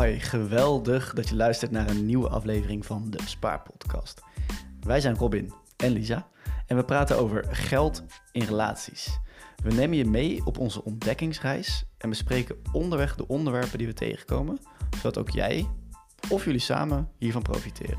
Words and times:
Hi, 0.00 0.18
geweldig 0.18 1.12
dat 1.14 1.28
je 1.28 1.36
luistert 1.36 1.70
naar 1.70 1.90
een 1.90 2.06
nieuwe 2.06 2.28
aflevering 2.28 2.86
van 2.86 3.10
de 3.10 3.18
Spaarpodcast. 3.24 4.22
Wij 4.80 5.00
zijn 5.00 5.16
Robin 5.16 5.52
en 5.76 5.92
Lisa 5.92 6.26
en 6.66 6.76
we 6.76 6.84
praten 6.84 7.18
over 7.18 7.44
geld 7.50 8.04
in 8.32 8.42
relaties. 8.42 9.18
We 9.62 9.72
nemen 9.72 9.96
je 9.96 10.04
mee 10.04 10.40
op 10.44 10.58
onze 10.58 10.84
ontdekkingsreis 10.84 11.84
en 11.98 12.08
bespreken 12.08 12.56
onderweg 12.72 13.16
de 13.16 13.28
onderwerpen 13.28 13.78
die 13.78 13.86
we 13.86 13.92
tegenkomen, 13.92 14.58
zodat 14.96 15.18
ook 15.18 15.30
jij 15.30 15.66
of 16.30 16.44
jullie 16.44 16.60
samen 16.60 17.08
hiervan 17.18 17.42
profiteren. 17.42 17.98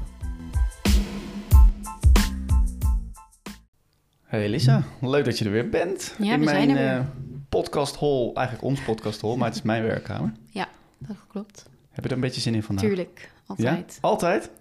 Hey 4.21 4.49
Lisa, 4.49 4.83
leuk 5.01 5.25
dat 5.25 5.37
je 5.37 5.45
er 5.45 5.51
weer 5.51 5.69
bent. 5.69 6.15
Ja, 6.19 6.33
in 6.33 6.39
we 6.39 6.45
mijn 6.45 6.57
zijn 6.57 6.69
er 6.69 6.75
weer. 6.75 6.99
eh, 6.99 7.05
podcast 7.49 7.99
hall, 7.99 8.31
eigenlijk 8.33 8.65
ons 8.65 8.81
podcast 8.81 9.21
hall, 9.21 9.35
maar 9.35 9.47
het 9.47 9.55
is 9.55 9.61
mijn 9.61 9.83
werkkamer. 9.83 10.31
Ja, 10.49 10.67
dat 10.97 11.17
klopt. 11.27 11.65
Heb 11.97 12.05
je 12.05 12.11
er 12.11 12.15
een 12.15 12.27
beetje 12.27 12.41
zin 12.41 12.55
in 12.55 12.63
vandaag? 12.63 12.85
Tuurlijk, 12.85 13.31
altijd. 13.45 13.93
Ja? 13.93 14.07
Altijd? 14.07 14.51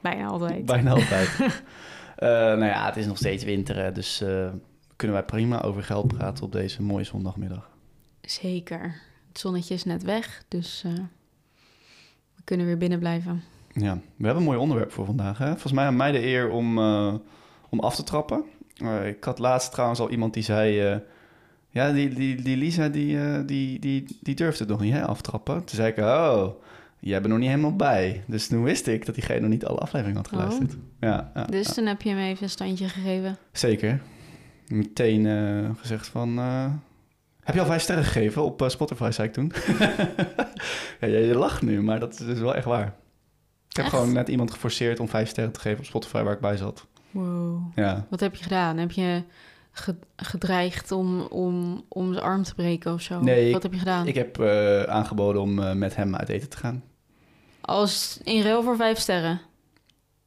Bijna 0.00 0.26
altijd. 0.26 0.64
Bijna 0.64 0.90
altijd. 1.00 1.28
Eh, 2.16 2.28
nou 2.28 2.64
ja, 2.64 2.86
het 2.86 2.96
is 2.96 3.06
nog 3.06 3.16
steeds 3.16 3.44
winter, 3.44 3.76
hè, 3.76 3.92
dus 3.92 4.20
eh, 4.20 4.48
kunnen 4.96 5.16
wij 5.16 5.24
prima 5.24 5.62
over 5.62 5.82
geld 5.82 6.06
praten 6.06 6.44
op 6.44 6.52
deze 6.52 6.82
mooie 6.82 7.04
zondagmiddag. 7.04 7.70
Zeker. 8.20 9.00
Het 9.28 9.38
zonnetje 9.38 9.74
is 9.74 9.84
net 9.84 10.02
weg, 10.02 10.44
dus 10.48 10.82
eh, 10.84 10.92
we 12.34 12.42
kunnen 12.44 12.66
weer 12.66 12.78
binnen 12.78 12.98
blijven. 12.98 13.42
Ja, 13.72 13.94
we 13.94 14.24
hebben 14.24 14.36
een 14.36 14.48
mooi 14.48 14.58
onderwerp 14.58 14.92
voor 14.92 15.04
vandaag. 15.04 15.38
Hè? 15.38 15.50
Volgens 15.50 15.72
mij 15.72 15.84
aan 15.84 15.96
mij 15.96 16.12
de 16.12 16.26
eer 16.26 16.50
om, 16.50 16.78
om 17.68 17.80
af 17.80 17.94
te 17.94 18.04
trappen. 18.04 18.44
Ik 19.04 19.24
had 19.24 19.38
laatst 19.38 19.72
trouwens 19.72 20.00
al 20.00 20.10
iemand 20.10 20.34
die 20.34 20.42
zei... 20.42 21.00
ja, 21.70 21.92
die, 21.92 22.08
die, 22.08 22.42
die 22.42 22.56
Lisa, 22.56 22.88
die, 22.88 23.20
eh, 23.20 23.40
die, 23.46 23.78
die, 23.78 24.18
die 24.20 24.34
durfde 24.34 24.58
het 24.64 24.72
nog 24.72 24.80
niet 24.80 24.92
hè, 24.92 25.06
aftrappen. 25.06 25.54
Toen 25.64 25.76
zei 25.76 25.88
ik, 25.92 25.98
oh, 25.98 26.46
jij 26.98 27.18
bent 27.20 27.32
nog 27.32 27.38
niet 27.38 27.48
helemaal 27.48 27.76
bij. 27.76 28.24
Dus 28.26 28.46
toen 28.48 28.62
wist 28.62 28.86
ik 28.86 29.06
dat 29.06 29.14
diegene 29.14 29.40
nog 29.40 29.50
niet 29.50 29.64
alle 29.66 29.78
afleveringen 29.78 30.16
had 30.22 30.26
Oh. 30.32 30.38
geluisterd. 30.38 30.76
Ja, 31.00 31.30
ja, 31.34 31.44
Dus 31.44 31.66
ja. 31.66 31.72
toen 31.72 31.86
heb 31.86 32.02
je 32.02 32.08
hem 32.08 32.18
even 32.18 32.42
een 32.42 32.50
standje 32.50 32.88
gegeven. 32.88 33.36
Zeker. 33.52 34.00
Meteen 34.68 35.26
eh, 35.26 35.70
gezegd 35.80 36.06
van... 36.06 36.38
eh, 36.38 36.64
heb 37.40 37.54
je 37.54 37.60
al 37.60 37.66
vijf 37.66 37.82
sterren 37.82 38.04
gegeven 38.04 38.44
op 38.44 38.64
Spotify, 38.66 39.10
zei 39.10 39.28
ik 39.28 39.34
toen. 39.34 39.52
ja, 41.00 41.06
je, 41.06 41.34
lacht 41.34 41.62
nu, 41.62 41.82
maar 41.82 42.00
dat 42.00 42.12
is 42.12 42.26
dus 42.26 42.38
wel 42.38 42.54
echt 42.54 42.64
waar. 42.64 42.86
Ik 43.68 43.76
heb 43.76 43.84
Echt? 43.84 43.94
gewoon 43.94 44.12
net 44.12 44.28
iemand 44.28 44.50
geforceerd 44.50 45.00
om 45.00 45.08
vijf 45.08 45.28
sterren 45.28 45.52
te 45.52 45.60
geven 45.60 45.78
op 45.78 45.84
Spotify 45.84 46.22
waar 46.22 46.32
ik 46.34 46.40
bij 46.40 46.56
zat. 46.56 46.86
Wow. 47.10 47.62
Ja, 47.74 48.06
Wat 48.10 48.20
heb 48.20 48.34
je 48.34 48.42
gedaan? 48.42 48.76
Heb 48.78 48.90
je 48.90 49.22
gedreigd 50.16 50.92
om, 50.92 51.20
om, 51.20 51.84
om 51.88 52.12
zijn 52.12 52.24
arm 52.24 52.42
te 52.42 52.54
breken 52.54 52.92
of 52.92 53.00
zo? 53.00 53.20
Nee, 53.20 53.52
Wat 53.52 53.62
heb 53.62 53.72
je 53.72 53.78
gedaan? 53.78 54.06
ik 54.06 54.14
heb 54.14 54.38
eh, 54.38 54.82
aangeboden 54.82 55.42
om 55.42 55.58
eh, 55.62 55.72
met 55.74 55.96
hem 55.96 56.16
uit 56.16 56.28
eten 56.28 56.48
te 56.48 56.56
gaan. 56.56 56.82
Als 57.60 58.20
in 58.22 58.42
ruil 58.42 58.62
voor 58.62 58.76
vijf 58.76 58.98
sterren. 58.98 59.40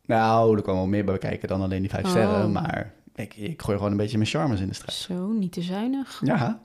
Nou, 0.05 0.55
er 0.57 0.61
kwam 0.63 0.75
wel 0.75 0.85
meer 0.87 1.05
bij 1.05 1.17
kijken 1.17 1.47
dan 1.47 1.61
alleen 1.61 1.81
die 1.81 1.89
vijf 1.89 2.03
Oh. 2.03 2.09
sterren. 2.09 2.51
Maar 2.51 2.93
ik, 3.15 3.35
ik 3.35 3.61
gooi 3.61 3.77
gewoon 3.77 3.91
een 3.91 3.97
beetje 3.97 4.17
mijn 4.17 4.29
charmes 4.29 4.59
in 4.59 4.67
de 4.67 4.73
strijd. 4.73 4.93
Zo, 4.97 5.27
niet 5.31 5.51
te 5.51 5.61
zuinig. 5.61 6.21
Ja. 6.23 6.61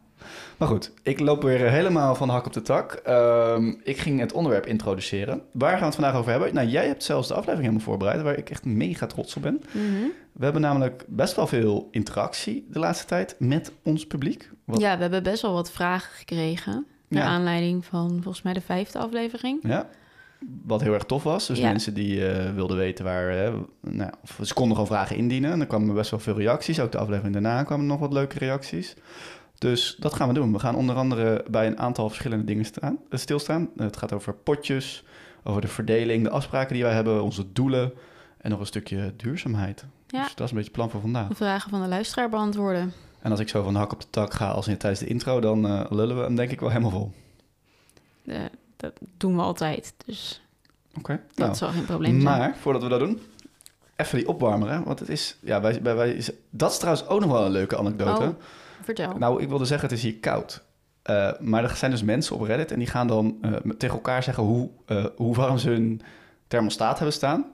Maar 0.56 0.68
goed, 0.68 0.92
ik 1.02 1.20
loop 1.20 1.42
weer 1.42 1.70
helemaal 1.70 2.14
van 2.14 2.26
de 2.28 2.32
hak 2.34 2.46
op 2.46 2.52
de 2.52 2.62
tak. 2.62 2.92
Ehm, 2.92 3.74
ik 3.82 3.98
ging 3.98 4.20
het 4.20 4.32
onderwerp 4.32 4.66
introduceren. 4.66 5.42
Waar 5.52 5.70
gaan 5.70 5.78
we 5.78 5.84
het 5.84 5.94
vandaag 5.94 6.14
over 6.16 6.30
hebben? 6.30 6.54
Nou, 6.54 6.66
jij 6.68 6.86
hebt 6.86 7.04
zelfs 7.04 7.28
de 7.28 7.34
aflevering 7.34 7.62
helemaal 7.66 7.86
voorbereid, 7.86 8.22
waar 8.22 8.38
ik 8.38 8.50
echt 8.50 8.64
mega 8.64 9.06
trots 9.06 9.36
op 9.36 9.42
ben. 9.42 9.60
Mhm. 9.72 9.84
We 10.32 10.44
hebben 10.44 10.62
namelijk 10.62 11.04
best 11.06 11.36
wel 11.36 11.46
veel 11.46 11.88
interactie 11.90 12.66
de 12.70 12.78
laatste 12.78 13.06
tijd 13.06 13.36
met 13.38 13.72
ons 13.82 14.06
publiek. 14.06 14.50
Wat, 14.64 14.80
Ja, 14.80 14.94
we 14.96 15.00
hebben 15.02 15.22
best 15.22 15.42
wel 15.42 15.52
wat 15.52 15.70
vragen 15.70 16.12
gekregen. 16.12 16.86
Naar 17.08 17.22
Ja. 17.22 17.28
aanleiding 17.28 17.84
van 17.84 18.08
volgens 18.22 18.42
mij 18.42 18.52
de 18.52 18.60
vijfde 18.60 18.98
aflevering. 18.98 19.58
Ja, 19.62 19.88
wat 20.66 20.80
heel 20.80 20.92
erg 20.94 21.04
tof 21.04 21.22
was. 21.22 21.46
Dus 21.46 21.58
Ja. 21.58 21.68
mensen 21.68 21.94
die 21.94 22.28
eh, 22.28 22.54
wilden 22.54 22.76
weten 22.76 23.04
waar... 23.04 23.30
hè, 23.30 23.50
nou, 23.80 24.10
of 24.22 24.38
ze 24.42 24.54
konden 24.54 24.72
gewoon 24.76 24.90
vragen 24.90 25.16
indienen. 25.16 25.52
En 25.52 25.60
er 25.60 25.66
kwamen 25.66 25.94
best 25.94 26.10
wel 26.10 26.20
veel 26.20 26.36
reacties. 26.36 26.80
Ook 26.80 26.92
de 26.92 26.98
aflevering 26.98 27.32
daarna 27.32 27.62
kwamen 27.62 27.86
nog 27.86 27.98
wat 28.00 28.12
leuke 28.12 28.38
reacties. 28.38 28.94
Dus 29.58 29.96
dat 29.98 30.14
gaan 30.14 30.28
we 30.28 30.34
doen. 30.34 30.52
We 30.52 30.58
gaan 30.58 30.74
onder 30.74 30.96
andere 30.96 31.44
bij 31.50 31.66
een 31.66 31.78
aantal 31.78 32.08
verschillende 32.08 32.44
dingen 32.44 32.64
staan, 32.64 32.98
eh, 33.10 33.18
stilstaan. 33.18 33.70
Het 33.76 33.96
gaat 33.96 34.12
over 34.12 34.34
potjes, 34.34 35.04
over 35.44 35.60
de 35.60 35.68
verdeling, 35.68 36.24
de 36.24 36.30
afspraken 36.30 36.74
die 36.74 36.82
wij 36.82 36.94
hebben, 36.94 37.22
onze 37.22 37.52
doelen... 37.52 37.92
en 38.38 38.50
nog 38.50 38.60
een 38.60 38.66
stukje 38.66 39.12
duurzaamheid. 39.16 39.84
Ja. 40.06 40.22
Dus 40.22 40.34
dat 40.34 40.46
is 40.46 40.50
een 40.50 40.56
beetje 40.56 40.70
het 40.70 40.72
plan 40.72 40.90
voor 40.90 41.00
vandaag. 41.00 41.28
De 41.28 41.34
vragen 41.34 41.70
van 41.70 41.82
de 41.82 41.88
luisteraar 41.88 42.28
beantwoorden. 42.28 42.92
En 43.20 43.30
als 43.30 43.40
ik 43.40 43.48
zo 43.48 43.62
van 43.62 43.72
de 43.72 43.78
hak 43.78 43.92
op 43.92 44.00
de 44.00 44.10
tak 44.10 44.34
ga 44.34 44.50
als 44.50 44.68
in, 44.68 44.78
tijdens 44.78 45.00
de 45.00 45.06
intro... 45.06 45.40
dan 45.40 45.66
eh, 45.66 45.84
lullen 45.90 46.16
we 46.16 46.22
hem 46.22 46.36
denk 46.36 46.50
ik 46.50 46.60
wel 46.60 46.68
helemaal 46.68 46.90
vol. 46.90 47.12
Eh, 48.26 48.40
dat 48.76 48.92
doen 49.16 49.36
we 49.36 49.42
altijd, 49.42 49.94
dus 50.06 50.42
Oké, 50.98 51.20
dat 51.34 51.46
nou. 51.46 51.56
zal 51.56 51.68
geen 51.68 51.84
probleem 51.84 52.20
zijn. 52.20 52.38
Maar 52.38 52.56
voordat 52.56 52.82
we 52.82 52.88
dat 52.88 53.00
doen, 53.00 53.20
even 53.96 54.18
die 54.18 54.28
opwarmer, 54.28 54.70
hè? 54.70 54.82
Want 54.82 54.98
het 54.98 55.08
is, 55.08 55.36
ja, 55.40 55.60
wij, 55.60 55.82
wij, 55.82 55.96
wij, 55.96 56.24
dat 56.50 56.70
is 56.70 56.78
trouwens 56.78 57.06
ook 57.06 57.20
nog 57.20 57.30
wel 57.30 57.44
een 57.44 57.50
leuke 57.50 57.78
anekdote. 57.78 58.22
Oh, 58.22 58.34
vertel. 58.94 59.18
Nou, 59.18 59.42
ik 59.42 59.48
wilde 59.48 59.64
zeggen, 59.64 59.88
het 59.88 59.96
is 59.98 60.04
hier 60.04 60.18
koud. 60.18 60.64
Eh, 61.02 61.32
maar 61.40 61.64
er 61.64 61.76
zijn 61.76 61.90
dus 61.90 62.02
mensen 62.02 62.34
op 62.34 62.42
Reddit 62.42 62.72
en 62.72 62.78
die 62.78 62.88
gaan 62.88 63.06
dan 63.06 63.38
eh, 63.40 63.52
tegen 63.78 63.94
elkaar 63.94 64.22
zeggen 64.22 64.42
hoe, 64.42 64.70
eh, 64.86 65.04
hoe 65.16 65.34
warm 65.34 65.58
ze 65.58 65.70
hun 65.70 66.00
thermostaat 66.46 66.96
hebben 66.96 67.14
staan. 67.14 67.44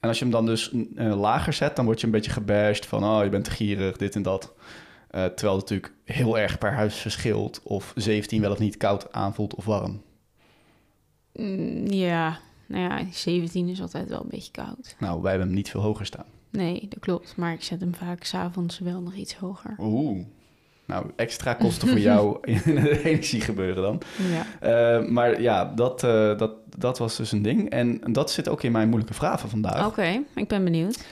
En 0.00 0.08
als 0.08 0.18
je 0.18 0.24
hem 0.24 0.32
dan 0.32 0.46
dus 0.46 0.70
lager 0.96 1.52
zet, 1.52 1.76
dan 1.76 1.84
word 1.84 2.00
je 2.00 2.06
een 2.06 2.12
beetje 2.12 2.30
gebashed 2.30 2.86
van, 2.86 3.04
oh, 3.04 3.24
je 3.24 3.30
bent 3.30 3.44
te 3.44 3.50
gierig, 3.50 3.96
dit 3.96 4.14
en 4.14 4.22
dat. 4.22 4.52
Terwijl 5.10 5.56
het 5.56 5.70
natuurlijk 5.70 5.92
heel 6.04 6.38
erg 6.38 6.58
per 6.58 6.72
huis 6.72 6.94
verschilt 6.94 7.60
of 7.62 7.92
17 7.96 8.40
wel 8.40 8.50
of 8.50 8.58
niet 8.58 8.76
koud 8.76 9.12
aanvoelt 9.12 9.54
of 9.54 9.64
warm. 9.64 10.02
Mm, 11.32 11.86
ja, 11.86 12.38
nou 12.66 12.82
ja, 12.82 13.04
17 13.12 13.68
is 13.68 13.80
altijd 13.80 14.08
wel 14.08 14.20
een 14.20 14.30
beetje 14.30 14.52
koud. 14.52 14.96
Nou, 14.98 15.22
wij 15.22 15.30
hebben 15.30 15.48
hem 15.48 15.56
niet 15.56 15.70
veel 15.70 15.80
hoger 15.80 16.06
staan. 16.06 16.26
Nee, 16.50 16.86
dat 16.88 16.98
klopt. 16.98 17.36
Maar 17.36 17.52
ik 17.52 17.62
zet 17.62 17.80
hem 17.80 17.94
vaak 17.94 18.24
s'avonds 18.24 18.78
wel 18.78 19.00
nog 19.00 19.14
iets 19.14 19.34
hoger. 19.34 19.74
Oeh. 19.78 20.24
Nou, 20.90 21.06
extra 21.16 21.54
kosten 21.54 21.88
voor 21.88 21.98
jou 21.98 22.38
in 22.64 22.76
het 22.76 23.04
energiegebeuren 23.04 23.82
dan. 23.82 24.00
Ja. 24.30 24.46
Eh, 24.98 25.08
maar 25.08 25.40
ja, 25.40 25.64
dat, 25.64 26.04
eh, 26.04 26.38
dat, 26.38 26.52
dat 26.76 26.98
was 26.98 27.16
dus 27.16 27.32
een 27.32 27.42
ding. 27.42 27.70
En 27.70 28.00
dat 28.12 28.30
zit 28.30 28.48
ook 28.48 28.62
in 28.62 28.72
mijn 28.72 28.88
moeilijke 28.88 29.14
vraag 29.14 29.40
van 29.40 29.50
vandaag. 29.50 29.86
Oké, 29.86 30.22
ik 30.34 30.48
ben 30.48 30.64
benieuwd. 30.64 31.04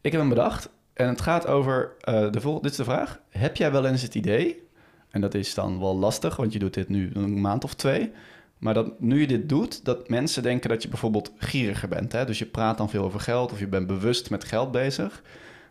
Ik 0.00 0.12
heb 0.12 0.20
hem 0.20 0.28
bedacht. 0.30 0.68
En 0.92 1.08
het 1.08 1.20
gaat 1.20 1.46
over 1.46 1.92
eh, 2.00 2.30
de 2.30 2.40
volgende. 2.40 2.68
Dit 2.68 2.70
is 2.70 2.76
de 2.86 2.92
vraag. 2.92 3.20
Heb 3.28 3.56
jij 3.56 3.72
wel 3.72 3.86
eens 3.86 4.02
het 4.02 4.14
idee... 4.14 4.64
En 5.10 5.22
dat 5.22 5.34
is 5.34 5.54
dan 5.54 5.80
wel 5.80 5.96
lastig, 5.96 6.36
want 6.36 6.52
je 6.52 6.58
doet 6.58 6.74
dit 6.74 6.88
nu 6.88 7.10
een 7.14 7.40
maand 7.40 7.64
of 7.64 7.74
twee. 7.74 8.12
Maar 8.58 8.74
dat 8.74 9.00
nu 9.00 9.20
je 9.20 9.26
dit 9.26 9.48
doet, 9.48 9.84
dat 9.84 10.08
mensen 10.08 10.42
denken 10.42 10.70
dat 10.70 10.82
je 10.82 10.88
bijvoorbeeld 10.88 11.32
gieriger 11.38 11.88
bent. 11.88 12.12
Hè? 12.12 12.24
Dus 12.24 12.38
je 12.38 12.46
praat 12.46 12.78
dan 12.78 12.90
veel 12.90 13.04
over 13.04 13.20
geld 13.20 13.52
of 13.52 13.58
je 13.58 13.66
bent 13.66 13.86
bewust 13.86 14.30
met 14.30 14.44
geld 14.44 14.70
bezig. 14.70 15.22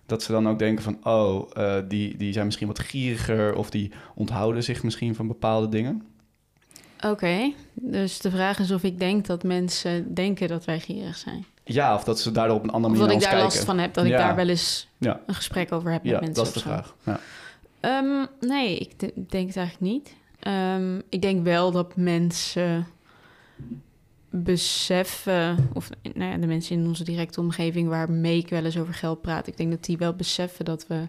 Dat 0.06 0.24
ze 0.24 0.32
dan 0.32 0.48
ook 0.50 0.60
denken 0.60 0.84
van, 0.84 0.98
oh, 1.04 1.50
eh, 1.54 1.76
die, 1.88 2.18
die 2.18 2.34
zijn 2.34 2.46
misschien 2.46 2.68
wat 2.68 2.80
gieriger... 2.80 3.56
of 3.56 3.70
die 3.70 3.92
onthouden 4.16 4.64
zich 4.64 4.84
misschien 4.84 5.16
van 5.16 5.28
bepaalde 5.28 5.70
dingen. 5.70 6.04
Oké, 7.06 7.54
dus 7.74 8.20
de 8.20 8.32
vraag 8.32 8.60
is 8.60 8.72
of 8.72 8.84
ik 8.84 9.00
denk 9.00 9.26
dat 9.26 9.44
mensen 9.44 10.14
denken 10.14 10.48
dat 10.48 10.66
wij 10.66 10.80
gierig 10.80 11.18
zijn. 11.18 11.46
Ja, 11.64 11.96
of 11.96 12.04
dat 12.04 12.20
ze 12.20 12.32
daardoor 12.32 12.56
op 12.58 12.64
een 12.64 12.70
andere 12.70 12.94
Of 12.94 13.00
manier 13.00 13.14
dat 13.16 13.24
ik 13.24 13.30
daar 13.34 13.40
last 13.44 13.56
kijken. 13.58 13.74
van 13.74 13.84
heb, 13.84 13.94
dat 13.94 14.06
ik 14.06 14.12
daar 14.12 14.36
wel 14.36 14.48
eens 14.48 14.88
Ja. 14.98 15.20
een 15.26 15.36
gesprek 15.36 15.72
over 15.72 15.92
heb 15.92 16.04
met 16.04 16.12
Ja, 16.12 16.20
mensen 16.20 16.36
dat 16.36 16.48
is 16.48 16.54
de 16.54 16.60
vraag. 16.60 16.96
Ja. 17.06 17.20
Ehm, 17.80 18.26
nee, 18.40 18.78
ik 18.78 19.00
de- 19.00 19.14
denk 19.30 19.48
het 19.48 19.58
eigenlijk 19.58 19.80
niet. 19.94 20.16
Ehm, 20.40 20.98
ik 21.10 21.22
denk 21.22 21.44
wel 21.44 21.72
dat 21.72 21.96
mensen 21.96 22.88
beseffen, 24.44 25.70
of 25.74 25.90
nou 26.14 26.32
ja, 26.32 26.38
de 26.38 26.48
mensen 26.48 26.76
in 26.76 26.88
onze 26.88 27.04
directe 27.04 27.40
omgeving 27.40 27.88
waarmee 27.90 28.38
ik 28.38 28.50
wel 28.50 28.66
eens 28.66 28.78
over 28.78 28.94
geld 28.94 29.22
praat, 29.22 29.48
ik 29.48 29.58
denk 29.58 29.72
dat 29.72 29.84
die 29.84 29.98
wel 29.98 30.14
beseffen 30.14 30.66
dat 30.66 30.88
we 30.88 31.08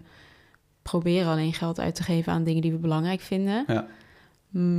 proberen 0.83 1.31
alleen 1.31 1.53
geld 1.53 1.81
uit 1.81 1.95
te 1.95 2.03
geven 2.03 2.33
aan 2.33 2.45
dingen 2.45 2.63
die 2.63 2.73
we 2.73 2.79
belangrijk 2.79 3.21
vinden, 3.21 3.65
Ja. 3.67 3.87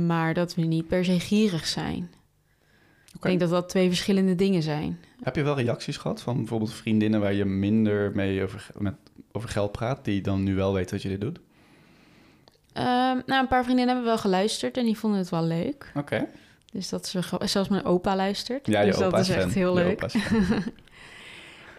maar 0.06 0.34
dat 0.34 0.54
we 0.54 0.62
niet 0.62 0.88
per 0.88 1.04
se 1.04 1.20
gierig 1.20 1.66
zijn. 1.66 2.10
Ik 3.14 3.22
denk 3.22 3.40
dat 3.40 3.50
dat 3.50 3.68
twee 3.68 3.88
verschillende 3.88 4.34
dingen 4.34 4.62
zijn. 4.62 4.98
Heb 5.22 5.36
je 5.36 5.42
wel 5.42 5.56
reacties 5.56 5.96
gehad 5.96 6.22
van 6.22 6.36
bijvoorbeeld 6.36 6.72
vriendinnen 6.72 7.20
waar 7.20 7.32
je 7.32 7.44
minder 7.44 8.12
mee 8.14 8.42
over, 8.42 8.66
met, 8.78 8.94
over 9.32 9.48
geld 9.48 9.72
praat, 9.72 10.04
die 10.04 10.20
dan 10.20 10.42
nu 10.42 10.54
wel 10.54 10.72
weten 10.72 10.90
dat 10.90 11.02
je 11.02 11.08
dit 11.08 11.20
doet? 11.20 11.38
Ehm, 12.72 13.20
nou, 13.26 13.42
een 13.42 13.48
paar 13.48 13.64
vriendinnen 13.64 13.94
hebben 13.94 14.12
wel 14.12 14.18
geluisterd 14.22 14.76
en 14.76 14.84
die 14.84 14.98
vonden 14.98 15.18
het 15.18 15.28
wel 15.28 15.44
leuk. 15.44 15.92
Oké. 15.94 16.26
Dus 16.72 16.88
dat 16.88 17.06
ze 17.06 17.20
zelfs 17.44 17.68
mijn 17.68 17.84
opa 17.84 18.16
luistert. 18.16 18.66
Ja, 18.66 18.80
je 18.80 18.86
dus 18.86 19.02
opa 19.02 19.16
dat 19.16 19.20
is 19.20 19.28
fan. 19.28 19.44
echt 19.44 19.54
heel 19.54 19.74
leuk. 19.74 20.04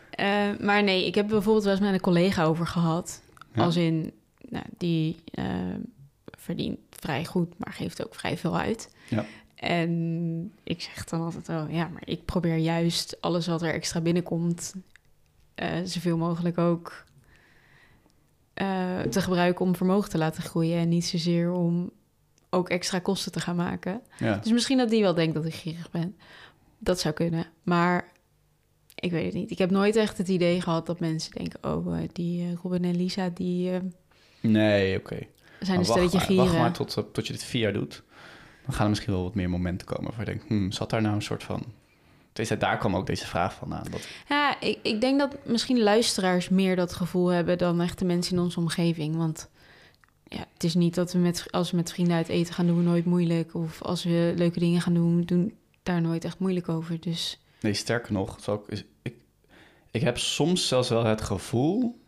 Eh, 0.09 0.49
maar 0.59 0.83
nee, 0.83 1.05
ik 1.05 1.15
heb 1.15 1.27
bijvoorbeeld 1.27 1.63
wel 1.63 1.73
eens 1.73 1.81
met 1.81 1.93
een 1.93 1.99
collega 1.99 2.43
over 2.43 2.67
gehad. 2.67 3.21
Ja. 3.53 3.63
Als 3.63 3.75
in, 3.75 4.13
nou, 4.49 4.65
die 4.77 5.15
eh, 5.31 5.45
verdient 6.25 6.79
vrij 6.89 7.25
goed, 7.25 7.57
maar 7.57 7.73
geeft 7.73 8.05
ook 8.05 8.15
vrij 8.15 8.37
veel 8.37 8.57
uit. 8.57 8.95
Ja. 9.09 9.25
En 9.55 10.53
ik 10.63 10.81
zeg 10.81 11.03
dan 11.03 11.21
altijd, 11.21 11.49
oh 11.49 11.71
ja, 11.71 11.87
maar 11.87 12.01
ik 12.05 12.25
probeer 12.25 12.55
juist 12.55 13.21
alles 13.21 13.47
wat 13.47 13.61
er 13.61 13.73
extra 13.73 14.01
binnenkomt, 14.01 14.73
eh, 15.55 15.67
zoveel 15.83 16.17
mogelijk 16.17 16.57
ook 16.57 17.07
te 19.09 19.21
gebruiken 19.21 19.65
om 19.65 19.75
vermogen 19.75 20.09
te 20.09 20.17
laten 20.17 20.43
groeien. 20.43 20.77
En 20.77 20.89
niet 20.89 21.05
zozeer 21.05 21.51
om 21.51 21.91
ook 22.49 22.69
extra 22.69 22.99
kosten 22.99 23.31
te 23.31 23.39
gaan 23.39 23.55
maken. 23.55 24.01
Ja. 24.17 24.35
Dus 24.35 24.51
misschien 24.51 24.77
dat 24.77 24.89
die 24.89 25.01
wel 25.01 25.13
denkt 25.13 25.33
dat 25.33 25.45
ik 25.45 25.53
gierig 25.53 25.91
ben. 25.91 26.17
dat 26.77 26.99
zou 26.99 27.13
kunnen. 27.13 27.45
Maar 27.63 28.11
ik 28.95 29.11
weet 29.11 29.25
het 29.25 29.33
niet. 29.33 29.51
Ik 29.51 29.57
heb 29.57 29.71
nooit 29.71 29.95
echt 29.95 30.17
het 30.17 30.27
idee 30.27 30.61
gehad 30.61 30.85
dat 30.85 30.99
mensen 30.99 31.31
denken... 31.31 31.59
oh, 31.63 31.97
eh, 31.97 32.09
die 32.13 32.43
eh, 32.43 32.53
Robin 32.63 32.83
en 32.83 32.95
Lisa, 32.95 33.29
die 33.33 33.71
eh, 33.71 33.79
Nee, 34.39 34.97
oké. 34.97 35.15
zijn 35.15 35.27
Maar 35.67 35.77
een 35.77 35.85
stelletje 35.85 36.17
wacht, 36.17 36.29
maar, 36.29 36.37
wacht 36.37 36.49
gieren. 36.49 36.59
maar 36.59 36.71
tot, 36.71 37.13
tot 37.13 37.27
je 37.27 37.33
dit 37.33 37.43
vier 37.43 37.61
jaar 37.61 37.73
doet. 37.73 38.03
Dan 38.65 38.73
gaan 38.73 38.83
er 38.83 38.89
misschien 38.89 39.13
wel 39.13 39.23
wat 39.23 39.35
meer 39.35 39.49
momenten 39.49 39.87
komen 39.87 40.11
waar 40.11 40.19
je 40.19 40.25
denkt... 40.25 40.47
Hmm, 40.47 40.71
zat 40.71 40.89
daar 40.89 41.01
nou 41.01 41.15
een 41.15 41.21
soort 41.21 41.43
van... 41.43 41.63
Daar 42.59 42.77
kwam 42.77 42.95
ook 42.95 43.05
deze 43.05 43.25
vraag 43.27 43.53
van 43.53 43.73
aan. 43.73 43.85
Dat, 43.91 44.07
Ja, 44.29 44.61
ik, 44.61 44.79
ik 44.83 45.01
denk 45.01 45.19
dat 45.19 45.37
misschien 45.45 45.79
luisteraars 45.79 46.49
meer 46.49 46.75
dat 46.75 46.93
gevoel 46.93 47.27
hebben... 47.27 47.57
dan 47.57 47.81
echt 47.81 47.99
de 47.99 48.05
mensen 48.05 48.35
in 48.35 48.41
onze 48.41 48.59
omgeving. 48.59 49.15
Want 49.15 49.49
ja, 50.29 50.45
het 50.53 50.63
is 50.63 50.75
niet 50.75 50.95
dat 50.95 51.13
we 51.13 51.19
met, 51.19 51.45
als 51.51 51.71
we 51.71 51.77
met 51.77 51.91
vrienden 51.91 52.15
uit 52.15 52.27
eten 52.27 52.53
gaan... 52.53 52.67
doen 52.67 52.77
we 52.77 52.83
nooit 52.83 53.05
moeilijk. 53.05 53.53
Of 53.53 53.81
als 53.81 54.03
we 54.03 54.33
leuke 54.35 54.59
dingen 54.59 54.81
gaan 54.81 54.93
doen, 54.93 55.21
doen 55.21 55.53
daar 55.83 56.01
nooit 56.01 56.25
echt 56.25 56.39
moeilijk 56.39 56.69
over. 56.69 56.99
Dus 56.99 57.39
Nee, 57.61 57.73
sterker 57.73 58.13
nog, 58.13 58.37
zal 58.41 58.63
ik, 58.67 58.85
ik, 59.01 59.15
ik 59.91 60.01
heb 60.01 60.17
soms 60.17 60.67
zelfs 60.67 60.89
wel 60.89 61.05
het 61.05 61.21
gevoel, 61.21 61.99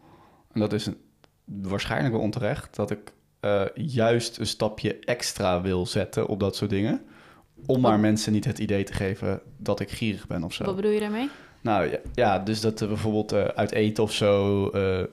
en 0.51 0.59
dat 0.59 0.73
is 0.73 0.85
een, 0.85 0.97
waarschijnlijk 1.45 2.13
wel 2.13 2.23
onterecht, 2.23 2.75
dat 2.75 2.91
ik 2.91 3.13
eh, 3.39 3.65
juist 3.75 4.37
een 4.37 4.47
stapje 4.47 4.99
extra 4.99 5.61
wil 5.61 5.85
zetten 5.85 6.27
op 6.27 6.39
dat 6.39 6.55
soort 6.55 6.69
dingen. 6.69 7.01
Om 7.65 7.81
maar 7.81 7.99
mensen 7.99 8.31
niet 8.31 8.45
het 8.45 8.59
idee 8.59 8.83
te 8.83 8.93
geven 8.93 9.41
dat 9.57 9.79
ik 9.79 9.89
gierig 9.89 10.27
ben 10.27 10.43
of 10.43 10.53
zo. 10.53 10.63
wat 10.63 10.75
bedoel 10.75 10.91
je 10.91 10.99
daarmee? 10.99 11.29
Nou 11.61 11.89
ja, 11.89 11.97
ja, 12.13 12.39
dus 12.39 12.61
dat 12.61 12.79
bijvoorbeeld 12.79 13.31
eh, 13.31 13.43
uit 13.43 13.71
eten 13.71 14.03
of 14.03 14.13
zo 14.13 14.67
eh, 14.69 15.03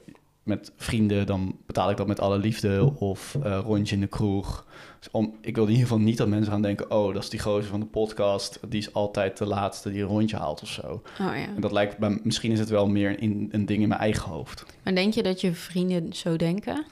met 0.48 0.72
vrienden, 0.76 1.26
dan 1.26 1.56
betaal 1.66 1.90
ik 1.90 1.96
dat 1.96 2.06
met 2.06 2.20
alle 2.20 2.38
liefde. 2.38 2.92
Of 2.98 3.36
eh, 3.42 3.58
rondje 3.64 3.94
in 3.94 4.00
de 4.00 4.06
kroeg. 4.06 4.66
Dus 4.98 5.10
om, 5.10 5.38
ik 5.40 5.54
wil 5.54 5.64
in 5.64 5.70
ieder 5.70 5.86
geval 5.86 6.00
niet 6.02 6.16
dat 6.16 6.28
mensen 6.28 6.52
gaan 6.52 6.62
denken: 6.62 6.90
oh, 6.90 7.14
dat 7.14 7.22
is 7.22 7.30
die 7.30 7.40
gozer 7.40 7.70
van 7.70 7.80
de 7.80 7.86
podcast. 7.86 8.60
Die 8.68 8.80
is 8.80 8.92
altijd 8.92 9.38
de 9.38 9.46
laatste 9.46 9.90
die 9.90 10.02
een 10.02 10.08
rondje 10.08 10.36
haalt 10.36 10.62
of 10.62 10.68
zo. 10.68 10.86
Oh 10.92 11.02
ja. 11.18 11.34
En 11.34 11.60
dat 11.60 11.72
lijkt 11.72 11.98
bij, 11.98 12.20
misschien 12.22 12.52
is 12.52 12.58
het 12.58 12.68
wel 12.68 12.88
meer 12.88 13.20
in, 13.20 13.48
een 13.52 13.66
ding 13.66 13.82
in 13.82 13.88
mijn 13.88 14.00
eigen 14.00 14.30
hoofd. 14.30 14.64
Maar 14.82 14.94
denk 14.94 15.14
je 15.14 15.22
dat 15.22 15.40
je 15.40 15.52
vrienden 15.54 16.12
zo 16.12 16.36
denken? 16.36 16.84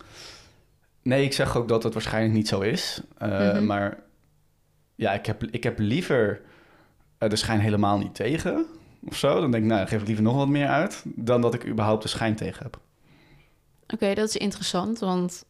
Nee, 1.03 1.25
ik 1.25 1.33
zeg 1.33 1.57
ook 1.57 1.69
dat 1.69 1.83
het 1.83 1.93
waarschijnlijk 1.93 2.35
niet 2.35 2.49
zo 2.49 2.61
is. 2.61 3.01
Eh, 3.19 3.29
Mhm. 3.53 3.67
Maar 3.67 3.99
ja, 4.95 5.13
ik 5.13 5.27
heb, 5.27 5.45
ik 5.45 5.63
heb 5.63 5.79
liever 5.79 6.41
eh, 7.19 7.29
de 7.29 7.37
schijn 7.37 7.61
helemaal 7.61 7.99
niet 7.99 8.15
tegen 8.15 8.67
of 9.09 9.17
zo. 9.17 9.41
Dan 9.41 9.51
denk 9.51 9.63
ik, 9.63 9.69
nou, 9.69 9.81
dan 9.81 9.89
geef 9.89 10.01
ik 10.01 10.07
liever 10.07 10.25
nog 10.25 10.37
wat 10.37 10.49
meer 10.49 10.69
uit... 10.69 11.03
dan 11.05 11.41
dat 11.41 11.55
ik 11.55 11.67
überhaupt 11.67 12.03
de 12.03 12.09
schijn 12.09 12.35
tegen 12.37 12.63
heb. 12.63 12.81
Oké, 13.95 14.15
dat 14.15 14.29
is 14.29 14.37
interessant, 14.37 14.99
want 14.99 15.45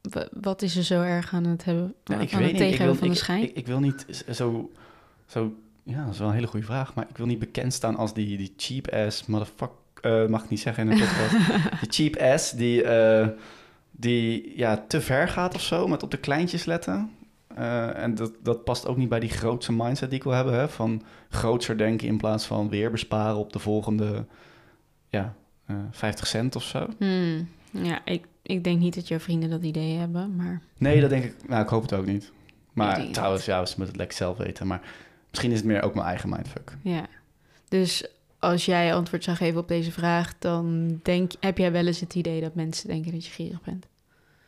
wa- 0.00 0.28
wat 0.40 0.62
is 0.62 0.76
er 0.76 0.82
zo 0.82 1.02
erg 1.02 1.32
aan 1.34 1.44
het 1.44 1.64
hebben 1.64 1.94
Ja, 2.04 2.14
aan 2.14 2.20
ik 2.20 2.30
het 2.30 2.40
weet 2.40 2.52
niet. 2.52 2.60
Ik 2.72 2.78
wil, 2.78 2.94
van 2.94 3.08
de 3.08 3.14
schijn? 3.14 3.42
ik, 3.42 3.56
ik 3.56 3.66
wil 3.66 3.80
niet 3.80 4.24
zo, 4.30 4.70
zo... 5.26 5.54
Ja, 5.82 6.04
dat 6.04 6.12
is 6.12 6.18
wel 6.18 6.28
een 6.28 6.34
hele 6.34 6.46
goede 6.46 6.66
vraag. 6.66 6.94
Maar 6.94 7.06
ik 7.08 7.16
wil 7.16 7.26
niet 7.26 7.38
bekend 7.38 7.72
staan 7.72 7.96
als 7.96 8.14
die, 8.14 8.36
die 8.36 8.54
cheap-ass 8.56 9.26
motherfucker... 9.26 9.76
eh, 10.00 10.26
mag 10.26 10.42
ik 10.44 10.48
niet 10.50 10.60
zeggen 10.60 10.84
in 10.84 10.92
een 10.92 10.98
podcast. 10.98 11.32
die 11.80 11.90
cheap-ass 11.90 12.50
die, 12.52 12.82
eh, 12.82 13.28
die 13.90 14.52
ja, 14.58 14.84
te 14.88 15.00
ver 15.00 15.28
gaat 15.28 15.54
of 15.54 15.60
zo... 15.60 15.86
met 15.88 16.02
op 16.02 16.10
de 16.10 16.16
kleintjes 16.16 16.64
letten. 16.64 17.10
Eh, 17.54 18.02
en 18.02 18.14
dat, 18.14 18.32
dat 18.42 18.64
past 18.64 18.86
ook 18.86 18.96
niet 18.96 19.08
bij 19.08 19.20
die 19.20 19.28
grootste 19.30 19.72
mindset 19.72 20.08
die 20.10 20.18
ik 20.18 20.24
wil 20.24 20.32
hebben. 20.32 20.54
Hè? 20.54 20.68
Van 20.68 21.02
grootser 21.28 21.78
denken 21.78 22.08
in 22.08 22.16
plaats 22.16 22.46
van 22.46 22.68
weer 22.68 22.90
besparen 22.90 23.36
op 23.36 23.52
de 23.52 23.58
volgende... 23.58 24.26
Ja, 25.08 25.34
eh 25.66 25.76
50 25.90 26.26
cent 26.26 26.56
of 26.56 26.62
zo. 26.62 26.86
Hmm, 26.98 27.48
ja, 27.70 28.00
ik, 28.04 28.26
ik 28.42 28.64
denk 28.64 28.80
niet 28.80 28.94
dat 28.94 29.08
jouw 29.08 29.18
vrienden 29.18 29.50
dat 29.50 29.62
idee 29.62 29.96
hebben, 29.96 30.36
maar 30.36 30.62
Nee, 30.78 31.00
dat 31.00 31.10
denk 31.10 31.24
ik. 31.24 31.34
Nou, 31.48 31.62
ik 31.62 31.68
hoop 31.68 31.82
het 31.82 31.92
ook 31.92 32.06
niet. 32.06 32.32
Maar 32.72 33.10
trouwens, 33.10 33.44
ja, 33.44 33.66
ze 33.66 33.74
moeten 33.76 33.86
het 33.86 33.96
lekker 33.96 34.16
zelf 34.16 34.36
weten. 34.36 34.66
Maar 34.66 34.80
misschien 35.30 35.50
is 35.50 35.56
het 35.58 35.66
meer 35.66 35.82
ook 35.82 35.94
mijn 35.94 36.06
eigen 36.06 36.28
mindfuck. 36.28 36.76
ja. 36.82 37.06
Dus 37.68 38.08
als 38.38 38.64
jij 38.64 38.94
antwoord 38.94 39.24
zou 39.24 39.36
geven 39.36 39.60
op 39.60 39.68
deze 39.68 39.92
vraag, 39.92 40.34
dan 40.38 40.88
denk, 41.02 41.32
heb 41.40 41.58
jij 41.58 41.72
wel 41.72 41.86
eens 41.86 42.00
het 42.00 42.14
idee 42.14 42.40
dat 42.40 42.54
mensen 42.54 42.88
denken 42.88 43.12
dat 43.12 43.26
je 43.26 43.30
gierig 43.32 43.62
bent. 43.62 43.86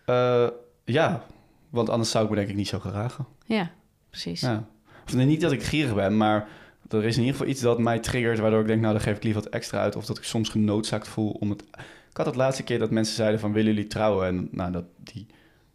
Eh, 0.05 0.49
ja, 0.85 1.27
want 1.71 1.89
anders 1.89 2.11
zou 2.11 2.25
ik 2.25 2.31
me 2.31 2.37
denk 2.37 2.49
ik 2.49 2.55
niet 2.55 2.69
zo 2.69 2.79
gedragen. 2.79 3.27
Ja, 3.47 3.71
precies. 4.11 4.41
Ja. 4.41 4.65
Of 5.07 5.15
nee, 5.15 5.27
niet 5.27 5.41
dat 5.41 5.53
ik 5.53 5.63
gierig 5.63 5.95
ben, 5.95 6.17
maar 6.17 6.49
er 6.89 7.05
is 7.05 7.15
in 7.15 7.21
ieder 7.21 7.37
geval 7.37 7.51
iets 7.51 7.61
dat 7.61 7.79
mij 7.79 7.99
triggert... 7.99 8.39
waardoor 8.39 8.61
ik 8.61 8.67
denk, 8.67 8.81
nou, 8.81 8.93
dan 8.93 9.03
geef 9.03 9.17
ik 9.17 9.23
liever 9.23 9.43
wat 9.43 9.53
extra 9.53 9.81
uit. 9.81 9.97
Of 9.97 10.07
dat 10.07 10.19
ik 10.19 10.25
soms 10.25 10.49
genoodzaakt 10.49 11.09
voel 11.09 11.31
om 11.31 11.51
het... 11.51 11.63
Ik 12.11 12.17
had 12.17 12.27
het 12.27 12.37
laatste 12.37 12.63
keer 12.63 12.79
dat 12.79 12.91
mensen 12.91 13.15
zeiden 13.15 13.41
van, 13.41 13.53
willen 13.53 13.75
jullie 13.75 13.89
trouwen? 13.89 14.27
En 14.27 14.49
nou, 14.51 14.73
dat 14.73 14.85
die... 14.97 15.27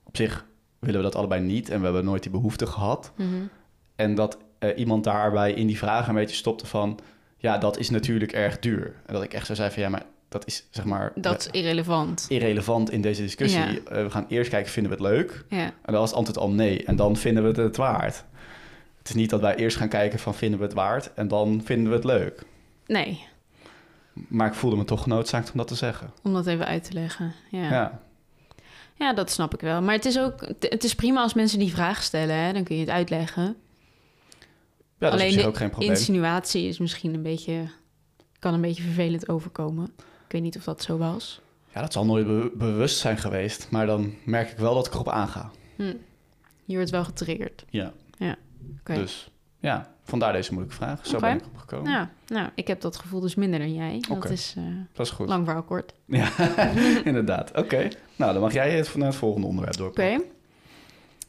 Op 0.04 0.18
zich 0.18 0.46
willen 0.80 0.98
we 0.98 1.06
dat 1.06 1.16
allebei 1.16 1.42
niet 1.42 1.70
en 1.70 1.78
we 1.78 1.84
hebben 1.84 2.06
nooit 2.06 2.24
die 2.24 2.32
behoefte 2.32 2.66
gehad. 2.66 3.12
Mhm. 3.16 3.28
En 3.96 4.16
dat 4.16 4.38
eh, 4.60 4.78
iemand 4.78 5.04
daarbij 5.04 5.54
in 5.54 5.68
die 5.68 5.78
vraag 5.78 6.08
een 6.08 6.16
beetje 6.16 6.36
stopte 6.36 6.66
van... 6.66 7.00
ja, 7.38 7.58
dat 7.58 7.78
is 7.78 7.90
natuurlijk 7.90 8.32
erg 8.32 8.60
duur. 8.60 8.96
En 9.06 9.14
dat 9.14 9.24
ik 9.24 9.34
echt 9.34 9.46
zo 9.46 9.54
zei 9.54 9.72
van, 9.72 9.82
ja, 9.82 9.90
maar 9.90 10.06
dat 10.30 10.48
is 10.48 10.68
zeg 10.70 10.86
maar... 10.86 11.12
Dat 11.16 11.40
is 11.40 11.48
irrelevant. 11.62 12.26
irrelevant 12.30 12.92
in 12.92 13.02
deze 13.02 13.22
discussie. 13.22 13.60
Ja. 13.62 13.80
Eh, 13.86 14.04
we 14.04 14.10
gaan 14.10 14.26
eerst 14.28 14.50
kijken, 14.50 14.72
vinden 14.72 14.92
we 14.92 15.04
het 15.04 15.16
leuk? 15.16 15.46
Ja, 15.50 15.66
En 15.66 15.74
dan 15.84 15.96
was 15.96 16.10
het 16.10 16.18
antwoord 16.18 16.40
al 16.40 16.50
nee. 16.50 16.84
En 16.84 16.96
dan 16.96 17.16
vinden 17.16 17.44
we 17.44 17.50
het 17.50 17.58
het 17.58 17.78
waard. 17.78 18.24
Het 19.02 19.10
is 19.10 19.16
niet 19.16 19.30
dat 19.30 19.42
wij 19.42 19.56
eerst 19.56 19.78
gaan 19.78 19.90
kijken 19.90 20.20
van, 20.20 20.36
vinden 20.36 20.60
we 20.60 20.66
het 20.66 20.74
waard? 20.74 21.14
En 21.14 21.28
dan 21.28 21.62
vinden 21.64 21.90
we 21.90 21.96
het 21.96 22.04
leuk. 22.06 22.44
nee, 22.88 23.26
Maar 24.28 24.48
ik 24.48 24.54
voelde 24.54 24.76
me 24.76 24.84
toch 24.84 25.02
genoodzaakt 25.04 25.52
om 25.52 25.58
dat 25.58 25.68
te 25.68 25.76
zeggen. 25.76 26.12
om 26.24 26.34
dat 26.34 26.48
even 26.48 26.66
uit 26.66 26.84
te 26.84 26.94
leggen. 26.94 27.34
Ja. 27.52 27.70
Ja, 27.70 28.02
Ja, 28.96 29.14
dat 29.14 29.32
snap 29.32 29.54
ik 29.54 29.62
wel. 29.62 29.82
Maar 29.82 29.96
het 29.96 30.06
is 30.06 30.20
ook 30.20 30.48
het 30.60 30.84
is 30.84 30.96
prima 30.96 31.22
als 31.22 31.34
mensen 31.34 31.60
die 31.60 31.72
vraag 31.74 32.04
stellen, 32.04 32.36
hè? 32.36 32.54
dan 32.54 32.64
kun 32.64 32.76
je 32.76 32.82
het 32.82 32.90
uitleggen. 32.90 33.44
ja 33.44 33.54
dat 35.10 35.14
is 35.14 35.20
Alleen 35.22 35.38
de 35.38 35.46
ook 35.48 35.58
geen 35.58 35.70
probleem. 35.70 35.90
insinuatie 35.92 36.68
is 36.68 36.78
misschien 36.80 37.14
een 37.14 37.22
beetje, 37.24 37.70
kan 38.40 38.54
een 38.54 38.62
beetje 38.62 38.84
vervelend 38.84 39.30
overkomen. 39.30 39.92
Ik 40.26 40.32
weet 40.32 40.42
niet 40.42 40.58
of 40.58 40.64
dat 40.64 40.82
zo 40.84 40.98
was. 40.98 41.42
Ja, 41.74 41.82
dat 41.82 41.94
zal 41.94 42.06
nooit 42.06 42.26
be- 42.28 42.52
bewust 42.56 42.98
zijn 42.98 43.18
geweest. 43.18 43.68
Maar 43.72 43.86
dan 43.86 44.14
merk 44.26 44.52
ik 44.52 44.58
wel 44.58 44.74
dat 44.74 44.88
ik 44.88 44.94
erop 44.94 45.10
aanga. 45.10 45.52
Hm. 45.76 45.94
Je 46.66 46.76
wordt 46.76 46.90
wel 46.90 47.04
getriggerd. 47.04 47.66
Ja. 47.70 47.94
Oké. 48.80 48.94
Dus 48.94 49.30
ja, 49.60 49.94
vandaar 50.04 50.34
deze 50.34 50.54
moeilijke 50.54 50.78
vraag. 50.84 51.06
Zo 51.08 51.16
Oké. 51.16 51.26
ben 51.26 51.38
ik 51.38 51.46
opgekomen. 51.46 51.92
Ja, 51.92 52.10
nou, 52.28 52.50
ik 52.56 52.68
heb 52.68 52.82
dat 52.82 52.98
gevoel 52.98 53.20
dus 53.20 53.36
minder 53.36 53.60
dan 53.60 53.74
jij. 53.74 53.98
Dat 54.08 54.18
Oké. 54.18 54.30
is 54.30 54.56
Dat 54.94 55.06
is 55.06 55.12
goed. 55.12 55.28
lang 55.28 55.46
verhaal 55.46 55.64
kort. 55.64 55.94
Ja, 56.06 56.30
inderdaad. 57.04 57.52
Oké. 57.58 57.88
Nou, 58.16 58.34
dan 58.34 58.42
mag 58.42 58.54
jij 58.54 58.72
het 58.78 58.96
naar 58.96 59.08
het 59.08 59.16
volgende 59.16 59.48
onderwerp 59.48 59.74
Oké. 59.80 59.84
doorpakken. 59.84 60.24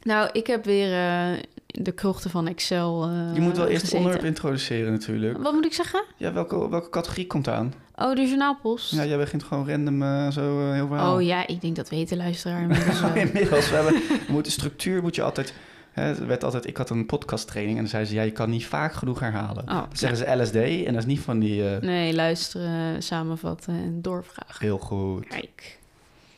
Nou, 0.02 0.28
ik 0.32 0.46
heb 0.46 0.64
weer 0.64 0.92
eh, 0.92 1.38
de 1.66 1.92
krochten 1.92 2.30
van 2.30 2.46
Excel 2.48 3.04
eh 3.04 3.34
Je 3.34 3.40
moet 3.40 3.56
wel 3.56 3.66
eerst 3.66 3.82
het 3.82 3.94
onderwerp 3.94 4.24
introduceren 4.24 4.92
natuurlijk. 4.92 5.42
Wat 5.42 5.52
moet 5.52 5.64
ik 5.64 5.72
zeggen? 5.72 6.04
Ja, 6.16 6.32
welke, 6.32 6.68
welke 6.68 6.90
categorie 6.90 7.26
komt 7.26 7.48
aan? 7.48 7.74
Oh, 7.96 8.14
de 8.14 8.26
journaalpost. 8.26 8.92
Ja, 8.94 9.04
jij 9.04 9.16
begint 9.16 9.42
gewoon 9.42 9.68
random 9.68 10.30
zo 10.32 10.72
heel 10.72 10.86
verhaal. 10.86 11.14
Oh 11.14 11.22
ja, 11.22 11.46
ik 11.46 11.60
denk 11.60 11.76
dat 11.76 11.88
weet 11.88 12.08
de 12.08 12.16
luisteraar 12.16 12.60
inmiddels. 12.70 13.00
Inmiddels, 13.14 13.70
we 13.70 13.74
hebben, 13.74 13.92
we 14.26 14.32
moeten 14.32 14.52
structuur 14.52 15.02
moet 15.02 15.14
je 15.14 15.22
altijd... 15.22 15.54
Hè, 15.92 16.02
het 16.02 16.26
werd 16.26 16.44
altijd, 16.44 16.66
ik 16.66 16.76
had 16.76 16.90
een 16.90 17.06
podcasttraining 17.06 17.76
en 17.76 17.82
dan 17.82 17.90
zeiden 17.90 18.12
ze... 18.12 18.18
ja, 18.18 18.24
je 18.24 18.30
kan 18.32 18.50
niet 18.50 18.66
vaak 18.66 18.92
genoeg 18.92 19.20
herhalen. 19.20 19.62
Oh, 19.62 19.68
Dan 19.68 19.86
zeggen 19.92 20.18
ze 20.18 20.36
LSD 20.42 20.54
en 20.86 20.92
dat 20.92 21.02
is 21.02 21.06
niet 21.06 21.20
van 21.20 21.38
die... 21.38 21.68
eh, 21.74 21.80
Nee, 21.82 22.14
luisteren, 22.14 23.02
samenvatten 23.02 23.74
en 23.74 24.02
doorvragen. 24.02 24.54
Heel 24.58 24.78
goed. 24.78 25.26
Kijk, 25.26 25.78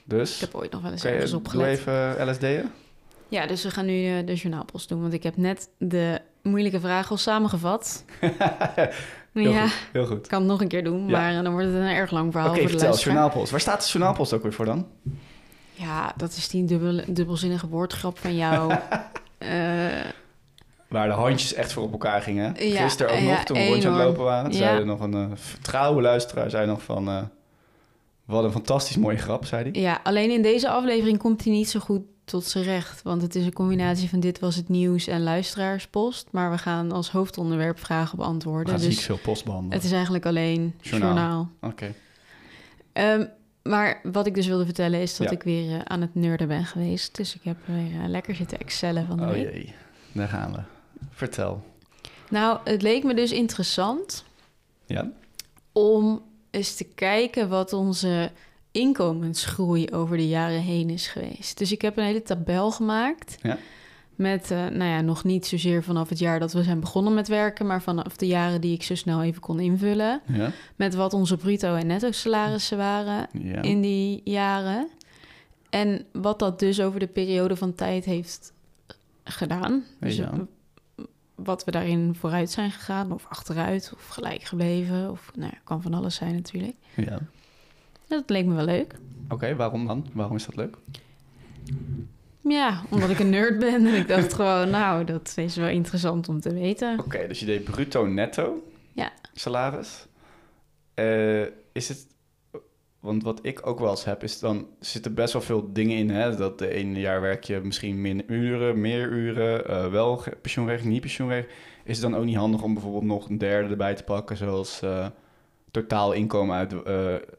Dus, 0.04 0.34
ik 0.34 0.40
heb 0.40 0.54
ooit 0.54 0.70
nog 0.72 0.82
wel 0.82 0.90
eens 0.92 1.04
ergens 1.04 1.30
doe 1.30 1.38
opgelet. 1.40 1.68
even 1.68 2.28
LSD'en. 2.30 2.70
Ja, 3.28 3.46
dus 3.46 3.62
we 3.62 3.70
gaan 3.70 3.86
nu 3.86 4.06
eh, 4.18 4.26
de 4.26 4.34
journaalpost 4.34 4.88
doen, 4.88 5.00
want 5.00 5.12
ik 5.12 5.22
heb 5.22 5.36
net 5.36 5.68
de 5.78 6.20
moeilijke 6.42 6.80
vraag 6.80 7.10
al 7.10 7.16
samengevat. 7.16 8.04
Heel 9.32 9.50
ja, 9.52 9.62
goed, 9.68 9.76
heel 9.92 10.06
goed. 10.06 10.16
ik 10.24 10.28
kan 10.28 10.38
het 10.40 10.50
nog 10.50 10.60
een 10.60 10.68
keer 10.68 10.84
doen, 10.84 11.08
Ja. 11.08 11.20
maar 11.20 11.42
dan 11.42 11.52
wordt 11.52 11.66
het 11.66 11.76
een 11.76 11.82
erg 11.82 12.10
lang 12.10 12.32
verhaal 12.32 12.50
Oké, 12.50 12.60
voor 12.60 12.70
de 12.70 12.78
vertel, 12.78 12.98
journaalpost. 12.98 13.50
Waar 13.50 13.60
staat 13.60 13.84
de 13.84 13.90
journaalpost 13.90 14.32
ook 14.32 14.42
weer 14.42 14.52
voor 14.52 14.64
dan? 14.64 14.86
Ja, 15.72 16.12
dat 16.16 16.30
is 16.36 16.48
die 16.48 16.64
dubbel, 16.64 17.00
dubbelzinnige 17.06 17.68
woordgrap 17.68 18.18
van 18.18 18.36
jou. 18.36 18.74
Eh, 19.48 20.10
Waar 20.88 21.06
de 21.08 21.12
handjes 21.14 21.54
echt 21.54 21.72
voor 21.72 21.82
op 21.82 21.92
elkaar 21.92 22.22
gingen. 22.22 22.54
Ja, 22.68 22.82
Gisteren 22.82 23.12
ook 23.14 23.20
nog, 23.20 23.44
toen 23.44 23.56
we 23.56 23.62
een 23.62 23.68
rondje 23.68 23.88
aan 23.88 23.94
het 23.94 24.04
lopen 24.06 24.24
waren. 24.24 24.52
Zei 24.54 24.78
er 24.78 24.86
nog 24.86 25.00
een 25.00 25.14
eh, 25.14 25.26
trouwe 25.62 26.02
luisteraar, 26.02 26.50
zei 26.50 26.66
nog 26.66 26.82
van... 26.82 27.08
eh, 27.08 27.22
wat 28.24 28.44
een 28.44 28.52
fantastisch 28.52 28.96
mooie 28.96 29.16
grap, 29.16 29.44
zei 29.44 29.70
hij. 29.70 29.80
ja, 29.82 30.00
alleen 30.02 30.30
in 30.30 30.42
deze 30.42 30.68
aflevering 30.68 31.18
komt 31.18 31.44
hij 31.44 31.52
niet 31.52 31.68
zo 31.70 31.80
goed 31.80 32.00
tot 32.24 32.44
zijn 32.44 32.64
recht. 32.64 33.02
Want 33.02 33.22
het 33.22 33.34
is 33.34 33.44
een 33.44 33.52
combinatie 33.52 34.08
van 34.08 34.20
dit 34.20 34.38
was 34.38 34.56
het 34.56 34.68
nieuws 34.68 35.06
en 35.06 35.22
luisteraarspost. 35.22 36.28
Maar 36.30 36.50
we 36.50 36.58
gaan 36.58 36.92
als 36.92 37.10
hoofdonderwerp 37.10 37.78
vragen 37.78 38.10
We 38.10 38.24
beantwoorden. 38.24 38.68
gaan 38.72 38.82
ziek 38.82 38.90
Dus 38.90 39.04
veel 39.04 39.18
post 39.22 39.44
behandelen. 39.44 39.76
het 39.76 39.84
is 39.86 39.92
eigenlijk 39.92 40.26
alleen 40.26 40.74
Journaal. 40.80 41.08
journaal. 41.14 41.48
Oké. 41.60 41.94
Ehm, 42.92 43.24
maar 43.68 44.00
wat 44.02 44.26
ik 44.26 44.34
dus 44.34 44.46
wilde 44.46 44.64
vertellen 44.64 45.00
is 45.00 45.16
dat 45.16 45.26
Ja. 45.28 45.32
ik 45.34 45.42
weer 45.42 45.74
eh, 45.74 45.80
aan 45.84 46.00
het 46.00 46.14
nerden 46.14 46.48
ben 46.48 46.64
geweest. 46.64 47.16
Dus 47.16 47.34
ik 47.34 47.40
heb 47.44 47.56
weer 47.64 48.00
eh, 48.02 48.08
lekker 48.08 48.34
zitten 48.34 48.58
excellen 48.58 49.06
van 49.06 49.16
de 49.16 49.22
Oh 49.22 49.30
week. 49.30 49.52
jee, 49.52 49.74
daar 50.12 50.28
gaan 50.28 50.52
we. 50.52 50.60
Vertel. 51.10 51.64
Nou, 52.30 52.58
het 52.64 52.82
leek 52.82 53.04
me 53.04 53.14
dus 53.14 53.32
interessant 53.32 54.24
Ja? 54.86 55.10
om 55.72 56.22
eens 56.50 56.74
te 56.74 56.84
kijken 56.84 57.48
wat 57.48 57.72
onze 57.72 58.30
inkomensgroei 58.70 59.90
over 59.90 60.16
de 60.16 60.28
jaren 60.28 60.60
heen 60.60 60.90
is 60.90 61.06
geweest. 61.06 61.58
Dus 61.58 61.72
ik 61.72 61.82
heb 61.82 61.96
een 61.96 62.04
hele 62.04 62.22
tabel 62.22 62.70
gemaakt 62.70 63.36
Ja. 63.42 63.58
Met, 64.16 64.50
eh, 64.50 64.58
nou 64.58 64.84
ja, 64.90 65.00
nog 65.00 65.24
niet 65.24 65.46
zozeer 65.46 65.82
vanaf 65.82 66.08
het 66.08 66.18
jaar 66.18 66.40
dat 66.40 66.52
we 66.52 66.62
zijn 66.62 66.80
begonnen 66.80 67.14
met 67.14 67.28
werken, 67.28 67.66
maar 67.66 67.82
vanaf 67.82 68.16
de 68.16 68.26
jaren 68.26 68.60
die 68.60 68.74
ik 68.74 68.82
zo 68.82 68.94
snel 68.94 69.22
even 69.22 69.40
kon 69.40 69.60
invullen. 69.60 70.20
Ja. 70.26 70.50
Met 70.76 70.94
wat 70.94 71.12
onze 71.12 71.36
bruto 71.36 71.74
en 71.74 71.86
netto 71.86 72.10
salarissen 72.10 72.76
waren 72.78 73.26
Ja. 73.42 73.62
in 73.62 73.80
die 73.80 74.20
jaren. 74.24 74.88
En 75.70 76.04
wat 76.12 76.38
dat 76.38 76.58
dus 76.58 76.80
over 76.80 77.00
de 77.00 77.06
periode 77.06 77.56
van 77.56 77.74
tijd 77.74 78.04
heeft 78.04 78.52
gedaan. 79.24 79.84
Dus 80.00 80.16
Ja. 80.16 80.30
w- 80.34 81.02
wat 81.34 81.64
we 81.64 81.70
daarin 81.70 82.14
vooruit 82.18 82.50
zijn 82.50 82.70
gegaan, 82.70 83.12
of 83.12 83.26
achteruit, 83.28 83.92
of 83.94 84.06
gelijk 84.08 84.42
gebleven. 84.42 85.10
Of 85.10 85.30
nou 85.34 85.50
ja, 85.52 85.58
kan 85.64 85.82
van 85.82 85.94
alles 85.94 86.14
zijn 86.14 86.34
natuurlijk. 86.34 86.76
ja. 86.96 87.18
Dat 88.08 88.30
leek 88.30 88.44
me 88.46 88.54
wel 88.54 88.64
leuk. 88.64 88.94
Oké, 89.28 89.54
waarom 89.56 89.86
dan? 89.86 90.06
Waarom 90.12 90.36
is 90.36 90.44
dat 90.46 90.56
leuk? 90.56 90.76
Ja, 92.48 92.82
omdat 92.90 93.10
ik 93.10 93.18
een 93.18 93.30
nerd 93.30 93.58
ben. 93.58 93.86
En 93.86 93.94
ik 93.94 94.08
dacht 94.08 94.32
gewoon, 94.32 94.70
nou, 94.70 95.04
dat 95.04 95.32
is 95.36 95.56
wel 95.56 95.68
interessant 95.68 96.28
om 96.28 96.40
te 96.40 96.52
weten. 96.54 96.98
Oké, 96.98 97.26
dus 97.28 97.40
je 97.40 97.46
deed 97.46 97.64
bruto 97.64 98.06
netto 98.06 98.62
Ja. 98.92 99.12
salaris. 99.32 100.06
Eh, 100.94 101.42
is 101.72 101.88
het... 101.88 102.06
Want 103.00 103.22
wat 103.22 103.38
ik 103.42 103.66
ook 103.66 103.78
wel 103.78 103.90
eens 103.90 104.04
heb, 104.04 104.22
is 104.22 104.38
dan 104.38 104.56
er 104.58 104.86
zitten 104.86 105.14
best 105.14 105.32
wel 105.32 105.42
veel 105.42 105.72
dingen 105.72 105.96
in. 105.96 106.10
Hè? 106.10 106.36
Dat 106.36 106.58
de 106.58 106.68
ene 106.68 107.00
jaar 107.00 107.20
werk 107.20 107.44
je 107.44 107.60
misschien 107.60 108.00
minder 108.00 108.26
uren, 108.28 108.80
meer 108.80 109.08
uren, 109.08 109.66
eh, 109.68 109.90
wel 109.90 110.22
pensioenregeling, 110.42 110.92
niet 110.92 111.00
pensioenregeling. 111.02 111.58
Is 111.84 111.98
het 112.00 112.10
dan 112.10 112.20
ook 112.20 112.24
niet 112.24 112.36
handig 112.36 112.62
om 112.62 112.72
bijvoorbeeld 112.74 113.04
nog 113.04 113.28
een 113.28 113.38
derde 113.38 113.68
erbij 113.70 113.94
te 113.94 114.02
pakken, 114.02 114.36
zoals 114.36 114.82
eh, 114.82 115.06
totaal 115.70 116.12
inkomen 116.12 116.56
uit, 116.56 116.84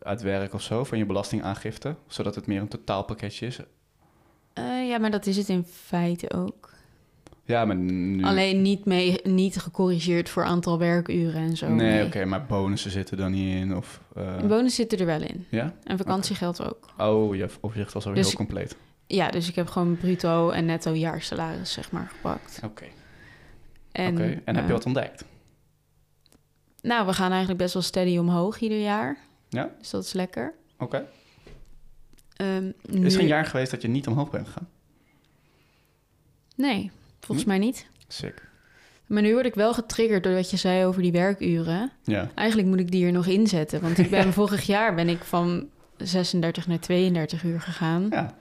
uit 0.04 0.22
werk 0.22 0.54
of 0.54 0.62
zo, 0.62 0.84
van 0.84 0.98
je 0.98 1.06
belastingaangifte, 1.06 1.96
zodat 2.08 2.36
het 2.36 2.48
meer 2.48 2.62
een 2.62 2.68
totaalpakketje 2.68 3.46
is? 3.48 3.60
Eh, 4.96 5.02
ja, 5.02 5.08
maar 5.10 5.12
dat 5.12 5.26
is 5.26 5.38
het 5.38 5.50
in 5.50 5.64
feite 5.64 6.32
ook. 6.34 6.74
Ja, 7.46 7.66
maar 7.66 7.76
nu... 7.76 8.24
Alleen 8.24 8.62
niet, 8.62 8.86
mee, 8.86 9.20
niet 9.24 9.58
gecorrigeerd 9.58 10.30
voor 10.30 10.44
aantal 10.44 10.80
werkuren 10.80 11.42
en 11.42 11.58
zo. 11.58 11.70
nee, 11.70 12.06
oké, 12.06 12.26
maar 12.26 12.46
bonussen 12.46 12.92
zitten 12.92 13.20
er 13.20 13.30
niet 13.30 13.56
in, 13.56 13.76
of... 13.76 14.02
eh, 14.16 14.36
Een 14.40 14.48
bonus 14.48 14.76
zit 14.76 15.00
er 15.00 15.06
wel 15.06 15.22
in. 15.22 15.46
ja? 15.50 15.74
En 15.84 15.98
vakantiegeld 15.98 16.64
ook. 16.64 16.94
Oh, 16.98 17.36
je 17.36 17.48
overzicht 17.62 17.94
was 17.94 18.06
al 18.06 18.14
Dus 18.14 18.26
heel 18.28 18.36
compleet. 18.36 18.76
Ja, 19.08 19.30
dus 19.30 19.48
ik 19.50 19.56
heb 19.56 19.68
gewoon 19.68 19.98
bruto 19.98 20.50
en 20.50 20.66
netto 20.66 20.94
jaarsalaris, 20.94 21.72
zeg 21.74 21.92
maar, 21.92 22.08
gepakt. 22.16 22.60
Oké, 22.64 22.86
En, 23.92 24.14
oké. 24.14 24.24
En 24.24 24.56
heb 24.56 24.64
eh, 24.64 24.68
je 24.68 24.74
wat 24.74 24.86
ontdekt? 24.86 25.26
Nou, 26.82 27.06
we 27.06 27.14
gaan 27.14 27.30
eigenlijk 27.30 27.60
best 27.60 27.74
wel 27.74 27.84
steady 27.84 28.18
omhoog 28.18 28.60
ieder 28.60 28.82
jaar. 28.82 29.18
Ja? 29.50 29.70
Dus 29.80 29.90
dat 29.90 30.04
is 30.04 30.14
lekker. 30.14 30.54
Oké. 30.78 31.06
Ehm, 32.36 32.72
Is 33.06 33.14
er 33.16 33.22
een 33.22 33.28
jaar 33.28 33.46
geweest 33.46 33.72
dat 33.72 33.82
je 33.82 33.88
niet 33.88 34.08
omhoog 34.08 34.30
bent 34.30 34.48
gegaan? 34.48 34.68
Nee, 36.56 36.92
volgens 37.20 37.44
Hm? 37.44 37.50
mij 37.50 37.60
niet. 37.60 37.88
Sick. 38.08 38.48
Maar 39.06 39.22
nu 39.22 39.34
word 39.34 39.46
ik 39.46 39.56
wel 39.56 39.74
getriggerd 39.74 40.24
door 40.24 40.34
wat 40.34 40.50
je 40.50 40.58
zei 40.58 40.86
over 40.86 41.02
die 41.02 41.12
werkuren. 41.12 41.92
Ja. 42.04 42.30
Eigenlijk 42.36 42.68
moet 42.68 42.80
ik 42.80 42.92
die 42.92 43.06
er 43.06 43.12
nog 43.12 43.26
inzetten. 43.26 43.82
Want 43.82 43.98
ik 43.98 44.10
ben 44.20 44.34
vorig 44.34 44.64
jaar 44.66 44.96
ben 44.96 45.10
ik 45.10 45.24
van 45.24 45.68
36 45.98 46.68
naar 46.68 46.80
32 46.80 47.44
uur 47.44 47.62
gegaan. 47.62 48.08
Ja. 48.10 48.36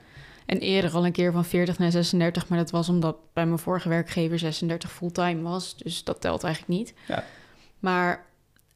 En 0.45 0.59
eerder 0.59 0.91
al 0.93 1.05
een 1.05 1.11
keer 1.11 1.31
van 1.31 1.45
40 1.45 1.77
naar 1.79 1.91
36. 1.91 2.47
Maar 2.47 2.57
dat 2.57 2.71
was 2.71 2.89
omdat 2.89 3.17
bij 3.33 3.45
mijn 3.45 3.59
vorige 3.59 3.89
werkgever 3.89 4.39
36 4.39 4.91
fulltime 4.91 5.41
was. 5.41 5.77
Dus 5.77 6.03
dat 6.03 6.21
telt 6.21 6.43
eigenlijk 6.43 6.73
niet. 6.79 6.93
Ja. 7.07 7.23
Maar 7.79 8.25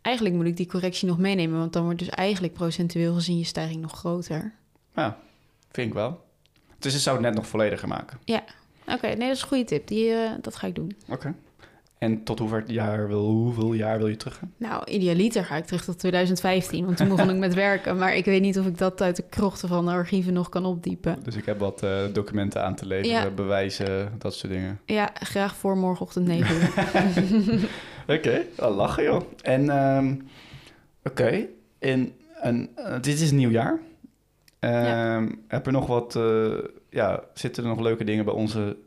eigenlijk 0.01 0.35
moet 0.35 0.45
ik 0.45 0.57
die 0.57 0.67
correctie 0.67 1.07
nog 1.07 1.17
meenemen. 1.17 1.59
Want 1.59 1.73
dan 1.73 1.83
wordt 1.83 1.99
dus 1.99 2.09
eigenlijk 2.09 2.53
procentueel 2.53 3.13
gezien 3.13 3.37
je 3.37 3.43
stijging 3.43 3.81
nog 3.81 3.91
groter. 3.91 4.53
Ja, 4.95 5.17
vind 5.71 5.87
ik 5.87 5.93
wel. 5.93 6.25
Dus 6.79 6.93
je 6.93 6.99
zou 6.99 7.15
het 7.17 7.25
net 7.25 7.35
nog 7.35 7.47
vollediger 7.47 7.87
maken. 7.87 8.19
Oké, 8.93 9.07
nee, 9.07 9.27
dat 9.27 9.35
is 9.35 9.41
een 9.41 9.47
goede 9.47 9.63
tip. 9.63 9.87
Die, 9.87 10.11
eh, 10.11 10.29
dat 10.41 10.55
ga 10.55 10.67
ik 10.67 10.75
doen. 10.75 10.95
Oké. 11.09 11.33
En 11.97 12.23
tot 12.23 12.39
hoeveel 12.39 12.61
jaar 12.65 13.07
wil, 13.07 13.25
hoeveel 13.25 13.73
jaar 13.73 13.97
wil 13.97 14.07
je 14.07 14.15
terug? 14.15 14.41
Nou, 14.57 14.83
idealiter 14.91 15.45
ga 15.45 15.55
ik 15.55 15.65
terug 15.65 15.83
tot 15.83 15.99
2015. 15.99 16.85
Want 16.85 16.97
toen 16.97 17.07
begon 17.15 17.29
ik 17.29 17.35
met 17.37 17.53
werken. 17.53 17.97
Maar 17.97 18.15
ik 18.15 18.25
weet 18.25 18.41
niet 18.41 18.59
of 18.59 18.65
ik 18.65 18.77
dat 18.77 19.01
uit 19.01 19.15
de 19.15 19.23
krochten 19.29 19.67
van 19.67 19.85
de 19.85 19.91
archieven 19.91 20.33
nog 20.33 20.49
kan 20.49 20.65
opdiepen. 20.65 21.17
Dus 21.23 21.35
ik 21.35 21.45
heb 21.45 21.59
wat 21.59 21.83
eh, 21.83 21.99
documenten 22.13 22.63
aan 22.63 22.75
te 22.75 22.85
leveren, 22.85 23.21
Ja. 23.23 23.29
bewijzen, 23.29 24.11
dat 24.17 24.33
soort 24.33 24.53
dingen. 24.53 24.79
Ja, 24.85 25.09
graag 25.13 25.55
voor 25.55 25.77
morgenochtend 25.77 26.25
9 26.27 26.55
uur. 26.55 27.69
Oké, 28.17 28.41
wel 28.55 28.71
lachen 28.73 29.03
joh. 29.03 29.21
En 29.41 29.69
ehm, 29.69 30.15
oké, 31.03 31.45
en, 31.79 32.11
en 32.41 32.69
eh, 32.75 32.93
dit 33.01 33.19
is 33.21 33.31
nieuw 33.31 33.49
jaar. 33.49 33.79
Ehm, 34.59 35.29
Heb 35.47 35.65
je 35.65 35.71
nog 35.71 35.87
wat, 35.87 36.19
ja, 36.89 37.23
zitten 37.33 37.63
er 37.63 37.69
nog 37.69 37.79
leuke 37.79 38.03
dingen 38.03 38.25
bij 38.25 38.33
onze... 38.33 38.77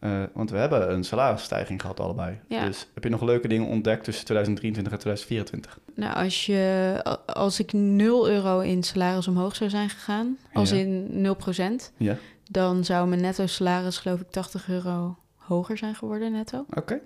eh, 0.00 0.22
want 0.32 0.50
we 0.50 0.56
hebben 0.56 0.92
een 0.92 1.04
salarisstijging 1.04 1.80
gehad 1.80 2.00
allebei. 2.00 2.38
Ja. 2.48 2.64
Dus 2.64 2.86
heb 2.94 3.04
je 3.04 3.10
nog 3.10 3.22
leuke 3.22 3.48
dingen 3.48 3.66
ontdekt 3.66 4.04
tussen 4.04 4.24
2023 4.24 4.92
en 4.92 4.98
2024? 4.98 5.78
nou, 5.94 6.24
als, 6.24 6.46
je, 6.46 7.00
als 7.26 7.60
ik 7.60 7.72
0 7.72 8.28
euro 8.30 8.60
in 8.60 8.82
salaris 8.82 9.28
omhoog 9.28 9.56
zou 9.56 9.70
zijn 9.70 9.88
gegaan, 9.90 10.38
als 10.52 10.70
Ja. 10.70 10.76
in 10.76 11.08
0%, 11.22 11.92
Ja. 11.96 12.16
dan 12.50 12.84
zou 12.84 13.08
mijn 13.08 13.20
netto 13.20 13.46
salaris 13.46 13.98
geloof 13.98 14.20
ik 14.20 14.30
80 14.30 14.68
euro 14.68 15.16
hoger 15.36 15.78
zijn 15.78 15.94
geworden 15.94 16.32
netto. 16.32 16.64
Oké. 16.74 17.00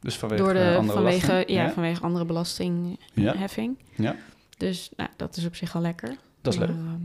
Dus 0.00 0.16
vanwege 0.16 0.42
Door 0.42 0.52
de, 0.52 0.74
andere 0.78 0.92
vanwege, 0.98 1.26
belasting? 1.26 1.58
ja, 1.58 1.70
vanwege 1.70 2.02
andere 2.02 2.24
belastingheffing. 2.24 3.78
Ja. 3.94 4.04
Ja. 4.04 4.16
Dus 4.56 4.90
nou, 4.96 5.10
dat 5.16 5.36
is 5.36 5.46
op 5.46 5.54
zich 5.54 5.74
al 5.74 5.80
lekker. 5.80 6.16
Dat 6.40 6.52
is 6.52 6.58
leuk. 6.58 6.68
Maar, 6.68 6.76
ehm, 6.78 7.00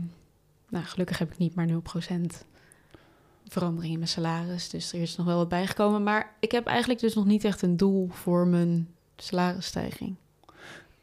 nou, 0.72 0.84
gelukkig 0.84 1.18
heb 1.18 1.32
ik 1.32 1.38
niet 1.38 1.54
maar 1.54 1.68
0% 1.68 1.72
verandering 3.48 3.92
in 3.92 3.98
mijn 3.98 4.10
salaris. 4.10 4.68
Dus 4.68 4.92
er 4.92 5.00
is 5.00 5.16
nog 5.16 5.26
wel 5.26 5.36
wat 5.36 5.48
bijgekomen. 5.48 6.02
Maar 6.02 6.34
ik 6.40 6.52
heb 6.52 6.66
eigenlijk 6.66 7.00
dus 7.00 7.14
nog 7.14 7.24
niet 7.24 7.44
echt 7.44 7.62
een 7.62 7.76
doel 7.76 8.08
voor 8.10 8.46
mijn 8.46 8.88
salarisstijging. 9.16 10.14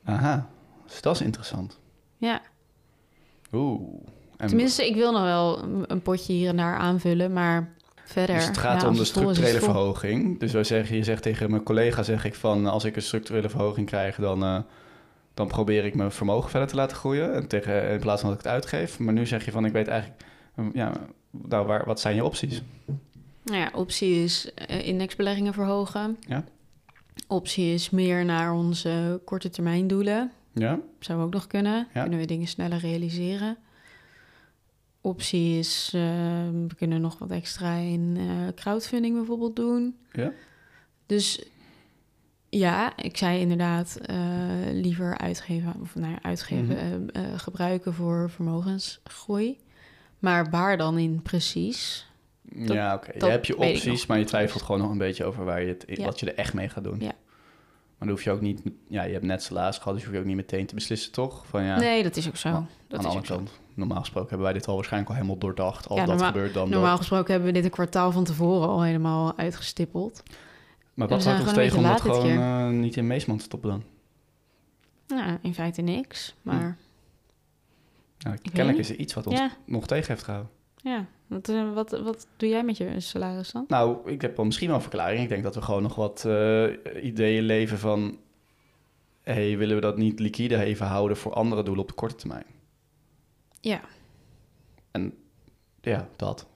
Aha, 0.03 0.49
dus 0.87 1.01
dat 1.01 1.15
is 1.15 1.21
interessant. 1.21 1.79
Ja, 2.17 2.41
Oeh. 3.53 3.81
En 4.37 4.47
tenminste, 4.47 4.87
ik 4.87 4.95
wil 4.95 5.11
nog 5.11 5.21
wel 5.21 5.63
een- 5.87 6.01
potje 6.01 6.33
hier 6.33 6.49
en 6.49 6.57
daar 6.57 6.77
aanvullen, 6.77 7.33
maar 7.33 7.73
verder... 8.03 8.35
Dus 8.35 8.45
het 8.45 8.57
gaat 8.57 8.83
om 8.83 8.95
de 8.95 9.05
structurele 9.05 9.59
verhoging. 9.59 10.39
Dus 10.39 10.51
wij 10.51 10.63
zeggen, 10.63 10.95
je 10.95 11.03
zegt 11.03 11.23
tegen 11.23 11.49
mijn 11.49 11.63
collega, 11.63 12.03
zeg 12.03 12.25
ik 12.25 12.35
van... 12.35 12.65
als 12.65 12.83
ik 12.83 12.95
een 12.95 13.01
structurele 13.01 13.49
verhoging 13.49 13.87
krijg, 13.87 14.15
dan, 14.15 14.43
eh, 14.43 14.59
dan 15.39 15.47
probeer 15.47 15.85
ik 15.85 15.95
mijn 15.95 16.11
vermogen 16.11 16.49
verder 16.49 16.67
te 16.67 16.75
laten 16.75 16.97
groeien. 16.97 17.33
En 17.33 17.47
tegen, 17.47 17.89
in 17.89 17.99
plaats 17.99 18.21
van 18.21 18.29
dat 18.29 18.39
ik 18.39 18.45
het 18.45 18.53
uitgeef. 18.53 18.99
Maar 18.99 19.13
nu 19.13 19.25
zeg 19.25 19.45
je 19.45 19.51
van, 19.51 19.65
ik 19.65 19.71
weet 19.71 19.87
eigenlijk... 19.87 20.21
mm, 20.55 20.71
Ja, 20.73 20.93
nou, 21.31 21.67
waar, 21.67 21.85
wat 21.85 21.99
zijn 21.99 22.15
je 22.15 22.23
opties? 22.23 22.61
Nou 23.43 23.57
ja, 23.57 23.71
optie 23.73 24.23
is 24.23 24.53
eh, 24.53 24.87
indexbeleggingen 24.87 25.53
verhogen. 25.53 26.17
Ja. 26.27 26.43
Optie 27.27 27.73
is 27.73 27.89
meer 27.89 28.25
naar 28.25 28.53
onze 28.53 29.21
korte 29.25 29.49
termijn 29.49 29.87
doelen. 29.87 30.31
Ja? 30.53 30.79
Zou 30.99 31.21
ook 31.21 31.33
nog 31.33 31.47
kunnen. 31.47 31.87
Ja. 31.93 32.01
Kunnen 32.01 32.19
we 32.19 32.25
dingen 32.25 32.47
sneller 32.47 32.79
realiseren. 32.79 33.57
Optie 35.01 35.59
is, 35.59 35.91
eh, 35.93 36.01
we 36.67 36.75
kunnen 36.77 37.01
nog 37.01 37.17
wat 37.19 37.31
extra 37.31 37.75
in 37.75 38.17
eh, 38.17 38.53
crowdfunding 38.55 39.15
bijvoorbeeld 39.15 39.55
doen. 39.55 39.97
Ja? 40.11 40.31
Dus 41.05 41.43
ja, 42.49 42.97
ik 42.97 43.17
zei 43.17 43.39
inderdaad 43.39 43.95
eh, 44.05 44.17
liever 44.71 45.17
uitgeven, 45.17 45.73
of 45.81 45.95
nou 45.95 46.11
ja, 46.11 46.19
uitgeven, 46.21 46.65
Mhm. 46.75 47.09
eh, 47.13 47.23
eh, 47.33 47.39
gebruiken 47.39 47.93
voor 47.93 48.29
vermogensgroei. 48.29 49.57
Maar 50.19 50.49
waar 50.49 50.77
dan 50.77 50.97
in 50.97 51.21
precies? 51.21 52.07
Dat- 52.41 52.75
ja, 52.75 52.93
oké. 52.95 53.11
Je 53.13 53.19
dat 53.19 53.29
hebt 53.29 53.47
je 53.47 53.57
opties, 53.57 54.05
maar 54.05 54.19
je 54.19 54.25
twijfelt 54.25 54.63
gewoon 54.63 54.81
nog 54.81 54.91
een 54.91 54.97
beetje 54.97 55.25
over 55.25 55.45
waar 55.45 55.61
je 55.61 55.67
het, 55.67 55.83
Ja. 55.87 56.05
wat 56.05 56.19
je 56.19 56.31
er 56.31 56.37
echt 56.37 56.53
mee 56.53 56.69
gaat 56.69 56.83
doen. 56.83 56.99
Ja. 56.99 57.05
Maar 57.97 58.07
dan 58.07 58.09
hoef 58.17 58.23
je 58.23 58.31
ook 58.31 58.41
niet... 58.41 58.61
Ja, 58.87 59.03
je 59.03 59.13
hebt 59.13 59.25
net 59.25 59.43
salaris 59.43 59.77
gehad, 59.77 59.93
dus 59.93 60.03
hoef 60.03 60.13
je 60.13 60.19
ook 60.19 60.25
niet 60.25 60.35
meteen 60.35 60.65
te 60.65 60.75
beslissen, 60.75 61.11
toch? 61.11 61.45
Van 61.47 61.63
ja, 61.63 61.79
Nee, 61.79 62.03
dat 62.03 62.15
is 62.15 62.27
ook 62.27 62.35
zo. 62.35 62.51
Maar 62.51 62.61
dat 62.87 62.97
aan 62.99 63.05
de 63.05 63.11
andere 63.17 63.33
kant, 63.33 63.51
normaal 63.73 63.99
gesproken 63.99 64.29
hebben 64.29 64.47
wij 64.47 64.57
dit 64.57 64.67
al 64.67 64.75
waarschijnlijk 64.75 65.11
al 65.11 65.15
helemaal 65.17 65.37
doordacht. 65.39 65.87
Als 65.87 65.99
Ja, 65.99 66.05
dat 66.05 66.13
normaal- 66.15 66.33
gebeurt, 66.33 66.53
dan 66.53 66.69
Normaal 66.69 66.89
dat. 66.89 66.99
gesproken 66.99 67.31
hebben 67.31 67.47
we 67.49 67.55
dit 67.55 67.63
een 67.63 67.69
kwartaal 67.71 68.11
van 68.11 68.23
tevoren 68.23 68.67
al 68.67 68.81
helemaal 68.83 69.37
uitgestippeld. 69.37 70.23
Maar 70.99 71.07
wat 71.07 71.23
houdt 71.23 71.41
ons 71.41 71.53
tegen 71.53 71.77
om 71.77 71.83
dat 71.83 72.01
gewoon 72.01 72.29
eh, 72.29 72.69
niet 72.69 72.97
in 72.97 73.07
Meesman 73.07 73.37
te 73.37 73.43
stoppen 73.43 73.69
dan? 73.69 73.83
Nou, 75.07 75.37
in 75.41 75.53
feite 75.53 75.81
niks. 75.81 76.35
Maar 76.41 76.77
Nou, 78.19 78.37
kennelijk 78.37 78.77
is 78.77 78.89
er 78.89 78.95
iets 78.95 79.13
wat 79.13 79.27
ons 79.27 79.39
ja, 79.39 79.51
nog 79.65 79.87
tegen 79.87 80.07
heeft 80.07 80.23
gehouden. 80.23 80.51
ja. 80.75 81.05
Wat, 81.27 81.49
eh, 81.49 81.73
wat, 81.73 81.89
wat 81.91 82.27
doe 82.37 82.49
jij 82.49 82.63
met 82.63 82.77
je 82.77 82.99
salaris 82.99 83.51
dan? 83.51 83.65
Nou, 83.67 84.11
ik 84.11 84.21
heb 84.21 84.35
wel 84.35 84.45
misschien 84.45 84.67
wel 84.67 84.75
een 84.75 84.81
verklaring. 84.81 85.21
Ik 85.21 85.29
denk 85.29 85.43
dat 85.43 85.55
we 85.55 85.61
gewoon 85.61 85.81
nog 85.81 85.95
wat 85.95 86.25
eh, 86.25 87.03
ideeën 87.03 87.43
leven 87.43 87.77
van... 87.77 88.19
hey, 89.23 89.57
willen 89.57 89.75
we 89.75 89.81
dat 89.81 89.97
niet 89.97 90.19
liquide 90.19 90.63
even 90.63 90.85
houden 90.85 91.17
voor 91.17 91.33
andere 91.33 91.63
doelen 91.63 91.83
op 91.83 91.89
de 91.89 91.95
korte 91.95 92.15
termijn? 92.15 92.45
Ja. 93.61 93.81
En 94.91 95.13
ja, 95.81 96.09
dat. 96.15 96.47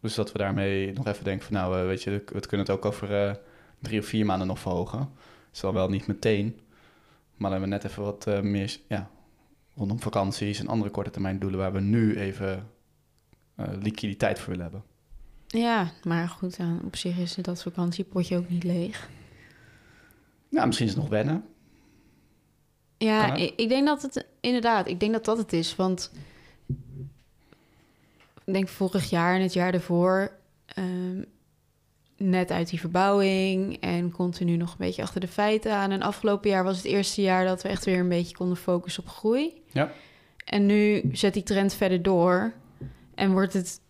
Dus 0.00 0.14
dat 0.14 0.32
we 0.32 0.38
daarmee 0.38 0.92
nog 0.92 1.06
even 1.06 1.24
denken 1.24 1.44
van... 1.44 1.54
nou, 1.54 1.86
weet 1.86 2.02
je, 2.02 2.10
we 2.10 2.40
kunnen 2.40 2.66
het 2.66 2.70
ook 2.70 2.84
over 2.84 3.38
drie 3.86 4.00
of 4.00 4.06
vier 4.06 4.26
maanden 4.26 4.46
nog 4.46 4.58
verhogen. 4.58 5.10
Is 5.52 5.60
dan 5.60 5.74
wel 5.74 5.88
niet 5.88 6.06
meteen. 6.06 6.60
Maar 7.36 7.50
dan 7.50 7.60
hebben 7.60 7.68
we 7.68 7.74
net 7.74 7.84
even 7.84 8.02
wat 8.02 8.26
eh, 8.26 8.40
meer... 8.40 8.78
Ja, 8.88 9.10
rondom 9.74 10.00
vakanties 10.00 10.60
en 10.60 10.68
andere 10.68 10.90
korte 10.90 11.10
termijn 11.10 11.38
doelen... 11.38 11.58
waar 11.58 11.72
we 11.72 11.80
nu 11.80 12.18
even 12.18 12.70
eh, 13.54 13.66
liquiditeit 13.80 14.38
voor 14.38 14.48
willen 14.48 14.64
hebben. 14.64 14.84
Ja, 15.46 15.90
maar 16.04 16.28
goed, 16.28 16.58
op 16.84 16.96
zich 16.96 17.18
is 17.18 17.34
dat 17.34 17.62
vakantiepotje 17.62 18.36
ook 18.36 18.48
niet 18.48 18.64
leeg. 18.64 19.08
Nou, 20.48 20.66
misschien 20.66 20.86
is 20.86 20.92
het 20.92 21.02
nog 21.02 21.10
wennen. 21.10 21.44
Ja, 22.98 23.34
ik 23.34 23.68
denk 23.68 23.86
dat 23.86 24.02
het 24.02 24.26
inderdaad, 24.40 24.88
ik 24.88 25.00
denk 25.00 25.12
dat 25.12 25.24
dat 25.24 25.38
het 25.38 25.52
is. 25.52 25.76
Want 25.76 26.12
ik 28.44 28.52
denk 28.52 28.68
vorig 28.68 29.10
jaar 29.10 29.34
en 29.34 29.42
het 29.42 29.52
jaar 29.52 29.72
daarvoor, 29.72 30.32
ehm, 30.66 31.22
net 32.16 32.50
uit 32.50 32.68
die 32.70 32.80
verbouwing 32.80 33.76
en 33.80 34.10
continu 34.10 34.56
nog 34.56 34.70
een 34.70 34.76
beetje 34.78 35.02
achter 35.02 35.20
de 35.20 35.28
feiten 35.28 35.72
aan. 35.72 35.90
En 35.90 36.02
afgelopen 36.02 36.50
jaar 36.50 36.64
was 36.64 36.76
het 36.76 36.84
eerste 36.86 37.22
jaar 37.22 37.44
dat 37.44 37.62
we 37.62 37.68
echt 37.68 37.84
weer 37.84 37.98
een 37.98 38.08
beetje 38.08 38.36
konden 38.36 38.56
focussen 38.56 39.02
op 39.02 39.08
groei. 39.08 39.62
Ja. 39.72 39.92
En 40.44 40.66
nu 40.66 41.02
zet 41.12 41.34
die 41.34 41.42
trend 41.42 41.74
verder 41.74 42.02
door 42.02 42.52
en 43.14 43.32
wordt 43.32 43.52
het, 43.52 43.80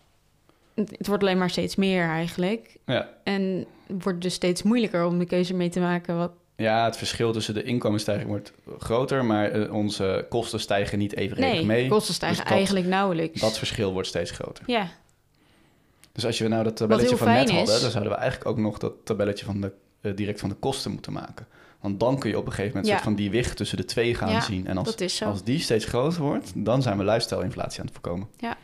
het 0.75 1.07
wordt 1.07 1.23
alleen 1.23 1.39
maar 1.39 1.51
steeds 1.51 1.77
meer 1.77 2.05
eigenlijk. 2.09 2.77
Ja. 2.87 3.09
En 3.25 3.67
wordt 3.87 4.21
dus 4.23 4.35
steeds 4.35 4.63
moeilijker 4.63 5.07
om 5.07 5.19
de 5.19 5.27
keuze 5.27 5.55
mee 5.55 5.69
te 5.69 5.81
maken 5.81 6.17
wat 6.17 6.33
Ja, 6.57 6.85
het 6.85 6.97
verschil 6.97 7.33
tussen 7.33 7.55
de 7.55 7.63
inkomensstijging 7.63 8.29
wordt 8.29 8.53
groter, 8.79 9.25
maar 9.25 9.51
eh, 9.51 9.73
onze 9.75 10.27
kosten 10.29 10.61
stijgen 10.61 10.99
niet 10.99 11.17
evenredig 11.17 11.53
Nee, 11.57 11.65
mee. 11.67 11.89
kosten 11.89 12.15
stijgen 12.15 12.39
Dus 12.39 12.47
dat- 12.49 12.57
eigenlijk 12.57 12.87
nauwelijks. 12.87 13.41
Dat 13.41 13.59
verschil 13.59 13.93
wordt 13.93 14.09
steeds 14.09 14.31
groter. 14.31 14.65
Ja, 14.67 14.89
Dus 16.17 16.27
als 16.27 16.39
je 16.39 16.49
nou 16.49 16.65
dat 16.65 16.77
tabelletje 16.77 17.17
van 17.17 17.27
net 17.27 17.37
fijn 17.37 17.57
hadden, 17.57 17.75
is. 17.75 17.81
dan 17.81 17.91
zouden 17.91 18.13
we 18.13 18.19
eigenlijk 18.19 18.51
ook 18.51 18.59
nog 18.59 18.79
dat 18.79 18.93
tabelletje 19.05 19.45
van 19.45 19.61
de, 19.61 19.73
eh, 20.01 20.17
direct 20.17 20.41
van 20.41 20.49
de 20.49 20.55
kosten 20.55 20.91
moeten 20.93 21.13
maken. 21.13 21.47
Want 21.81 22.01
dan 22.01 22.19
kun 22.19 22.31
je 22.31 22.39
op 22.39 22.47
een 22.47 22.51
gegeven 22.53 22.69
moment 22.71 22.87
Ja. 22.87 22.93
soort 22.93 23.05
van 23.05 23.15
die 23.15 23.31
wicht 23.31 23.57
tussen 23.57 23.77
de 23.77 23.85
twee 23.85 24.15
gaan 24.15 24.31
Ja, 24.31 24.41
zien. 24.41 24.67
En 24.67 24.77
als, 24.79 24.95
is 24.95 25.23
als 25.23 25.43
die 25.45 25.59
steeds 25.61 25.85
groter 25.85 26.23
wordt, 26.23 26.53
dan 26.55 26.83
zijn 26.83 26.99
we 26.99 27.05
lifestyle-inflatie 27.05 27.81
aan 27.81 27.87
het 27.87 27.95
voorkomen. 27.95 28.29
Ja, 28.37 28.57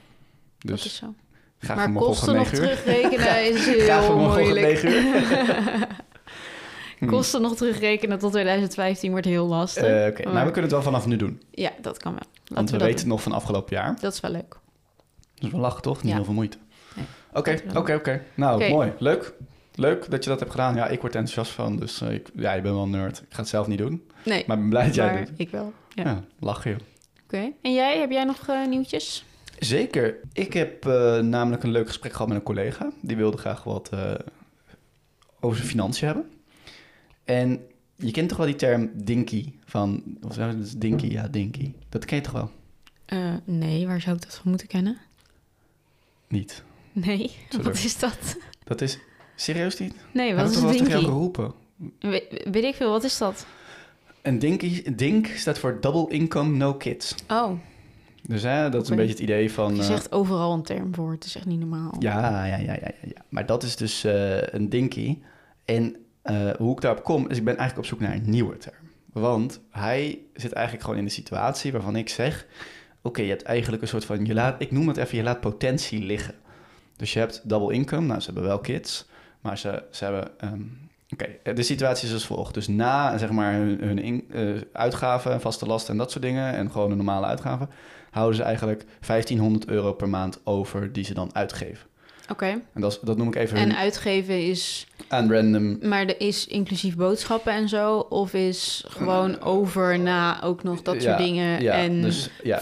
Dus 0.59 0.71
dat 0.83 0.85
is 0.85 0.97
zo. 0.97 1.15
graag 1.59 1.77
maar 1.77 2.03
kosten 2.03 2.35
nog 2.35 2.51
9 2.53 2.69
uur. 2.69 2.77
terugrekenen 2.77 3.45
is 3.55 3.67
heel 3.67 3.79
Graag 3.81 4.05
vanmorgen 4.05 4.41
moeilijk. 4.43 4.83
9 4.83 4.89
uur. 4.93 5.89
Hm. 6.99 7.07
kosten 7.09 7.43
nog 7.43 7.57
terugrekenen 7.57 8.19
tot 8.19 8.33
2015 8.33 9.11
wordt 9.11 9.27
heel 9.27 9.47
lastig. 9.47 9.83
Eh, 9.83 10.07
Oké, 10.07 10.23
Maar- 10.25 10.33
maar 10.33 10.45
we 10.45 10.51
kunnen 10.51 10.63
het 10.63 10.73
wel 10.73 10.83
vanaf 10.83 11.07
nu 11.07 11.17
doen. 11.17 11.43
Ja, 11.51 11.71
dat 11.81 11.99
kan 11.99 12.13
wel. 12.13 12.23
Laten 12.35 12.55
Want 12.55 12.71
we, 12.71 12.79
weten 12.79 13.01
doen. 13.01 13.09
nog 13.09 13.23
van 13.23 13.33
afgelopen 13.33 13.77
jaar. 13.77 13.97
Dat 14.01 14.13
is 14.13 14.21
wel 14.21 14.31
leuk. 14.31 14.57
Dus 15.35 15.51
we 15.51 15.57
lachen 15.57 15.83
toch? 15.83 15.97
Niet 16.03 16.11
Ja. 16.11 16.15
heel 16.17 16.25
veel 16.25 16.35
moeite. 16.35 16.57
Oké, 17.33 17.63
oké, 17.77 17.95
oké. 17.95 18.23
Nou, 18.35 18.69
mooi. 18.69 18.93
Leuk. 18.99 19.33
Leuk 19.75 20.11
dat 20.11 20.25
je 20.25 20.31
dat 20.31 20.39
hebt 20.39 20.51
gedaan. 20.51 20.75
Ja, 20.75 20.87
ik 20.89 21.01
word 21.01 21.13
er 21.15 21.21
enthousiast 21.21 21.53
van. 21.57 21.77
Dus 21.77 22.01
eh, 22.01 22.13
ik, 22.13 22.29
ja, 22.35 22.53
ik 22.53 22.63
ben 22.63 22.73
wel 22.73 22.83
een 22.83 22.91
nerd. 22.91 23.19
Ik 23.19 23.27
ga 23.35 23.41
het 23.41 23.49
zelf 23.49 23.67
niet 23.67 23.79
doen. 23.79 24.03
Nee, 24.25 24.45
Maar 24.47 24.57
ik 24.57 24.63
ben 24.63 24.69
blij 24.71 24.85
dat 24.85 24.95
jij 24.95 25.25
doet. 25.25 25.31
ik 25.37 25.51
wel. 25.51 25.73
Ja. 25.95 26.03
Ja, 26.05 26.25
lachen 26.39 26.71
joh. 26.71 26.81
Oké. 27.25 27.53
En 27.63 27.73
jij, 27.75 27.99
heb 27.99 28.11
jij 28.11 28.25
nog 28.25 28.49
eh, 28.49 28.67
nieuwtjes? 28.67 29.25
Zeker. 29.59 30.17
Ik 30.33 30.53
heb 30.53 30.87
eh, 30.87 31.19
namelijk 31.19 31.63
een 31.63 31.71
leuk 31.71 31.87
gesprek 31.87 32.13
gehad 32.13 32.29
met 32.29 32.37
een 32.37 32.43
collega. 32.43 32.91
Die 33.01 33.17
wilde 33.17 33.37
graag 33.37 33.65
wat 33.65 33.89
eh, 33.89 34.15
over 35.41 35.57
zijn 35.57 35.69
financiën 35.69 36.07
hebben. 36.07 36.31
En 37.25 37.67
je 37.97 38.11
kent 38.11 38.29
toch 38.29 38.39
wel 38.39 38.47
die 38.47 38.57
term 38.57 38.91
dinky? 38.95 39.53
Van, 39.65 40.03
of 40.23 40.35
dat 40.35 40.55
is 40.55 40.73
dinky, 40.73 41.07
ja, 41.07 41.29
dinky. 41.29 41.73
Dat 41.89 42.05
ken 42.05 42.17
je 42.17 42.23
toch 42.23 42.33
wel? 42.33 42.51
Eh, 43.05 43.35
nee, 43.45 43.87
waar 43.87 44.01
zou 44.01 44.17
ik 44.17 44.23
dat 44.23 44.35
van 44.35 44.49
moeten 44.51 44.67
kennen? 44.67 44.99
Niet. 46.29 46.63
Nee, 47.07 47.31
Sorry. 47.49 47.65
wat 47.65 47.75
is 47.75 47.99
dat? 47.99 48.37
Dat 48.65 48.81
is... 48.81 48.99
Serieus 49.37 49.79
niet? 49.79 49.95
Nee, 50.13 50.35
wat 50.35 50.51
is 50.51 50.57
een 50.57 50.63
jou 50.63 50.73
dinky? 50.73 50.91
geroepen? 50.93 51.53
We- 52.01 52.43
weet 52.51 52.65
ik 52.65 52.75
veel, 52.75 52.91
wat 52.91 53.05
is 53.05 53.19
dat? 53.19 53.47
Een 54.23 54.39
dinky, 54.39 54.83
dink 54.95 55.27
staat 55.27 55.59
voor 55.59 55.79
double 55.81 56.09
income, 56.09 56.57
no 56.57 56.75
kids. 56.75 57.15
Oh, 57.29 57.53
Dus 58.23 58.43
hè, 58.43 58.69
dat 58.71 58.83
is 58.83 58.89
een 58.89 58.97
beetje 58.97 59.13
het 59.13 59.23
idee 59.23 59.53
van... 59.53 59.75
je 59.75 59.81
eh, 59.81 59.87
zegt 59.87 60.13
overal 60.13 60.53
een 60.53 60.63
term 60.63 60.95
voor. 60.95 61.11
Het 61.11 61.25
is 61.25 61.37
echt 61.37 61.47
niet 61.47 61.59
normaal. 61.59 61.95
Ja, 61.99 62.47
ja, 62.47 62.57
ja, 62.57 62.57
ja, 62.57 62.73
ja, 62.81 62.91
ja. 63.03 63.25
Maar 63.29 63.47
dat 63.47 63.63
is 63.63 63.77
dus 63.77 64.05
eh, 64.05 64.43
een 64.43 64.69
dinky. 64.69 65.19
En 65.65 65.97
eh, 66.23 66.51
hoe 66.59 66.73
ik 66.75 66.81
daarop 66.81 67.05
kom, 67.05 67.29
is 67.29 67.37
ik 67.37 67.45
ben 67.45 67.57
eigenlijk 67.57 67.79
op 67.89 67.99
zoek 67.99 68.09
naar 68.09 68.17
een 68.17 68.31
nieuwe 68.31 68.57
term. 68.57 68.91
Want 69.13 69.61
hij 69.71 70.19
zit 70.35 70.53
eigenlijk 70.53 70.85
gewoon 70.85 70.99
in 70.99 71.05
de 71.07 71.11
situatie 71.11 71.73
waarvan 71.73 71.97
ik 71.97 72.09
zeg... 72.09 72.47
Oké, 73.03 73.23
je 73.23 73.29
hebt 73.29 73.43
eigenlijk 73.43 73.83
een 73.83 73.89
soort 73.89 74.05
van... 74.05 74.25
Je 74.25 74.35
laat, 74.35 74.61
ik 74.61 74.71
noem 74.71 74.89
het 74.89 74.97
even, 74.97 75.17
je 75.17 75.23
laat 75.23 75.41
potentie 75.41 76.03
liggen. 76.03 76.35
Dus 77.03 77.13
je 77.13 77.19
hebt 77.19 77.41
double 77.45 77.75
income. 77.75 78.07
Nou, 78.07 78.21
ze 78.21 78.25
hebben 78.27 78.45
wel 78.45 78.59
kids. 78.59 79.05
Maar 79.41 79.59
ze, 79.59 79.83
ze 79.91 80.05
hebben... 80.05 80.29
ehm, 80.39 80.61
Oké, 81.13 81.55
de 81.55 81.63
situatie 81.63 82.09
is 82.09 82.15
als 82.15 82.27
volgt. 82.27 82.55
Dus 82.55 82.69
na 82.69 83.19
zeg 83.19 83.31
maar, 83.31 83.53
hun, 83.53 83.79
hun 83.81 83.99
in- 83.99 84.25
eh, 84.33 84.45
uitgaven, 84.73 85.41
vaste 85.41 85.67
lasten 85.67 85.93
en 85.93 85.99
dat 85.99 86.11
soort 86.11 86.25
dingen... 86.25 86.55
en 86.55 86.71
gewoon 86.71 86.91
een 86.91 86.97
normale 86.97 87.27
uitgaven... 87.27 87.69
houden 88.11 88.37
ze 88.37 88.43
eigenlijk 88.43 88.85
1500 89.07 89.67
euro 89.69 89.93
per 89.93 90.09
maand 90.09 90.41
over 90.45 90.93
die 90.93 91.05
ze 91.05 91.15
dan 91.15 91.31
uitgeven. 91.35 91.87
Oké. 92.31 92.47
En 92.47 92.81
dat, 92.81 93.01
dat 93.03 93.17
noem 93.17 93.29
ik 93.29 93.35
even 93.35 93.59
hun 93.59 93.71
En 93.71 93.77
uitgeven 93.77 94.47
is... 94.47 94.87
aan 95.09 95.33
random. 95.33 95.79
Maar 95.83 96.07
er 96.07 96.21
is 96.21 96.47
inclusief 96.47 96.97
boodschappen 96.97 97.53
en 97.53 97.69
zo? 97.69 97.99
Of 97.99 98.35
is 98.35 98.85
gewoon 98.89 99.41
over 99.41 99.99
na 99.99 100.43
ook 100.43 100.63
nog 100.63 100.83
dat 100.83 101.03
soort 101.03 101.19
dingen... 101.19 101.63
Ja, 101.63 101.73
en 101.75 102.03
dus 102.03 102.31
ja, 102.43 102.61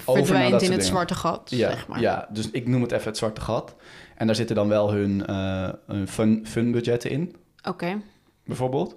verdwijnt 0.00 0.46
in 0.46 0.52
het 0.52 0.60
dingen. 0.60 0.82
zwarte 0.82 1.14
gat, 1.14 1.50
ja, 1.50 1.70
zeg 1.70 1.86
maar. 1.86 2.00
ja, 2.00 2.28
dus 2.30 2.50
ik 2.50 2.68
noem 2.68 2.82
het 2.82 2.92
even 2.92 3.06
het 3.06 3.16
zwarte 3.16 3.40
gat. 3.40 3.76
En 4.16 4.26
daar 4.26 4.36
zitten 4.36 4.56
dan 4.56 4.68
wel 4.68 4.92
hun, 4.92 5.26
eh 5.26 5.68
hun 5.86 6.08
fun, 6.08 6.46
fun 6.46 6.70
budgetten 6.72 7.10
in, 7.10 7.36
Oké. 7.68 8.00
bijvoorbeeld. 8.44 8.96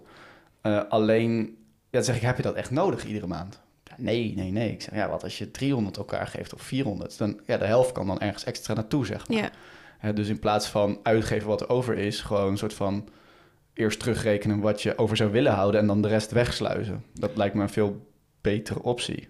Eh, 0.62 0.82
alleen, 0.90 1.58
ja, 1.90 2.02
zeg 2.02 2.16
ik, 2.16 2.22
heb 2.22 2.38
je 2.38 2.44
dat 2.44 2.56
echt 2.56 2.72
nodig 2.72 3.06
iedere 3.06 3.28
maand? 3.28 3.62
Ja, 3.84 3.94
nee, 3.98 4.34
nee, 4.36 4.52
nee. 4.52 4.72
Ik 4.72 4.82
zeg, 4.82 4.96
ja, 4.96 5.10
wat 5.10 5.24
als 5.24 5.38
je 5.38 5.52
300 5.52 5.98
elkaar 5.98 6.28
geeft 6.28 6.54
of 6.54 6.62
400? 6.62 7.18
Dan, 7.18 7.40
ja, 7.46 7.58
de 7.58 7.66
helft 7.66 7.92
kan 7.92 8.08
dan 8.08 8.20
ergens 8.20 8.44
extra 8.44 8.74
naartoe, 8.74 9.06
zeg 9.06 9.28
maar. 9.28 9.38
Ja. 9.38 9.50
Hè, 9.98 10.14
dus 10.14 10.28
in 10.28 10.40
plaats 10.40 10.68
van 10.68 11.00
uitgeven 11.04 11.48
wat 11.48 11.62
er 11.62 11.70
over 11.70 11.98
is, 11.98 12.22
gewoon 12.22 12.52
een 12.52 12.58
soort 12.58 12.74
van 12.74 13.08
eerst 13.74 14.00
terugrekenen 14.00 14.60
wat 14.60 14.82
je 14.82 14.98
over 14.98 15.18
zou 15.18 15.32
willen 15.32 15.54
houden 15.54 15.82
en 15.82 15.88
dan 15.88 16.02
de 16.02 16.08
rest 16.08 16.32
wegsluizen. 16.32 17.04
Dat 17.14 17.38
lijkt 17.38 17.56
me 17.56 17.62
een 17.62 17.70
veel 17.70 18.08
betere 18.42 18.84
optie. 18.84 19.28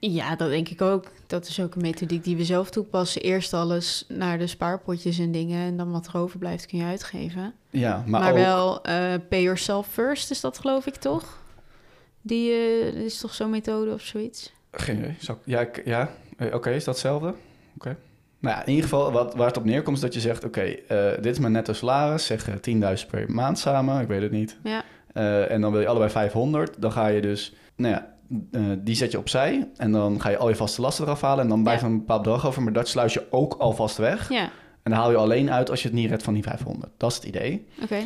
Ja, 0.00 0.36
dat 0.36 0.48
denk 0.50 0.68
ik 0.68 0.80
ook. 0.82 1.04
Dat 1.26 1.46
is 1.46 1.60
ook 1.60 1.74
een 1.74 1.80
methodiek 1.80 2.24
die 2.24 2.36
we 2.36 2.44
zelf 2.44 2.70
toepassen. 2.70 3.22
Eerst 3.22 3.52
alles 3.52 4.04
naar 4.08 4.38
de 4.38 4.46
spaarpotjes 4.46 5.18
en 5.18 5.32
dingen... 5.32 5.60
en 5.66 5.76
dan 5.76 5.90
wat 5.90 6.06
er 6.06 6.16
overblijft 6.16 6.66
kun 6.66 6.78
je 6.78 6.84
uitgeven. 6.84 7.54
Ja, 7.70 8.02
maar, 8.06 8.20
Maar, 8.20 8.30
ook, 8.30 8.36
wel 8.36 8.82
eh, 8.84 9.14
pay 9.28 9.42
yourself 9.42 9.86
first 9.86 10.30
is 10.30 10.40
dat 10.40 10.58
geloof 10.58 10.86
ik 10.86 10.94
toch? 10.94 11.38
Die 12.22 12.50
eh, 12.50 12.86
is 12.86 13.18
toch 13.18 13.34
zo'n 13.34 13.50
methode 13.50 13.92
of 13.92 14.00
zoiets? 14.00 14.52
Geen 14.70 14.96
idee. 14.98 15.14
Zou 15.18 15.38
ja, 15.44 15.60
ik- 15.60 15.82
ja. 15.84 16.10
Eh, 16.36 16.54
oké, 16.54 16.70
is 16.70 16.84
dat 16.84 16.94
hetzelfde? 16.94 17.34
Oké. 17.76 17.96
Nou 18.38 18.56
ja, 18.56 18.62
in 18.62 18.68
ieder 18.68 18.82
geval, 18.88 19.12
wat, 19.12 19.34
waar 19.34 19.46
het 19.46 19.56
op 19.56 19.64
neerkomt 19.64 19.96
is 19.96 20.02
dat 20.02 20.14
je 20.14 20.20
zegt... 20.20 20.44
oké, 20.44 20.76
dit 21.20 21.26
is 21.32 21.38
mijn 21.38 21.52
netto 21.52 21.72
salaris, 21.72 22.26
zeg 22.26 22.48
eh, 22.48 22.96
10.000 23.00 23.06
per 23.10 23.30
maand 23.30 23.58
samen, 23.58 24.00
ik 24.00 24.08
weet 24.08 24.22
het 24.22 24.30
niet. 24.30 24.58
Ja. 24.64 24.84
En 25.48 25.60
dan 25.60 25.72
wil 25.72 25.80
je 25.80 25.86
allebei 25.88 26.10
500, 26.10 26.74
dan 26.82 26.92
ga 26.92 27.06
je 27.06 27.20
dus... 27.20 27.54
Nou 27.76 27.94
ja, 27.94 28.14
eh, 28.50 28.62
die 28.78 28.94
zet 28.94 29.10
je 29.12 29.18
opzij 29.18 29.68
en 29.76 29.92
dan 29.92 30.20
ga 30.20 30.28
je 30.30 30.36
al 30.36 30.48
je 30.48 30.54
vaste 30.56 30.80
lasten 30.80 31.04
eraf 31.04 31.20
halen... 31.20 31.42
en 31.44 31.48
dan 31.48 31.62
blijft 31.62 31.80
Ja. 31.80 31.86
er 31.86 31.92
een 31.92 31.98
bepaald 31.98 32.22
bedrag 32.22 32.46
over, 32.46 32.62
maar 32.62 32.72
dat 32.72 32.88
sluis 32.88 33.12
je 33.12 33.26
ook 33.30 33.54
alvast 33.54 33.96
weg. 33.96 34.28
Ja, 34.28 34.42
En 34.82 34.90
dan 34.90 34.92
haal 34.92 35.10
je 35.10 35.16
alleen 35.16 35.50
uit 35.50 35.70
als 35.70 35.82
je 35.82 35.88
het 35.88 35.96
niet 35.96 36.10
redt 36.10 36.22
van 36.22 36.34
die 36.34 36.42
500. 36.42 36.92
Dat 36.96 37.10
is 37.10 37.16
het 37.16 37.24
idee. 37.24 37.66
oké. 37.82 37.98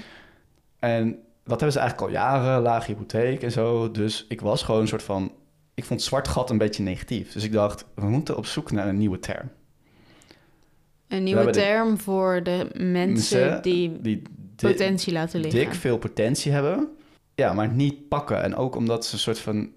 En 0.79 1.09
dat 1.45 1.61
hebben 1.61 1.73
ze 1.73 1.79
eigenlijk 1.79 2.09
al 2.09 2.15
jaren, 2.17 2.63
lage 2.63 2.91
hypotheek 2.91 3.43
en 3.43 3.53
zo. 3.53 3.91
Dus 3.91 4.25
ik 4.29 4.41
was 4.41 4.63
gewoon 4.63 4.81
een 4.81 4.89
soort 4.89 5.03
van... 5.03 5.33
Ik 5.75 5.85
vond 5.85 6.03
zwart 6.03 6.29
gat 6.29 6.51
een 6.51 6.59
beetje 6.59 6.83
negatief. 6.83 7.33
Dus 7.33 7.45
ik 7.45 7.53
dacht, 7.53 7.85
we 7.95 8.07
moeten 8.09 8.37
op 8.37 8.47
zoek 8.47 8.71
naar 8.71 8.89
een 8.89 8.99
nieuwe 8.99 9.19
term. 9.19 9.51
Een 11.09 11.23
nieuwe 11.23 11.45
de- 11.45 11.51
term 11.51 11.99
voor 11.99 12.41
de 12.43 12.67
mensen 12.75 12.93
Mensen 12.93 13.63
die 13.63 14.01
Die 14.01 14.23
di- 14.57 14.69
potentie 14.69 15.13
laten 15.13 15.41
liggen. 15.41 15.61
dik 15.61 15.75
veel 15.75 15.99
potentie 15.99 16.53
hebben. 16.53 16.89
Ja, 17.35 17.53
maar 17.53 17.69
niet 17.69 18.09
pakken. 18.09 18.43
En 18.43 18.55
ook 18.57 18.77
omdat 18.77 19.07
ze 19.07 19.13
een 19.15 19.19
soort 19.21 19.39
van... 19.39 19.71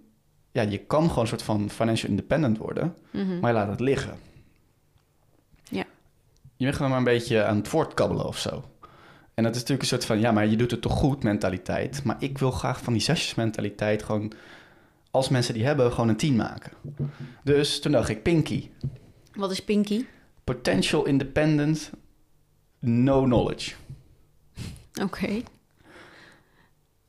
Ja, 0.56 0.62
je 0.62 0.78
kan 0.78 1.08
gewoon 1.08 1.20
een 1.20 1.28
soort 1.28 1.42
van 1.42 1.70
financial 1.70 2.10
independent 2.10 2.58
worden. 2.58 2.96
Mhm. 3.12 3.40
Maar 3.40 3.52
je 3.52 3.58
laat 3.58 3.68
het 3.68 3.80
liggen. 3.80 4.18
Ja. 5.70 5.86
Je 6.56 6.64
bent 6.64 6.76
gewoon 6.76 6.90
maar 6.90 7.00
een 7.00 7.06
beetje 7.06 7.44
aan 7.44 7.58
het 7.58 7.68
voortkabbelen 7.68 8.26
of 8.26 8.38
zo. 8.38 8.64
En 9.34 9.44
dat 9.44 9.56
is 9.56 9.62
natuurlijk 9.62 9.82
een 9.82 9.88
soort 9.88 10.06
van... 10.06 10.20
Ja, 10.20 10.32
maar 10.32 10.48
je 10.48 10.56
doet 10.56 10.72
het 10.72 10.82
toch 10.82 10.92
goed 10.92 11.24
mentaliteit. 11.24 12.04
Maar 12.04 12.16
ik 12.20 12.38
wil 12.38 12.52
graag 12.52 12.82
van 12.82 12.94
die 12.94 13.02
zesjesmentaliteit 13.02 14.04
gewoon... 14.04 14.34
Als 15.12 15.30
mensen 15.30 15.54
die 15.54 15.66
hebben, 15.66 15.92
gewoon 15.92 16.10
een 16.10 16.18
tien 16.18 16.36
maken. 16.36 16.72
Dus 17.44 17.80
toen 17.80 17.92
dacht 17.92 18.10
ik, 18.10 18.24
Pinky. 18.24 18.70
Wat 19.34 19.52
is 19.52 19.64
Pinky? 19.64 20.06
Potential 20.44 21.06
independent, 21.06 21.92
no 22.80 23.24
knowledge. 23.24 23.76
Oké. 25.02 25.42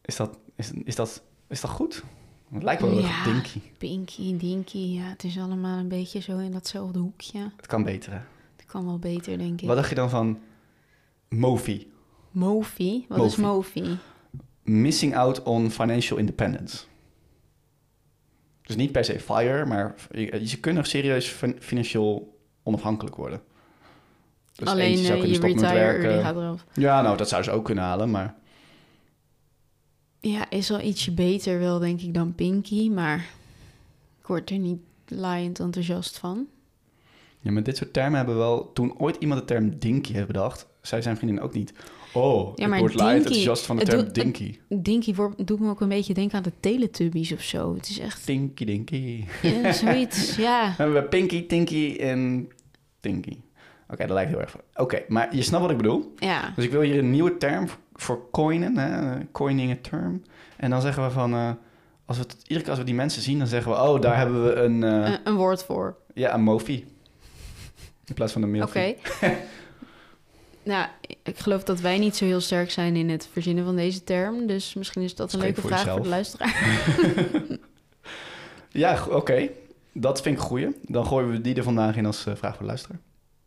Is 0.02 0.16
dat, 0.16 0.38
is, 0.56 0.70
is 0.84 0.94
dat, 0.94 1.22
is 1.48 1.60
dat 1.60 1.70
goed? 1.70 2.04
Het 2.52 2.62
lijkt 2.62 2.82
wel 2.82 2.90
heel 2.90 3.02
erg 3.02 3.24
Ja. 3.26 3.32
dinky. 3.32 3.60
Pinky, 3.78 4.36
Dinky, 4.36 4.78
ja, 4.78 5.02
het 5.02 5.24
is 5.24 5.38
allemaal 5.38 5.78
een 5.78 5.88
beetje 5.88 6.20
zo 6.20 6.38
in 6.38 6.52
datzelfde 6.52 6.98
hoekje. 6.98 7.50
Het 7.56 7.66
kan 7.66 7.82
beter, 7.82 8.12
hè? 8.12 8.18
Het 8.56 8.66
kan 8.66 8.84
wel 8.86 8.98
beter, 8.98 9.38
denk 9.38 9.60
ik. 9.60 9.66
Wat 9.66 9.76
dacht 9.76 9.88
je 9.88 9.94
dan 9.94 10.10
van 10.10 10.38
Mofi? 11.28 11.92
Mofi? 12.30 13.04
Wat 13.08 13.24
is 13.26 13.36
Mofi. 13.36 13.96
Missing 14.62 15.16
out 15.16 15.42
on 15.42 15.70
financial 15.70 16.18
independence. 16.18 16.84
Dus 18.62 18.76
niet 18.76 18.92
per 18.92 19.04
se 19.04 19.20
fire, 19.20 19.64
maar 19.64 19.94
je, 20.10 20.48
je 20.48 20.56
kunt 20.60 20.76
nog 20.76 20.86
serieus 20.86 21.26
fin- 21.28 21.56
financieel 21.60 22.38
onafhankelijk 22.62 23.16
worden. 23.16 23.40
Dus 24.52 24.68
Alleen 24.68 24.86
eentje 24.86 25.04
zou 25.04 25.14
eh, 25.20 25.20
kunnen 25.24 25.40
je 25.40 25.46
retire 25.54 25.74
werken. 25.74 26.04
early 26.08 26.22
gaat 26.22 26.36
eraf. 26.36 26.64
Ja, 26.74 27.02
nou, 27.02 27.16
dat 27.16 27.28
zou 27.28 27.42
ze 27.42 27.50
ook 27.50 27.64
kunnen 27.64 27.84
halen, 27.84 28.10
maar... 28.10 28.34
Ja, 30.30 30.50
is 30.50 30.68
wel 30.68 30.80
ietsje 30.80 31.12
beter 31.12 31.58
wel, 31.58 31.78
denk 31.78 32.00
ik, 32.00 32.14
dan 32.14 32.34
Pinky. 32.34 32.90
Maar 32.90 33.18
ik 34.20 34.26
word 34.26 34.50
er 34.50 34.58
niet 34.58 34.80
laaiend 35.06 35.60
enthousiast 35.60 36.18
van. 36.18 36.46
Ja, 37.40 37.50
maar 37.52 37.62
dit 37.62 37.76
soort 37.76 37.92
termen 37.92 38.16
hebben 38.16 38.36
wel... 38.36 38.72
Toen 38.72 38.98
ooit 38.98 39.16
iemand 39.18 39.40
de 39.40 39.46
term 39.46 39.78
dinky 39.78 40.12
heeft 40.12 40.26
bedacht... 40.26 40.66
zei 40.82 41.02
zijn 41.02 41.16
vriendin 41.16 41.40
ook 41.40 41.54
niet... 41.54 41.72
Oh, 42.12 42.52
Ja, 42.56 42.64
ik 42.64 42.70
maar 42.70 42.78
word 42.78 42.92
dinky- 42.92 43.12
enthousiast 43.14 43.66
van 43.66 43.76
de 43.76 43.84
term 43.84 44.04
doet- 44.04 44.14
dinky. 44.14 44.58
Dinky 44.68 45.14
wordt- 45.14 45.46
doet 45.46 45.60
me 45.60 45.68
ook 45.70 45.80
een 45.80 45.88
beetje 45.88 46.14
denken 46.14 46.36
aan 46.36 46.42
de 46.42 46.52
Teletubbies 46.60 47.32
of 47.32 47.42
zo. 47.42 47.74
Het 47.74 47.88
is 47.88 47.98
echt 47.98 48.26
Dinky, 48.26 48.64
dinky. 48.64 49.24
ja, 49.42 49.72
zoiets, 49.72 50.36
ja. 50.46 50.62
Dan 50.66 50.74
hebben 50.76 51.02
we 51.02 51.08
Pinky, 51.08 51.46
Tinky 51.46 51.96
en 52.00 52.48
Tinky. 53.00 53.36
Oké, 53.90 54.06
dat 54.06 54.10
lijkt 54.14 54.30
heel 54.30 54.40
erg... 54.40 54.56
Oké, 54.74 55.02
maar 55.08 55.36
je 55.36 55.42
snapt 55.42 55.62
wat 55.62 55.70
ik 55.70 55.76
bedoel. 55.76 56.12
Ja, 56.18 56.52
Dus 56.56 56.64
ik 56.64 56.70
wil 56.70 56.80
hier 56.80 56.98
een 56.98 57.10
nieuwe 57.10 57.36
term 57.36 57.66
voor- 57.96 58.30
coinen, 58.30 58.76
hè? 58.78 59.18
coining 59.32 59.70
a 59.72 59.76
term. 59.90 60.22
En 60.56 60.70
dan 60.70 60.80
zeggen 60.80 61.04
we 61.04 61.10
van... 61.10 61.32
eh, 61.34 61.50
als 62.04 62.16
we 62.16 62.22
het, 62.22 62.36
iedere 62.42 62.60
keer 62.60 62.68
als 62.70 62.78
we 62.78 62.84
die 62.84 62.94
mensen 62.94 63.22
zien, 63.22 63.38
dan 63.38 63.46
zeggen 63.46 63.72
we... 63.72 63.78
Oh, 63.78 64.00
daar 64.00 64.16
hebben 64.16 64.44
we 64.44 64.52
een... 64.54 64.82
eh, 64.82 64.90
een, 65.12 65.18
een 65.24 65.34
woord 65.34 65.64
voor. 65.64 65.96
Ja, 66.14 66.34
een 66.34 66.42
mofi. 66.42 66.84
In 68.04 68.14
plaats 68.14 68.32
van 68.32 68.42
een 68.42 68.62
Oké. 68.62 68.78
milfie. 68.78 68.96
nou, 70.62 70.86
ik 71.22 71.38
geloof 71.38 71.64
dat 71.64 71.80
wij 71.80 71.98
niet 71.98 72.16
zo 72.16 72.24
heel 72.24 72.40
sterk 72.40 72.70
zijn 72.70 72.96
in 72.96 73.08
het 73.10 73.28
verzinnen 73.32 73.64
van 73.64 73.76
deze 73.76 74.04
term. 74.04 74.46
Dus 74.46 74.74
misschien 74.74 75.02
is 75.02 75.14
dat 75.14 75.32
een 75.32 75.40
leuke 75.40 75.60
voor 75.60 75.70
vraag 75.70 75.78
jezelf. 75.80 75.96
voor 75.96 76.04
de 76.06 76.10
luisteraar. 76.10 76.54
Ja, 78.70 79.04
oké. 79.10 79.48
Dat 79.92 80.22
vind 80.22 80.34
ik 80.36 80.40
een 80.42 80.46
goeie. 80.48 80.68
Dan 80.82 81.06
gooien 81.06 81.30
we 81.30 81.40
die 81.40 81.54
er 81.54 81.62
vandaag 81.62 81.96
in 81.96 82.06
als 82.06 82.26
eh, 82.26 82.34
vraag 82.34 82.50
voor 82.52 82.60
de 82.60 82.66
luisteraar. 82.66 82.98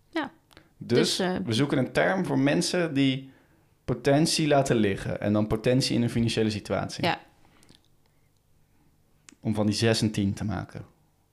Ja. 0.10 0.32
Dus, 0.78 1.16
Dus, 1.16 1.38
we 1.46 1.54
zoeken 1.54 1.78
een 1.78 1.92
term 1.92 2.26
voor 2.26 2.40
mensen 2.40 2.94
die 2.94 3.32
potentie 3.96 4.48
laten 4.48 4.76
liggen. 4.76 5.22
En 5.22 5.34
dan 5.34 5.48
potentie 5.48 5.96
in 5.96 6.02
een 6.02 6.10
financiële 6.10 6.50
situatie. 6.50 7.04
Ja. 7.04 7.20
Om 9.40 9.54
van 9.54 9.66
die 9.66 9.76
6 9.76 10.02
en 10.02 10.12
10 10.12 10.34
te 10.34 10.44
maken. 10.44 10.86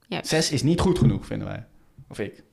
Ja, 0.07 0.23
6 0.23 0.51
is 0.51 0.63
niet 0.63 0.79
goed 0.79 0.97
genoeg, 0.97 1.25
vinden 1.25 1.47
wij. 1.47 1.65
Of 2.07 2.19
ik. 2.19 2.43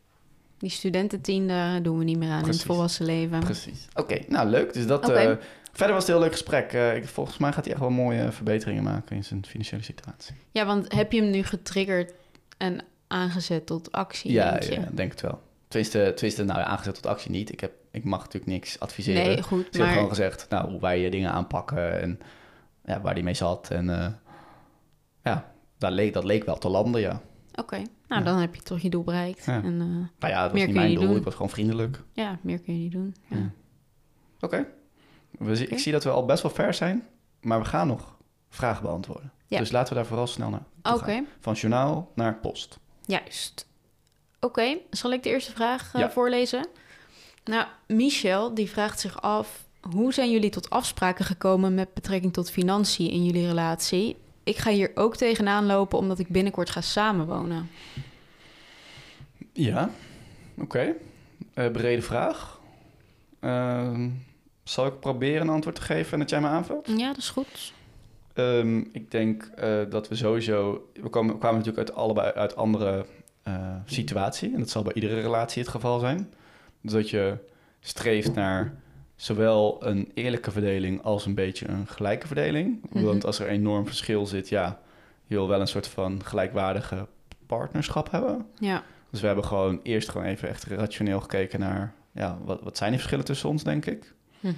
Die 0.58 0.70
studententien, 0.70 1.48
daar 1.48 1.82
doen 1.82 1.98
we 1.98 2.04
niet 2.04 2.18
meer 2.18 2.30
aan 2.30 2.42
in 2.42 2.48
het 2.48 2.62
volwassen 2.62 3.04
leven. 3.04 3.40
Precies. 3.40 3.88
Oké, 3.94 4.18
nou 4.28 4.48
leuk. 4.48 4.72
Dus 4.72 4.86
dat, 4.86 5.08
eh, 5.08 5.32
verder 5.72 5.94
was 5.94 6.06
het 6.06 6.08
een 6.08 6.14
heel 6.14 6.22
leuk 6.22 6.32
gesprek. 6.32 6.72
Eh, 6.72 6.96
ik, 6.96 7.08
volgens 7.08 7.38
mij 7.38 7.52
gaat 7.52 7.64
hij 7.64 7.72
echt 7.72 7.82
wel 7.82 7.90
mooie 7.90 8.32
verbeteringen 8.32 8.82
maken 8.82 9.16
in 9.16 9.24
zijn 9.24 9.46
financiële 9.46 9.82
situatie. 9.82 10.34
Ja, 10.50 10.66
want 10.66 10.92
heb 10.92 11.12
je 11.12 11.20
hem 11.20 11.30
nu 11.30 11.42
getriggerd 11.42 12.12
en 12.56 12.84
aangezet 13.06 13.66
tot 13.66 13.92
actie? 13.92 14.32
Ja, 14.32 14.50
denk 14.50 14.62
je? 14.62 14.72
ja, 14.72 14.88
denk 14.92 15.10
het 15.10 15.20
wel. 15.20 15.42
Tenminste, 15.68 16.12
tenminste 16.14 16.44
nou 16.44 16.58
ja, 16.58 16.64
aangezet 16.64 16.94
tot 16.94 17.06
actie 17.06 17.30
niet. 17.30 17.52
Ik, 17.52 17.60
heb, 17.60 17.72
ik 17.94 18.04
mag 18.04 18.18
natuurlijk 18.18 18.52
niks 18.52 18.80
adviseren. 18.80 19.22
Nee, 19.24 19.42
goed, 19.42 19.60
Ze 19.64 19.68
hebben 19.70 19.86
gewoon 19.86 19.96
maar 20.08 20.08
gezegd, 20.16 20.48
nou, 20.48 20.70
hoe 20.70 20.80
wij 20.80 21.10
dingen 21.10 21.30
aanpakken 21.32 22.00
en 22.00 22.18
ja, 22.84 23.00
waar 23.00 23.14
die 23.14 23.24
mee 23.24 23.34
zat. 23.34 23.70
En 23.70 23.90
eh, 24.00 24.08
ja, 25.22 25.52
dat 25.78 25.92
leek, 25.92 26.12
dat 26.12 26.24
leek 26.24 26.44
wel 26.44 26.58
te 26.58 26.68
landen, 26.68 27.00
ja. 27.00 27.20
oké. 27.54 27.76
Nou, 27.76 27.86
Ja. 28.06 28.20
dan 28.30 28.38
heb 28.38 28.54
je 28.54 28.62
toch 28.62 28.78
je 28.80 28.90
doel 28.90 29.04
bereikt. 29.04 29.44
Ja. 29.44 29.62
En 29.62 29.80
eh, 29.80 29.86
Nou 30.18 30.32
ja, 30.32 30.42
dat 30.42 30.50
was 30.50 30.52
Meer 30.52 30.66
niet 30.66 30.74
mijn 30.76 30.94
doel. 30.94 31.16
Ik 31.16 31.24
was 31.24 31.34
gewoon 31.34 31.50
vriendelijk. 31.50 32.02
ja, 32.12 32.38
meer 32.42 32.60
kun 32.60 32.74
je 32.74 32.80
niet 32.80 32.92
doen. 32.92 33.14
Ja. 33.28 33.50
Oké. 34.40 34.56
Zie- 35.40 35.64
Oké. 35.64 35.72
Ik 35.74 35.78
zie 35.78 35.92
dat 35.92 36.04
we 36.04 36.10
al 36.10 36.24
best 36.24 36.42
wel 36.42 36.52
ver 36.52 36.74
zijn, 36.74 37.04
maar 37.40 37.58
we 37.58 37.64
gaan 37.64 37.86
nog 37.86 38.16
vragen 38.48 38.82
beantwoorden. 38.82 39.32
Ja. 39.46 39.58
Dus 39.58 39.70
laten 39.70 39.88
we 39.88 39.98
daar 39.98 40.06
vooral 40.08 40.26
snel 40.26 40.50
naar 40.50 40.94
Oké. 40.94 41.22
Van 41.40 41.52
journaal 41.54 42.12
naar 42.14 42.34
post. 42.36 42.78
juist. 43.06 43.68
Oké, 44.40 44.76
zal 44.90 45.12
ik 45.12 45.22
de 45.22 45.28
eerste 45.28 45.52
vraag 45.52 45.94
eh, 45.94 46.08
voorlezen? 46.08 46.66
Nou, 47.44 47.66
Michel 47.86 48.54
die 48.54 48.70
vraagt 48.70 49.00
zich 49.00 49.22
af... 49.22 49.64
hoe 49.80 50.12
zijn 50.12 50.30
jullie 50.30 50.50
tot 50.50 50.70
afspraken 50.70 51.24
gekomen 51.24 51.74
met 51.74 51.94
betrekking 51.94 52.32
tot 52.32 52.50
financiën 52.50 53.10
in 53.10 53.24
jullie 53.24 53.46
relatie? 53.46 54.16
Ik 54.44 54.56
ga 54.56 54.70
hier 54.70 54.90
ook 54.94 55.16
tegenaan 55.16 55.66
lopen 55.66 55.98
omdat 55.98 56.18
ik 56.18 56.28
binnenkort 56.28 56.70
ga 56.70 56.80
samenwonen. 56.80 57.70
Ja, 59.52 59.90
oké. 60.58 60.94
Eh, 61.54 61.70
brede 61.70 62.02
vraag. 62.02 62.60
Ehm, 63.40 64.10
zal 64.62 64.86
ik 64.86 65.00
proberen 65.00 65.42
een 65.42 65.54
antwoord 65.54 65.76
te 65.76 65.82
geven 65.82 66.12
en 66.12 66.18
dat 66.18 66.30
jij 66.30 66.40
me 66.40 66.46
aanvult? 66.46 66.88
Ja, 66.96 67.06
dat 67.06 67.16
is 67.16 67.30
goed. 67.30 67.72
Ehm, 68.32 68.78
ik 68.78 69.10
denk 69.10 69.42
eh, 69.42 69.80
dat 69.90 70.08
we 70.08 70.14
sowieso... 70.14 70.88
We 71.02 71.08
komen, 71.08 71.38
kwamen 71.38 71.58
natuurlijk 71.58 71.88
uit 71.88 71.98
allebei 71.98 72.32
uit 72.32 72.56
andere 72.56 73.06
eh 73.42 73.76
situatie. 73.86 74.52
En 74.52 74.58
dat 74.58 74.70
zal 74.70 74.82
bij 74.82 74.94
iedere 74.94 75.20
relatie 75.20 75.62
het 75.62 75.70
geval 75.70 75.98
zijn. 75.98 76.32
Dat 76.92 77.10
je 77.10 77.36
streeft 77.80 78.34
naar 78.34 78.74
zowel 79.16 79.86
een 79.86 80.10
eerlijke 80.14 80.50
verdeling 80.50 81.02
als 81.02 81.26
een 81.26 81.34
beetje 81.34 81.68
een 81.68 81.86
gelijke 81.86 82.26
verdeling. 82.26 82.86
Mhm. 82.92 83.04
Want 83.04 83.24
als 83.24 83.38
er 83.38 83.46
enorm 83.48 83.86
verschil 83.86 84.26
zit, 84.26 84.48
ja, 84.48 84.80
je 85.26 85.34
wil 85.34 85.48
wel 85.48 85.60
een 85.60 85.66
soort 85.66 85.86
van 85.88 86.24
gelijkwaardige 86.24 87.06
partnerschap 87.46 88.10
hebben. 88.10 88.46
Ja, 88.58 88.82
Dus 89.10 89.20
we 89.20 89.26
hebben 89.26 89.44
gewoon 89.44 89.80
eerst 89.82 90.08
gewoon 90.08 90.26
even 90.26 90.48
echt 90.48 90.64
rationeel 90.64 91.20
gekeken 91.20 91.60
naar... 91.60 91.94
Ja, 92.12 92.38
wat, 92.44 92.60
wat 92.62 92.76
zijn 92.76 92.90
die 92.90 92.98
verschillen 92.98 93.24
tussen 93.26 93.48
ons, 93.48 93.64
denk 93.64 93.86
ik? 93.86 94.14
Mhm. 94.40 94.54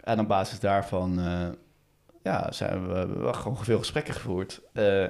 En 0.00 0.20
op 0.20 0.28
basis 0.28 0.60
daarvan 0.60 1.18
eh, 1.20 1.48
ja, 2.22 2.52
zijn 2.52 2.82
we, 2.88 2.94
we 2.94 2.94
hebben 2.98 3.34
gewoon 3.34 3.64
veel 3.64 3.78
gesprekken 3.78 4.14
gevoerd. 4.14 4.60
eh, 4.72 5.06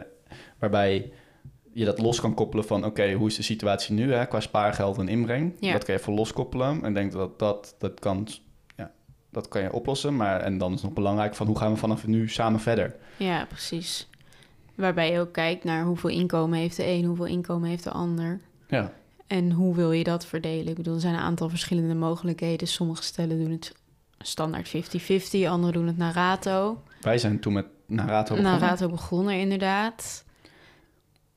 waarbij 0.58 1.12
je 1.74 1.84
dat 1.84 1.98
los 1.98 2.20
kan 2.20 2.34
koppelen 2.34 2.64
van... 2.64 2.84
oké, 2.84 3.12
hoe 3.12 3.28
is 3.28 3.36
de 3.36 3.42
situatie 3.42 3.94
nu 3.94 4.12
hè, 4.12 4.26
qua 4.26 4.40
spaargeld 4.40 4.98
en 4.98 5.08
inbreng? 5.08 5.52
Ja. 5.60 5.72
Dat 5.72 5.84
kan 5.84 5.94
je 5.94 6.00
even 6.00 6.14
loskoppelen. 6.14 6.84
En 6.84 6.94
denk 6.94 7.12
dat 7.12 7.38
dat, 7.38 7.74
dat, 7.78 8.00
kan, 8.00 8.28
ja, 8.76 8.90
dat 9.30 9.48
kan 9.48 9.62
je 9.62 9.72
oplossen. 9.72 10.16
Maar, 10.16 10.40
en 10.40 10.58
dan 10.58 10.72
is 10.72 10.82
nog 10.82 10.92
belangrijk 10.92 11.34
van... 11.34 11.46
hoe 11.46 11.58
gaan 11.58 11.72
we 11.72 11.78
vanaf 11.78 12.06
nu 12.06 12.28
samen 12.28 12.60
verder? 12.60 12.94
ja, 13.16 13.44
precies. 13.48 14.08
Waarbij 14.74 15.12
je 15.12 15.20
ook 15.20 15.32
kijkt 15.32 15.64
naar 15.64 15.84
hoeveel 15.84 16.10
inkomen 16.10 16.58
heeft 16.58 16.76
de 16.76 16.86
een, 16.86 17.04
hoeveel 17.04 17.26
inkomen 17.26 17.68
heeft 17.68 17.84
de 17.84 17.90
ander. 17.90 18.40
Ja, 18.68 18.92
En 19.26 19.50
hoe 19.52 19.74
wil 19.74 19.92
je 19.92 20.04
dat 20.04 20.26
verdelen? 20.26 20.66
Ik 20.68 20.74
bedoel, 20.76 20.94
er 20.94 21.00
zijn 21.00 21.14
een 21.14 21.20
aantal 21.20 21.48
verschillende 21.48 21.94
mogelijkheden. 21.94 22.68
Sommige 22.68 23.02
stellen 23.02 23.38
doen 23.38 23.50
het 23.50 23.72
standaard 24.18 24.68
50-50, 24.68 24.70
anderen 25.48 25.72
doen 25.72 25.86
het 25.86 25.96
naar 25.96 26.14
rato. 26.14 26.82
wij 27.00 27.18
zijn 27.18 27.40
toen 27.40 27.52
met 27.52 27.66
Naar 27.86 28.22
begonnen. 28.22 28.58
rato 28.58 28.88
begonnen, 28.88 29.34
inderdaad. 29.38 30.24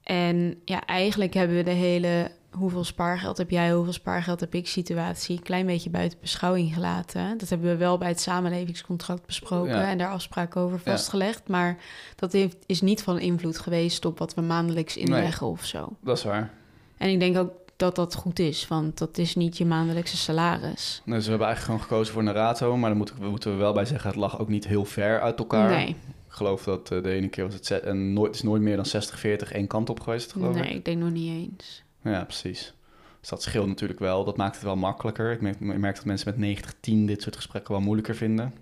En 0.08 0.62
ja, 0.66 0.86
eigenlijk 0.86 1.34
hebben 1.34 1.58
we 1.58 1.64
de 1.64 1.70
hele 1.70 2.32
hoeveel 2.52 2.84
spaargeld 2.84 3.38
heb 3.38 3.50
jij, 3.50 3.72
hoeveel 3.72 3.94
spaargeld 3.94 4.40
heb 4.40 4.54
ik 4.54 4.68
situatie 4.68 5.38
een 5.38 5.44
klein 5.44 5.66
beetje 5.66 5.90
buiten 5.90 6.18
beschouwing 6.22 6.74
gelaten. 6.74 7.38
Dat 7.38 7.50
hebben 7.50 7.70
we 7.70 7.78
wel 7.78 7.98
bij 7.98 8.08
het 8.08 8.20
samenlevingscontract 8.22 9.26
besproken 9.26 9.76
Ja. 9.78 9.90
en 9.90 9.98
daar 9.98 10.10
afspraken 10.12 10.62
over 10.62 10.82
Ja. 10.86 10.92
vastgelegd. 10.92 11.48
Maar 11.48 11.78
dat 12.16 12.32
heeft, 12.32 12.58
is 12.66 12.82
niet 12.82 13.04
van 13.04 13.20
invloed 13.20 13.60
geweest 13.60 14.06
op 14.06 14.20
wat 14.20 14.34
we 14.34 14.42
maandelijks 14.42 14.98
inleggen 14.98 15.48
of 15.48 15.66
zo. 15.66 15.90
Dat 16.04 16.18
is 16.18 16.24
waar. 16.24 16.52
En 16.98 17.10
ik 17.10 17.20
denk 17.20 17.38
ook 17.38 17.52
dat 17.76 17.96
dat 17.96 18.16
goed 18.16 18.40
is, 18.40 18.68
want 18.68 18.98
dat 18.98 19.18
is 19.18 19.36
niet 19.36 19.58
je 19.58 19.66
maandelijkse 19.66 20.18
salaris. 20.18 21.02
Dus 21.06 21.24
we 21.24 21.30
hebben 21.30 21.48
eigenlijk 21.48 21.60
gewoon 21.60 21.80
gekozen 21.82 22.14
voor 22.14 22.24
Narato. 22.24 22.78
Maar 22.78 22.90
dan 22.90 22.98
moeten 22.98 23.16
we, 23.20 23.30
moeten 23.30 23.52
we 23.52 23.58
wel 23.58 23.74
bij 23.74 23.86
zeggen... 23.86 24.10
het 24.10 24.20
lag 24.20 24.40
ook 24.40 24.48
niet 24.50 24.68
heel 24.68 24.86
ver 24.86 25.22
uit 25.22 25.40
elkaar. 25.40 25.70
Nee, 25.70 25.96
geloof 26.38 26.64
dat 26.64 26.92
eh, 26.92 27.04
de 27.04 27.12
ene 27.12 27.28
keer 27.28 27.44
was 27.44 27.54
het... 27.54 27.66
zet- 27.66 27.84
En 27.84 28.14
nooit, 28.14 28.36
is 28.36 28.42
nooit 28.42 28.62
meer 28.62 28.76
dan 28.76 28.86
60-40 28.86 29.52
één 29.52 29.68
kant 29.68 29.90
op 29.90 30.00
geweest, 30.00 30.32
geloof 30.32 30.56
ik. 30.56 30.64
nee, 30.64 30.74
ik 30.74 30.86
denk 30.86 31.00
nog 31.00 31.12
niet 31.12 31.30
eens. 31.52 31.84
Ja, 32.04 32.24
precies. 32.24 32.74
Dus 33.20 33.30
dat 33.30 33.44
scheelt 33.44 33.68
natuurlijk 33.68 34.00
wel. 34.00 34.24
Dat 34.24 34.38
maakt 34.38 34.56
het 34.56 34.64
wel 34.64 34.76
makkelijker. 34.76 35.32
Ik 35.32 35.42
merk, 35.42 35.60
ik 35.60 35.78
merk 35.78 35.96
dat 35.96 36.06
mensen 36.06 36.34
met 36.40 36.60
90-10 36.60 36.66
dit 36.82 37.22
soort 37.22 37.36
gesprekken 37.36 37.72
wel 37.74 37.82
moeilijker 37.82 38.16
vinden. 38.16 38.54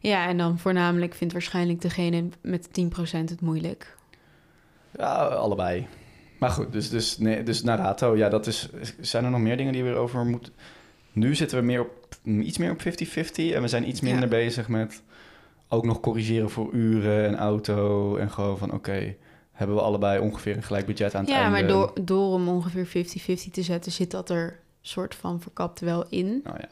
Ja, 0.00 0.26
en 0.28 0.36
dan 0.38 0.58
voornamelijk 0.58 1.14
vindt 1.14 1.32
waarschijnlijk 1.32 1.80
degene 1.80 2.24
met 2.40 2.68
10% 2.68 2.70
het 3.18 3.40
moeilijk. 3.40 3.96
Ja, 4.98 5.14
allebei. 5.24 5.86
Maar 6.38 6.50
goed, 6.50 6.72
dus, 6.72 6.90
dus, 6.90 7.18
nee, 7.18 7.42
dus 7.42 7.62
Narato, 7.62 8.16
ja, 8.16 8.28
dat 8.28 8.46
is... 8.46 8.68
Zijn 9.00 9.24
er 9.24 9.30
nog 9.30 9.40
meer 9.40 9.56
dingen 9.56 9.72
die 9.72 9.82
we 9.84 9.90
erover 9.90 10.24
moeten... 10.26 10.52
Nu 11.12 11.34
zitten 11.34 11.58
we 11.58 11.64
meer 11.64 11.80
op, 11.80 11.90
iets 12.24 12.58
meer 12.58 12.70
op 12.70 12.80
50-50 12.80 12.84
en 13.34 13.62
we 13.62 13.68
zijn 13.68 13.88
iets 13.88 14.00
minder 14.00 14.22
Ja. 14.22 14.28
bezig 14.28 14.68
met 14.68 15.02
ook 15.72 15.84
nog 15.84 16.00
corrigeren 16.00 16.50
voor 16.50 16.72
uren 16.72 17.26
en 17.26 17.36
auto. 17.36 18.16
En 18.16 18.30
gewoon 18.30 18.58
van, 18.58 18.72
oké, 18.72 19.14
hebben 19.52 19.76
we 19.76 19.82
allebei 19.82 20.20
ongeveer 20.20 20.56
een 20.56 20.62
gelijk 20.62 20.86
budget 20.86 21.14
aan 21.14 21.20
het 21.20 21.30
Ja, 21.30 21.36
einde? 21.36 21.50
maar 21.50 21.66
door, 21.68 21.92
door 22.04 22.34
hem 22.34 22.48
ongeveer 22.48 22.86
50-50 22.86 23.50
te 23.52 23.62
zetten, 23.62 23.92
zit 23.92 24.10
dat 24.10 24.30
er 24.30 24.60
soort 24.80 25.14
van 25.14 25.40
verkapt 25.40 25.80
wel 25.80 26.04
in. 26.08 26.40
Nou 26.44 26.56
ja. 26.60 26.68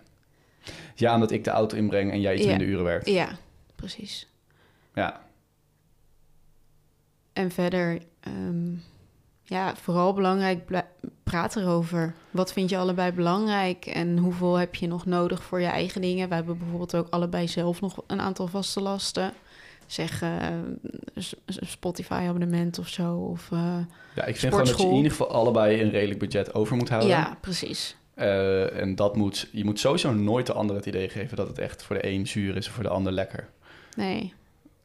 Ja, 0.94 1.14
omdat 1.14 1.30
ik 1.30 1.44
de 1.44 1.50
auto 1.50 1.76
inbreng 1.76 2.10
en 2.12 2.20
jij 2.20 2.34
iets 2.34 2.44
Ja. 2.44 2.48
minder 2.50 2.66
uren 2.66 2.84
werkt. 2.84 3.06
Ja, 3.08 3.28
precies. 3.76 4.28
Ja, 4.94 5.20
En 7.32 7.50
verder, 7.50 7.98
ehm, 8.20 8.72
ja, 9.50 9.76
vooral 9.76 10.12
belangrijk, 10.14 10.82
praat 11.22 11.56
erover. 11.56 12.14
Wat 12.30 12.52
vind 12.52 12.70
je 12.70 12.76
allebei 12.76 13.12
belangrijk 13.12 13.86
en 13.86 14.18
hoeveel 14.18 14.54
heb 14.54 14.74
je 14.74 14.86
nog 14.86 15.06
nodig 15.06 15.42
voor 15.42 15.60
je 15.60 15.66
eigen 15.66 16.00
dingen? 16.00 16.28
We 16.28 16.34
hebben 16.34 16.58
bijvoorbeeld 16.58 16.94
ook 16.96 17.06
allebei 17.10 17.48
zelf 17.48 17.80
nog 17.80 18.02
een 18.06 18.20
aantal 18.20 18.46
vaste 18.46 18.80
lasten. 18.80 19.32
Zeg 19.86 20.22
eh, 20.22 20.30
s- 21.16 21.34
s- 21.46 21.58
Spotify-abonnement 21.70 22.78
of 22.78 22.88
zo. 22.88 23.14
Of, 23.14 23.48
eh, 23.52 23.76
ja 24.14 24.24
ik 24.24 24.36
vind 24.36 24.52
gewoon 24.54 24.68
dat 24.68 24.80
je 24.80 24.86
in 24.88 24.94
ieder 24.94 25.10
geval 25.10 25.30
allebei 25.30 25.82
een 25.82 25.90
redelijk 25.90 26.18
budget 26.18 26.54
over 26.54 26.76
moet 26.76 26.88
houden. 26.88 27.10
ja, 27.10 27.36
precies. 27.40 27.96
Eh, 28.14 28.80
en 28.80 28.94
dat 28.94 29.16
moet, 29.16 29.48
je 29.52 29.64
moet 29.64 29.78
sowieso 29.80 30.12
nooit 30.12 30.46
de 30.46 30.52
ander 30.52 30.76
het 30.76 30.86
idee 30.86 31.08
geven 31.08 31.36
dat 31.36 31.48
het 31.48 31.58
echt 31.58 31.82
voor 31.82 31.96
de 31.96 32.06
een 32.08 32.26
zuur 32.26 32.56
is 32.56 32.66
en 32.66 32.72
voor 32.72 32.82
de 32.82 32.88
ander 32.88 33.12
lekker. 33.12 33.48
Nee. 33.96 34.32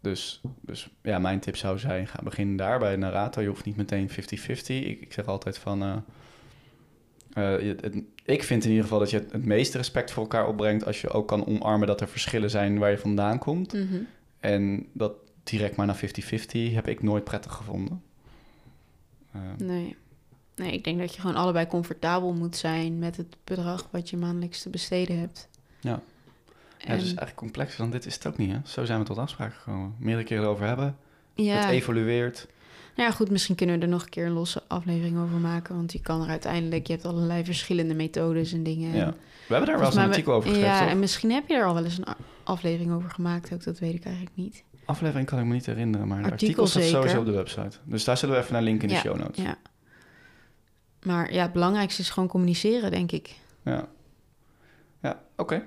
Dus, 0.10 0.42
dus 0.62 0.90
ja, 1.02 1.20
mijn 1.20 1.40
tip 1.40 1.56
zou 1.56 1.80
zijn, 1.80 2.08
ga 2.08 2.20
beginnen 2.24 2.56
daar 2.56 2.80
bij 2.80 2.96
narrator. 2.96 3.44
Je 3.44 3.50
hoeft 3.50 3.66
niet 3.66 3.76
meteen 3.78 4.10
50-50. 4.10 4.14
Ik, 4.66 5.02
ik 5.02 5.14
zeg 5.14 5.26
altijd 5.26 5.58
van... 5.58 5.82
eh, 7.34 7.58
eh, 7.60 7.78
het- 7.82 8.02
ik 8.26 8.44
vind 8.44 8.64
in 8.64 8.70
ieder 8.70 8.84
geval 8.84 9.00
dat 9.00 9.10
je 9.10 9.18
het, 9.18 9.32
het 9.32 9.46
meeste 9.46 9.78
respect 9.78 10.12
voor 10.12 10.24
elkaar 10.24 10.48
opbrengt... 10.48 10.86
als 10.86 11.02
je 11.02 11.10
ook 11.10 11.28
kan 11.28 11.46
omarmen 11.48 11.88
dat 11.88 12.02
er 12.02 12.08
verschillen 12.08 12.50
zijn 12.50 12.78
waar 12.80 12.92
je 12.92 12.98
vandaan 12.98 13.40
komt. 13.40 13.74
Mhm. 13.74 14.02
En 14.40 14.86
dat 14.94 15.14
direct 15.44 15.76
maar 15.76 15.86
naar 15.86 16.00
50-50 16.00 16.74
heb 16.74 16.88
ik 16.88 17.04
nooit 17.04 17.24
prettig 17.24 17.52
gevonden. 17.54 18.02
Eh, 19.32 19.42
Nee. 19.58 19.96
Nee, 20.56 20.72
ik 20.72 20.84
denk 20.84 21.00
dat 21.00 21.16
je 21.16 21.22
gewoon 21.22 21.36
allebei 21.36 21.68
comfortabel 21.68 22.34
moet 22.34 22.56
zijn 22.56 23.00
met 23.00 23.18
het 23.18 23.36
bedrag 23.44 23.88
wat 23.92 24.10
je 24.10 24.18
maandelijks 24.18 24.62
te 24.62 24.70
besteden 24.70 25.20
hebt. 25.20 25.50
Ja. 25.80 26.02
Ja, 26.88 26.94
dus 26.94 27.04
eigenlijk 27.04 27.36
complexer 27.36 27.78
dan 27.78 27.90
dit 27.92 28.06
is 28.06 28.14
het 28.14 28.28
ook 28.28 28.38
niet, 28.38 28.52
hè? 28.52 28.58
Zo 28.66 28.86
zijn 28.86 29.00
we 29.00 29.06
tot 29.06 29.18
afspraken 29.18 29.56
gekomen. 29.56 29.96
Meerdere 30.00 30.26
keren 30.28 30.44
erover 30.44 30.66
hebben. 30.68 30.98
ja. 31.34 31.56
Het 31.56 31.70
evolueert. 31.70 32.48
Nou 32.96 33.10
ja, 33.10 33.16
goed, 33.16 33.30
misschien 33.30 33.56
kunnen 33.56 33.76
we 33.76 33.82
er 33.82 33.88
nog 33.88 34.04
een 34.04 34.10
keer 34.10 34.26
een 34.26 34.32
losse 34.32 34.62
aflevering 34.68 35.20
over 35.20 35.38
maken. 35.38 35.76
Want 35.76 35.92
je 35.92 36.02
kan 36.02 36.22
er 36.24 36.30
uiteindelijk, 36.30 36.88
je 36.88 36.94
hebt 36.94 37.06
allerlei 37.06 37.44
verschillende 37.46 37.94
methodes 37.94 38.54
en 38.54 38.64
dingen. 38.64 38.96
Ja. 38.96 39.14
We 39.48 39.54
hebben 39.54 39.66
daar 39.70 39.78
wel 39.78 39.86
eens 39.88 39.96
een 39.96 40.02
artikel 40.08 40.34
over 40.34 40.50
geschreven, 40.50 40.74
Ja, 40.74 40.80
toch? 40.80 40.90
en 40.90 41.00
misschien 41.00 41.32
heb 41.32 41.48
je 41.48 41.56
er 41.56 41.66
al 41.66 41.74
wel 41.74 41.84
eens 41.84 41.98
een 41.98 42.06
aflevering 42.44 42.94
over 42.94 43.10
gemaakt 43.10 43.54
ook. 43.54 43.64
Dat 43.64 43.80
weet 43.80 43.94
ik 43.94 44.06
eigenlijk 44.06 44.36
niet. 44.36 44.64
Aflevering 44.86 45.28
kan 45.28 45.40
ik 45.40 45.46
me 45.46 45.54
niet 45.54 45.66
herinneren, 45.66 46.08
maar 46.08 46.18
het 46.24 46.32
Artikel 46.32 46.64
artikel 46.64 46.68
staat 46.68 46.84
zeker. 46.84 46.98
sowieso 46.98 47.20
op 47.20 47.26
de 47.26 47.32
website. 47.32 47.78
Dus 47.84 48.04
daar 48.04 48.18
zullen 48.18 48.36
we 48.36 48.42
even 48.42 48.54
naar 48.54 48.62
linken 48.62 48.90
in 48.90 48.94
de 48.96 49.00
show 49.02 49.18
notes. 49.18 49.44
Ja. 49.44 49.58
Maar 51.04 51.34
ja, 51.34 51.42
het 51.42 51.54
belangrijkste 51.54 52.02
is 52.02 52.10
gewoon 52.10 52.30
communiceren, 52.30 52.92
denk 52.92 53.12
ik. 53.12 53.36
Ja, 53.64 53.88
ja 55.02 55.20
oké. 55.36 55.64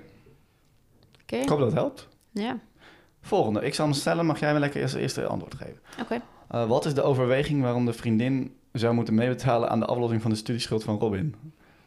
Ik 1.31 1.49
hoop 1.49 1.59
dat 1.59 1.67
het 1.67 1.77
helpt. 1.77 2.07
Ja, 2.31 2.59
Volgende. 3.21 3.61
Ik 3.61 3.73
zal 3.73 3.85
hem 3.85 3.93
stellen. 3.93 4.25
Mag 4.25 4.39
jij 4.39 4.53
me 4.53 4.59
lekker 4.59 4.81
eerst 4.81 4.95
eerst 4.95 5.25
antwoord 5.25 5.55
geven? 5.55 5.79
oké. 6.01 6.21
Eh, 6.47 6.67
wat 6.67 6.85
is 6.85 6.93
de 6.93 7.01
overweging 7.01 7.61
waarom 7.61 7.85
de 7.85 7.93
vriendin 7.93 8.55
zou 8.71 8.93
moeten 8.93 9.13
meebetalen 9.13 9.69
aan 9.69 9.79
de 9.79 9.85
aflossing 9.85 10.21
van 10.21 10.31
de 10.31 10.37
studieschuld 10.37 10.83
van 10.83 10.99
Robin? 10.99 11.35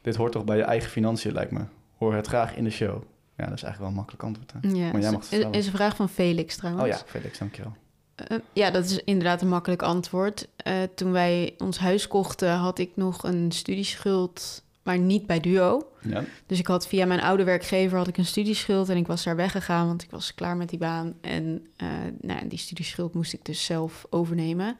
Dit 0.00 0.16
hoort 0.16 0.32
toch 0.32 0.44
bij 0.44 0.56
je 0.56 0.62
eigen 0.62 0.90
financiën, 0.90 1.32
lijkt 1.32 1.50
me. 1.50 1.60
Hoor 1.98 2.14
het 2.14 2.26
graag 2.26 2.56
in 2.56 2.64
de 2.64 2.70
show. 2.70 3.02
Ja, 3.36 3.44
dat 3.48 3.54
is 3.56 3.62
eigenlijk 3.62 3.78
wel 3.78 3.88
een 3.88 3.94
makkelijk 3.94 4.22
antwoord. 4.22 4.52
Hè? 4.52 4.58
Ja, 4.68 4.92
Maar 4.92 5.00
jij 5.00 5.10
mag 5.10 5.30
het 5.30 5.54
is, 5.56 5.66
een 5.66 5.72
vraag 5.72 5.96
van 5.96 6.08
Felix 6.08 6.56
trouwens. 6.56 6.84
Oh 6.84 6.90
ja, 6.90 7.02
Felix, 7.06 7.38
dankjewel. 7.38 7.76
Eh, 8.14 8.38
ja, 8.52 8.70
dat 8.70 8.84
is 8.84 8.98
inderdaad 9.04 9.42
een 9.42 9.48
makkelijk 9.48 9.82
antwoord. 9.82 10.48
Toen 10.94 11.12
wij 11.12 11.54
ons 11.58 11.78
huis 11.78 12.08
kochten, 12.08 12.50
had 12.50 12.78
ik 12.78 12.90
nog 12.94 13.22
een 13.22 13.52
studieschuld, 13.52 14.64
maar 14.82 14.98
niet 14.98 15.26
bij 15.26 15.40
Duo. 15.40 15.88
Ja, 16.02 16.24
Dus 16.46 16.58
ik 16.58 16.66
had 16.66 16.86
via 16.86 17.06
mijn 17.06 17.20
oude 17.20 17.44
werkgever 17.44 17.98
had 17.98 18.08
ik 18.08 18.16
een 18.16 18.26
studieschuld 18.26 18.88
en 18.88 18.96
ik 18.96 19.06
was 19.06 19.24
daar 19.24 19.36
weggegaan, 19.36 19.86
want 19.86 20.02
ik 20.02 20.10
was 20.10 20.34
klaar 20.34 20.56
met 20.56 20.68
die 20.68 20.78
baan. 20.78 21.14
En 21.20 21.66
eh, 21.76 21.88
nou, 22.20 22.48
die 22.48 22.58
studieschuld 22.58 23.14
moest 23.14 23.32
ik 23.32 23.44
dus 23.44 23.64
zelf 23.64 24.06
overnemen. 24.10 24.76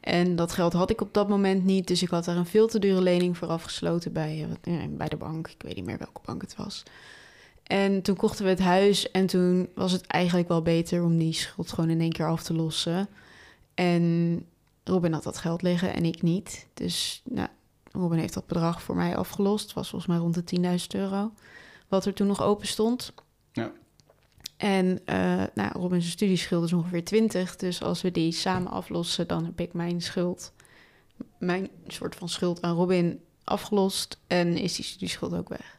En 0.00 0.36
dat 0.36 0.52
geld 0.52 0.72
had 0.72 0.90
ik 0.90 1.00
op 1.00 1.14
dat 1.14 1.28
moment 1.28 1.64
niet, 1.64 1.86
dus 1.86 2.02
ik 2.02 2.08
had 2.08 2.24
daar 2.24 2.36
een 2.36 2.46
veel 2.46 2.66
te 2.66 2.78
dure 2.78 3.00
lening 3.00 3.36
voor 3.36 3.48
afgesloten 3.48 4.12
bij, 4.12 4.46
eh, 4.62 4.74
ja, 4.74 4.86
bij 4.88 5.08
de 5.08 5.16
bank. 5.16 5.48
Ik 5.48 5.62
weet 5.62 5.76
niet 5.76 5.84
meer 5.84 5.98
welke 5.98 6.20
bank 6.24 6.42
het 6.42 6.56
was. 6.56 6.82
En 7.62 8.02
toen 8.02 8.16
kochten 8.16 8.44
we 8.44 8.50
het 8.50 8.58
huis 8.58 9.10
en 9.10 9.26
toen 9.26 9.68
was 9.74 9.92
het 9.92 10.06
eigenlijk 10.06 10.48
wel 10.48 10.62
beter 10.62 11.02
om 11.02 11.18
die 11.18 11.32
schuld 11.32 11.72
gewoon 11.72 11.90
in 11.90 12.00
één 12.00 12.12
keer 12.12 12.28
af 12.28 12.42
te 12.42 12.54
lossen. 12.54 13.08
En 13.74 14.44
Robin 14.84 15.12
had 15.12 15.22
dat 15.22 15.38
geld 15.38 15.62
liggen 15.62 15.94
en 15.94 16.04
ik 16.04 16.22
niet. 16.22 16.66
Dus 16.74 17.22
nou, 17.24 17.48
Robin 17.98 18.18
heeft 18.18 18.34
dat 18.34 18.46
bedrag 18.46 18.82
voor 18.82 18.96
mij 18.96 19.16
afgelost. 19.16 19.64
Het 19.64 19.74
was 19.74 19.88
volgens 19.88 20.10
mij 20.10 20.20
rond 20.20 20.34
de 20.34 20.78
10.000 20.80 20.86
euro. 21.00 21.32
Wat 21.88 22.04
er 22.04 22.14
toen 22.14 22.26
nog 22.26 22.42
open 22.42 22.66
stond. 22.66 23.12
Ja. 23.52 23.72
En 24.56 25.00
eh 25.04 25.42
nou, 25.54 25.72
Robin's 25.72 26.10
studieschuld 26.10 26.64
is 26.64 26.72
ongeveer 26.72 27.04
20. 27.04 27.56
Dus 27.56 27.82
als 27.82 28.02
we 28.02 28.10
die 28.10 28.32
samen 28.32 28.70
aflossen, 28.72 29.26
dan 29.26 29.44
heb 29.44 29.60
ik 29.60 29.72
mijn 29.72 30.02
schuld, 30.02 30.52
mijn 31.38 31.68
soort 31.86 32.14
van 32.14 32.28
schuld 32.28 32.62
aan 32.62 32.74
Robin 32.74 33.20
afgelost. 33.44 34.20
En 34.26 34.56
is 34.56 34.76
die 34.76 34.84
studieschuld 34.84 35.34
ook 35.34 35.48
weg. 35.48 35.78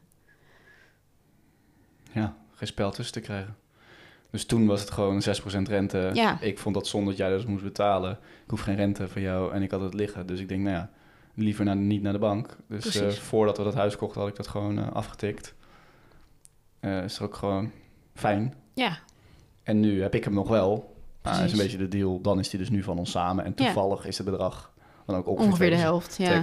ja, 2.12 2.38
geen 2.54 2.68
spel 2.68 2.92
tussen 2.92 3.14
te 3.14 3.20
krijgen. 3.20 3.56
Dus 4.32 4.46
toen 4.46 4.66
was 4.66 4.80
het 4.82 4.92
gewoon 4.92 5.22
6% 5.22 5.62
rente. 5.62 6.12
Ja. 6.14 6.42
Ik 6.42 6.60
vond 6.60 6.76
dat 6.76 6.88
zonde 6.88 7.10
dat 7.10 7.18
jij 7.18 7.30
dat 7.30 7.46
moest 7.46 7.64
betalen. 7.64 8.12
Ik 8.44 8.50
hoef 8.50 8.62
geen 8.62 8.76
rente 8.76 9.08
van 9.08 9.22
jou 9.22 9.54
en 9.54 9.62
ik 9.62 9.72
had 9.72 9.82
het 9.82 9.94
liggen. 9.94 10.28
Dus 10.28 10.40
ik 10.40 10.48
denk, 10.48 10.62
nou 10.62 10.76
ja, 10.76 10.90
liever 11.40 11.66
naar, 11.66 11.76
niet 11.76 12.02
naar 12.02 12.14
de 12.14 12.20
bank. 12.20 12.58
Dus 12.68 12.96
eh, 12.96 13.10
voordat 13.10 13.58
we 13.58 13.64
dat 13.64 13.74
huis 13.74 13.96
kochten, 13.96 14.20
had 14.22 14.30
ik 14.30 14.36
dat 14.36 14.48
gewoon 14.48 14.80
eh, 14.80 14.92
afgetikt. 14.92 15.54
Eh 16.80 17.04
is 17.04 17.18
er 17.18 17.24
ook 17.24 17.36
gewoon 17.36 17.72
fijn. 18.14 18.54
Ja, 18.74 18.98
En 19.64 19.80
nu 19.80 20.02
heb 20.02 20.16
ik 20.16 20.24
hem 20.24 20.34
nog 20.34 20.48
wel. 20.48 20.96
Ah, 21.22 21.44
is 21.44 21.52
een 21.52 21.58
beetje 21.58 21.78
de 21.78 21.88
deal. 21.88 22.22
Dan 22.22 22.40
is 22.40 22.50
die 22.50 22.60
dus 22.60 22.70
nu 22.70 22.84
van 22.84 22.98
ons 22.98 23.12
samen. 23.12 23.46
En 23.46 23.54
Ja. 23.56 23.66
toevallig 23.66 24.06
is 24.06 24.18
het 24.18 24.26
bedrag 24.30 24.72
dan 25.06 25.16
ook 25.16 25.28
ongeveer, 25.28 25.46
ongeveer 25.48 25.70
de 25.70 25.76
helft. 25.76 26.18
Ja. 26.18 26.42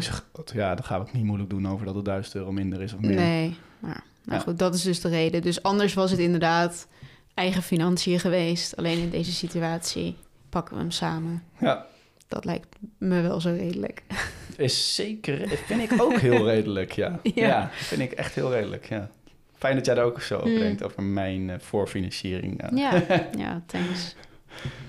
Ja, 0.55 0.75
dan 0.75 0.85
gaan 0.85 0.99
we 1.01 1.05
het 1.05 1.15
niet 1.15 1.25
moeilijk 1.25 1.51
doen 1.51 1.69
over 1.69 1.87
dat 1.87 1.95
het 1.95 2.05
1000 2.05 2.35
euro 2.35 2.53
minder 2.53 2.83
is 2.83 2.93
of 2.93 3.01
meer. 3.01 3.15
Nee, 3.17 3.57
maar 3.79 4.05
nou 4.25 4.39
Ja. 4.39 4.45
goed, 4.45 4.59
dat 4.59 4.75
is 4.75 4.83
dus 4.83 5.01
de 5.01 5.09
reden. 5.09 5.43
Dus 5.43 5.63
anders 5.63 5.95
was 5.95 6.11
het 6.11 6.21
inderdaad 6.21 6.87
eigen 7.35 7.63
financiën 7.63 8.21
geweest. 8.21 8.77
Alleen 8.77 8.99
in 8.99 9.11
deze 9.11 9.33
situatie 9.33 10.17
pakken 10.49 10.75
we 10.75 10.81
hem 10.81 10.91
samen. 10.91 11.43
Ja, 11.61 11.87
Dat 12.29 12.45
lijkt 12.45 12.77
me 12.99 13.21
wel 13.21 13.41
zo 13.41 13.51
redelijk. 13.51 14.03
is 14.57 14.95
zeker. 14.95 15.49
Vind 15.49 15.93
ik 15.93 16.03
ook 16.03 16.19
heel 16.19 16.45
redelijk, 16.45 16.93
ja. 16.93 17.21
Ja. 17.35 17.47
ja. 17.47 17.71
vind 17.73 18.01
ik 18.01 18.13
echt 18.13 18.35
heel 18.35 18.53
redelijk, 18.53 18.89
ja. 18.89 19.11
Fijn 19.59 19.77
dat 19.77 19.87
jij 19.87 19.95
daar 19.95 20.05
ook 20.05 20.21
zo 20.21 20.37
over 20.37 20.49
Hmm. 20.51 20.59
denkt, 20.59 20.83
over 20.83 21.03
mijn 21.03 21.51
eh, 21.51 21.59
voorfinanciering. 21.59 22.63
ja. 22.63 22.71
Ja, 22.75 23.03
ja 23.45 23.63
thanks. 23.67 24.15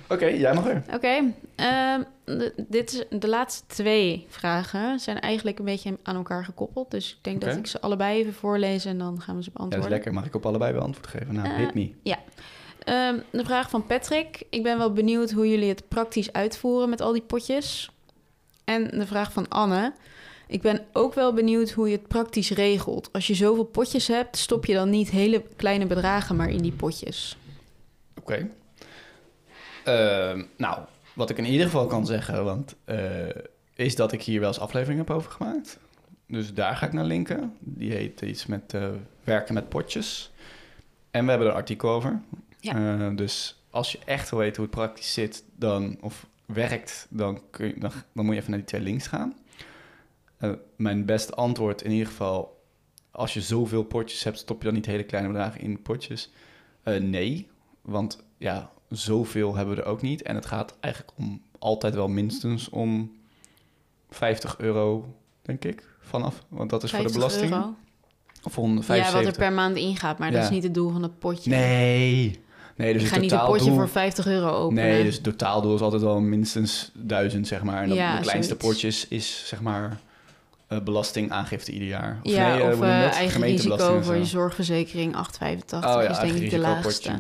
Oké, 0.10 0.26
jij 0.26 0.54
mag 0.54 0.68
er. 0.68 0.84
Oké, 0.94 1.34
ehm, 1.56 2.02
de- 2.26 2.54
dit 2.68 2.92
is, 2.94 3.20
de 3.20 3.28
laatste 3.28 3.64
twee 3.68 4.26
vragen 4.30 5.00
zijn 5.00 5.20
eigenlijk 5.20 5.60
een 5.60 5.66
beetje 5.66 5.98
aan 6.04 6.16
elkaar 6.16 6.46
gekoppeld. 6.46 6.92
Dus 6.92 7.12
ik 7.12 7.24
denk 7.24 7.42
dat 7.42 7.56
ik 7.56 7.68
ze 7.68 7.82
allebei 7.82 8.20
even 8.20 8.34
voorlees 8.34 8.86
en 8.86 8.98
dan 8.98 9.22
gaan 9.22 9.36
we 9.36 9.44
ze 9.44 9.50
Ja, 9.54 9.54
dat 9.54 9.64
is 9.64 9.70
beantwoorden. 9.70 9.90
lekker. 9.90 10.14
Mag 10.14 10.26
ik 10.26 10.36
op 10.36 10.46
allebei 10.46 10.74
wel 10.74 10.82
antwoord 10.82 11.08
geven? 11.08 11.34
Nou, 11.36 11.48
Eh, 11.48 11.56
hit 11.56 11.74
me. 11.74 11.92
Ehm, 12.88 13.20
de 13.32 13.46
vraag 13.46 13.70
van 13.70 13.86
Patrick. 13.86 14.44
Ik 14.50 14.64
ben 14.64 14.78
wel 14.78 14.94
benieuwd 14.94 15.32
hoe 15.32 15.50
jullie 15.50 15.70
het 15.70 15.88
praktisch 15.88 16.34
uitvoeren 16.34 16.90
met 16.90 17.02
al 17.02 17.12
die 17.12 17.22
potjes. 17.22 17.92
En 18.64 18.88
de 18.88 19.08
vraag 19.08 19.32
van 19.32 19.48
Anne. 19.48 19.94
Ik 20.48 20.62
ben 20.62 20.86
ook 20.94 21.14
wel 21.14 21.34
benieuwd 21.34 21.72
hoe 21.72 21.90
je 21.90 21.96
het 21.98 22.08
praktisch 22.08 22.50
regelt. 22.50 23.10
Als 23.14 23.28
je 23.28 23.34
zoveel 23.36 23.64
potjes 23.64 24.08
hebt, 24.08 24.38
stop 24.38 24.66
je 24.66 24.74
dan 24.74 24.90
niet 24.90 25.10
hele 25.10 25.44
kleine 25.56 25.86
bedragen 25.86 26.36
maar 26.36 26.50
in 26.50 26.62
die 26.62 26.72
potjes. 26.72 27.38
Oké. 28.20 28.50
Ehm, 29.84 30.44
nou, 30.58 30.80
wat 31.14 31.30
ik 31.30 31.38
in 31.38 31.46
ieder 31.46 31.66
geval 31.66 31.88
kan 31.88 32.06
zeggen, 32.06 32.44
want, 32.44 32.76
eh, 32.86 33.00
is 33.76 33.96
dat 33.96 34.12
ik 34.12 34.22
hier 34.24 34.40
wel 34.40 34.50
eens 34.50 34.60
aflevering 34.60 35.00
heb 35.00 35.10
over 35.10 35.32
gemaakt. 35.32 35.80
Dus 36.28 36.54
daar 36.54 36.76
ga 36.76 36.86
ik 36.86 36.94
naar 36.94 37.06
linken. 37.06 37.56
Die 37.60 37.92
heet 37.92 38.22
iets 38.22 38.46
met 38.46 38.74
eh, 38.74 38.90
werken 39.24 39.54
met 39.54 39.70
potjes. 39.70 40.32
En 41.12 41.24
we 41.24 41.30
hebben 41.30 41.48
er 41.48 41.54
een 41.54 41.60
artikel 41.60 41.90
over. 41.90 42.22
Ja. 42.60 43.00
Eh, 43.00 43.16
dus 43.16 43.62
als 43.70 43.92
je 43.92 44.00
echt 44.06 44.30
wil 44.30 44.40
weten 44.40 44.56
hoe 44.56 44.66
het 44.66 44.76
praktisch 44.76 45.14
zit, 45.14 45.44
dan, 45.56 45.98
of 46.02 46.28
werkt, 46.46 47.08
dan, 47.10 47.42
kun 47.52 47.68
je, 47.68 47.80
dan, 47.80 47.92
dan 48.14 48.26
moet 48.26 48.34
je 48.34 48.40
even 48.40 48.50
naar 48.52 48.60
die 48.60 48.68
twee 48.70 48.82
links 48.82 49.08
gaan. 49.08 49.36
Eh, 50.38 50.52
mijn 50.76 51.06
beste 51.06 51.34
antwoord 51.34 51.82
in 51.82 51.92
ieder 51.92 52.08
geval, 52.08 52.64
als 53.12 53.34
je 53.34 53.42
zoveel 53.42 53.84
potjes 53.84 54.24
hebt, 54.24 54.38
stop 54.38 54.58
je 54.60 54.66
dan 54.66 54.74
niet 54.74 54.86
hele 54.86 55.04
kleine 55.04 55.30
bedragen 55.32 55.62
in 55.62 55.82
potjes? 55.82 56.32
Eh, 56.84 57.00
nee, 57.02 57.48
want 57.82 58.24
ja, 58.38 58.72
zoveel 58.90 59.56
hebben 59.56 59.76
we 59.76 59.82
er 59.82 59.88
ook 59.88 60.02
niet. 60.02 60.22
En 60.22 60.36
het 60.36 60.46
gaat 60.46 60.76
eigenlijk 60.80 61.14
om 61.18 61.42
altijd 61.60 61.94
wel 61.96 62.08
minstens 62.08 62.70
om 62.70 63.12
50 64.10 64.58
euro, 64.60 65.16
denk 65.42 65.64
ik, 65.66 65.84
vanaf. 66.02 66.46
Want 66.48 66.70
dat 66.70 66.84
is 66.84 66.90
voor 66.92 67.04
de 67.04 67.10
50 67.10 67.22
belasting. 67.30 67.52
euro. 67.54 67.76
Of 68.44 68.56
Ja, 68.56 68.62
175. 68.62 69.14
wat 69.26 69.34
er 69.34 69.40
per 69.40 69.54
maand 69.54 69.78
ingaat, 69.78 70.18
maar 70.18 70.32
dat 70.32 70.40
Ja. 70.40 70.46
is 70.46 70.54
niet 70.54 70.64
het 70.64 70.74
doel 70.74 70.92
van 70.92 71.04
het 71.04 71.20
potje. 71.20 71.50
Nee. 71.50 72.40
Nee, 72.78 72.94
dus 72.94 73.02
ik 73.02 73.08
het 73.08 73.16
ga 73.16 73.22
niet 73.22 73.32
een 73.32 73.46
potje 73.46 73.72
voor 73.74 73.90
50 73.90 74.28
euro 74.28 74.50
openen. 74.50 74.84
Nee, 74.84 75.04
dus 75.04 75.14
het 75.14 75.24
totaaldoel 75.24 75.76
is 75.76 75.82
altijd 75.82 76.02
wel 76.02 76.20
minstens 76.20 76.92
duizend, 76.94 77.48
zeg 77.48 77.64
maar. 77.64 77.82
En 77.82 77.88
dan 77.88 77.98
Ja, 77.98 78.16
de 78.16 78.22
kleinste 78.22 78.56
zoiets. 78.60 78.68
potjes 78.68 79.08
is, 79.08 79.44
zeg 79.46 79.62
maar, 79.62 79.98
eh, 80.68 80.80
belastingaangifte 80.80 81.72
ieder 81.72 81.88
jaar. 81.88 82.20
ja, 82.24 82.48
nee, 82.56 82.62
eh, 82.62 82.68
of 82.68 82.80
dat? 82.80 83.14
eigen 83.14 83.42
risico 83.42 84.02
voor 84.02 84.16
je 84.16 84.24
zo. 84.26 84.30
zorgverzekering, 84.30 85.16
8,85 85.16 85.86
Oh 85.96 86.04
ja, 86.04 86.10
is 86.10 86.20
denk 86.20 86.34
ik 86.44 86.50
de 86.50 86.58
laagste. 86.60 87.12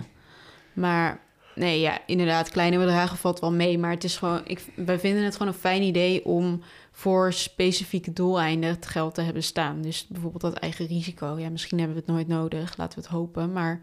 Maar 0.73 1.19
nee, 1.55 1.79
ja, 1.79 1.97
inderdaad, 2.05 2.49
kleine 2.49 2.77
bedragen 2.77 3.17
valt 3.17 3.39
wel 3.39 3.51
mee. 3.51 3.77
Maar 3.77 3.91
het 3.91 4.03
is 4.03 4.17
gewoon, 4.17 4.41
ik, 4.43 4.65
wij 4.75 4.99
vinden 4.99 5.23
het 5.23 5.35
gewoon 5.35 5.53
een 5.53 5.59
fijn 5.59 5.81
idee 5.81 6.25
om 6.25 6.61
voor 6.91 7.33
specifieke 7.33 8.13
doeleinden 8.13 8.69
het 8.69 8.85
geld 8.87 9.15
te 9.15 9.21
hebben 9.21 9.43
staan. 9.43 9.81
Dus 9.81 10.05
bijvoorbeeld 10.09 10.41
dat 10.41 10.53
eigen 10.53 10.87
risico. 10.87 11.35
Ja, 11.39 11.49
misschien 11.49 11.77
hebben 11.77 11.95
we 11.95 12.03
het 12.05 12.11
nooit 12.11 12.27
nodig, 12.27 12.77
laten 12.77 12.99
we 12.99 13.03
het 13.05 13.13
hopen. 13.13 13.51
Maar 13.53 13.81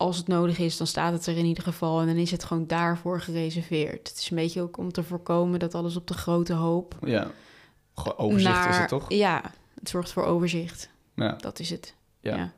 als 0.00 0.16
het 0.16 0.26
nodig 0.26 0.58
is, 0.58 0.76
dan 0.76 0.86
staat 0.86 1.12
het 1.12 1.26
er 1.26 1.36
in 1.36 1.44
ieder 1.44 1.62
geval. 1.62 2.00
En 2.00 2.06
dan 2.06 2.16
is 2.16 2.30
het 2.30 2.44
gewoon 2.44 2.66
daarvoor 2.66 3.20
gereserveerd. 3.20 4.08
Het 4.08 4.18
is 4.18 4.30
een 4.30 4.36
beetje 4.36 4.60
ook 4.62 4.76
om 4.76 4.92
te 4.92 5.02
voorkomen 5.02 5.58
dat 5.58 5.74
alles 5.74 5.96
op 5.96 6.06
de 6.06 6.14
grote 6.14 6.52
hoop 6.52 6.94
Ja, 7.04 7.30
overzicht 8.16 8.68
is 8.68 8.76
het 8.78 8.88
toch? 8.88 9.12
Ja, 9.12 9.42
Het 9.78 9.88
zorgt 9.88 10.12
voor 10.12 10.24
overzicht. 10.24 10.88
Ja, 11.14 11.32
Dat 11.32 11.58
is 11.58 11.70
het. 11.70 11.94
ja. 12.20 12.36
Ja. 12.36 12.52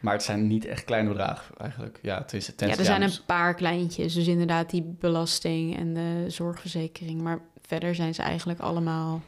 Maar 0.00 0.12
het 0.12 0.22
zijn 0.22 0.46
niet 0.46 0.64
echt 0.64 0.84
kleine 0.84 1.08
bedragen 1.08 1.54
eigenlijk. 1.58 1.98
Ja, 2.02 2.18
het 2.18 2.32
is 2.32 2.46
het 2.46 2.60
Ja, 2.60 2.68
er 2.76 2.84
zijn 2.84 3.02
een 3.02 3.12
paar 3.26 3.54
kleintjes. 3.54 4.14
Dus 4.14 4.26
inderdaad 4.26 4.70
die 4.70 4.82
belasting 4.82 5.76
en 5.76 5.94
de 5.94 6.24
zorgverzekering. 6.28 7.20
Maar 7.22 7.40
verder 7.62 7.94
zijn 7.94 8.14
ze 8.14 8.22
eigenlijk 8.22 8.60
allemaal 8.60 9.22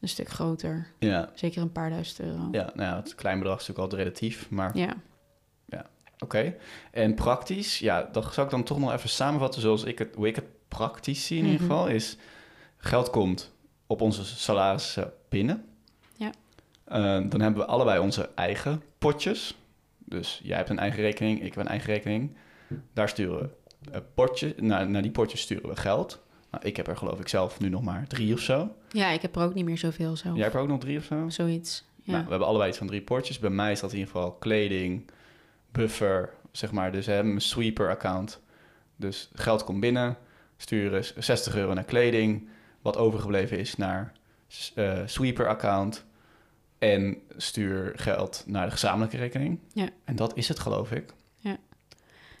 een 0.00 0.08
stuk 0.08 0.28
groter. 0.28 0.86
Ja, 0.98 1.30
Zeker 1.34 1.62
een 1.62 1.72
paar 1.72 1.90
duizend 1.90 2.20
euro. 2.20 2.48
ja, 2.52 2.70
nou 2.74 2.90
ja, 2.90 2.96
het 2.96 3.14
klein 3.14 3.38
bedrag 3.38 3.60
is 3.60 3.66
natuurlijk 3.66 3.92
altijd 3.92 4.08
relatief, 4.08 4.50
maar 4.50 4.76
Ja. 4.78 4.94
Oké. 6.18 6.54
En 6.90 7.14
praktisch, 7.14 7.78
ja, 7.78 8.08
dat 8.12 8.32
zou 8.34 8.46
ik 8.46 8.52
dan 8.52 8.62
toch 8.64 8.78
nog 8.78 8.92
even 8.92 9.08
samenvatten 9.08 9.60
zoals 9.60 9.84
ik 9.84 9.98
het, 9.98 10.14
hoe 10.14 10.26
ik 10.26 10.36
het 10.36 10.44
praktisch 10.68 11.26
zie 11.26 11.38
in 11.38 11.44
ieder 11.44 11.60
Mhm. 11.60 11.70
geval, 11.70 11.86
is 11.88 12.16
geld 12.76 13.10
komt 13.10 13.52
op 13.86 14.00
onze 14.00 14.24
salarissen 14.24 15.12
binnen. 15.28 15.64
Ja. 16.16 16.30
Eh, 16.84 17.00
dan 17.30 17.40
hebben 17.40 17.56
we 17.56 17.64
allebei 17.66 17.98
onze 17.98 18.28
eigen 18.34 18.82
potjes. 18.98 19.56
Dus 19.98 20.40
jij 20.42 20.56
hebt 20.56 20.68
een 20.68 20.78
eigen 20.78 21.00
rekening, 21.02 21.38
ik 21.42 21.54
heb 21.54 21.64
een 21.64 21.70
eigen 21.70 21.92
rekening. 21.92 22.36
Daar 22.92 23.08
sturen 23.08 23.38
we 23.90 24.02
potje, 24.14 24.54
naar, 24.58 24.90
naar 24.90 25.02
die 25.02 25.10
potjes 25.10 25.40
sturen 25.40 25.68
we 25.68 25.76
geld. 25.76 26.22
Nou, 26.50 26.64
ik 26.66 26.76
heb 26.76 26.88
er 26.88 26.96
geloof 26.96 27.20
ik 27.20 27.28
zelf 27.28 27.60
nu 27.60 27.68
nog 27.68 27.82
maar 27.82 28.06
drie 28.06 28.32
of 28.34 28.40
zo. 28.40 28.74
ja, 28.90 29.10
ik 29.10 29.22
heb 29.22 29.36
er 29.36 29.42
ook 29.42 29.54
niet 29.54 29.64
meer 29.64 29.78
zoveel 29.78 30.16
zo. 30.16 30.32
Jij 30.34 30.42
hebt 30.42 30.54
er 30.54 30.60
ook 30.60 30.68
nog 30.68 30.80
drie 30.80 30.98
of 30.98 31.04
zo? 31.04 31.28
Zoiets. 31.28 31.84
Ja. 32.02 32.12
Nou, 32.12 32.24
we 32.24 32.30
hebben 32.30 32.48
allebei 32.48 32.68
iets 32.68 32.78
van 32.78 32.86
drie 32.86 33.02
potjes. 33.02 33.38
Bij 33.38 33.50
mij 33.50 33.72
is 33.72 33.80
dat 33.80 33.92
in 33.92 33.98
ieder 33.98 34.12
geval 34.12 34.32
kleding, 34.32 35.10
buffer, 35.76 36.30
zeg 36.52 36.72
maar. 36.72 36.92
Dus 36.92 37.06
we 37.06 37.12
hebben 37.12 37.32
een 37.32 37.40
sweeper-account. 37.40 38.40
Dus 38.96 39.30
geld 39.34 39.64
komt 39.64 39.80
binnen, 39.80 40.16
sturen 40.56 41.04
60 41.24 41.56
euro 41.56 41.74
naar 41.74 41.84
kleding. 41.84 42.48
Wat 42.82 42.96
overgebleven 42.96 43.58
is 43.58 43.76
naar 43.76 44.12
eh, 44.74 45.02
sweeper-account. 45.06 46.04
En 46.78 47.16
stuur 47.36 47.92
geld 47.96 48.42
naar 48.46 48.64
de 48.66 48.70
gezamenlijke 48.72 49.16
rekening. 49.16 49.58
Ja. 49.72 49.88
En 50.04 50.16
dat 50.16 50.36
is 50.36 50.48
het, 50.48 50.58
geloof 50.58 50.90
ik. 50.92 51.12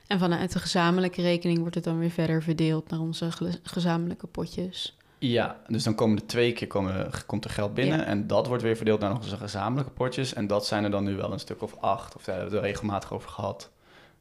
En 0.06 0.18
vanuit 0.18 0.52
de 0.52 0.58
gezamenlijke 0.58 1.22
rekening 1.22 1.58
wordt 1.58 1.74
het 1.74 1.84
dan 1.84 1.98
weer 1.98 2.10
verder 2.10 2.42
verdeeld 2.42 2.90
naar 2.90 3.00
onze 3.00 3.32
ge- 3.32 3.58
gezamenlijke 3.62 4.26
potjes. 4.26 4.96
Ja, 5.18 5.60
dus 5.66 5.82
dan 5.84 5.94
komen 5.94 6.16
er 6.18 6.26
twee 6.26 6.52
keer 6.52 6.66
komen, 6.66 7.10
komt 7.26 7.44
er 7.44 7.50
geld 7.50 7.74
binnen. 7.74 7.98
Ja. 7.98 8.04
En 8.04 8.26
dat 8.26 8.46
wordt 8.46 8.62
weer 8.62 8.76
verdeeld 8.76 9.00
naar 9.00 9.14
onze 9.14 9.36
gezamenlijke 9.36 9.92
potjes. 9.92 10.34
En 10.34 10.46
dat 10.46 10.66
zijn 10.66 10.84
er 10.84 10.90
dan 10.90 11.04
nu 11.04 11.14
wel 11.16 11.32
een 11.32 11.38
stuk 11.38 11.62
of 11.62 11.76
acht. 11.80 12.16
Of 12.16 12.24
daar 12.24 12.34
hebben 12.34 12.52
we 12.54 12.58
het 12.60 12.66
regelmatig 12.66 13.12
over 13.12 13.30
gehad. 13.30 13.70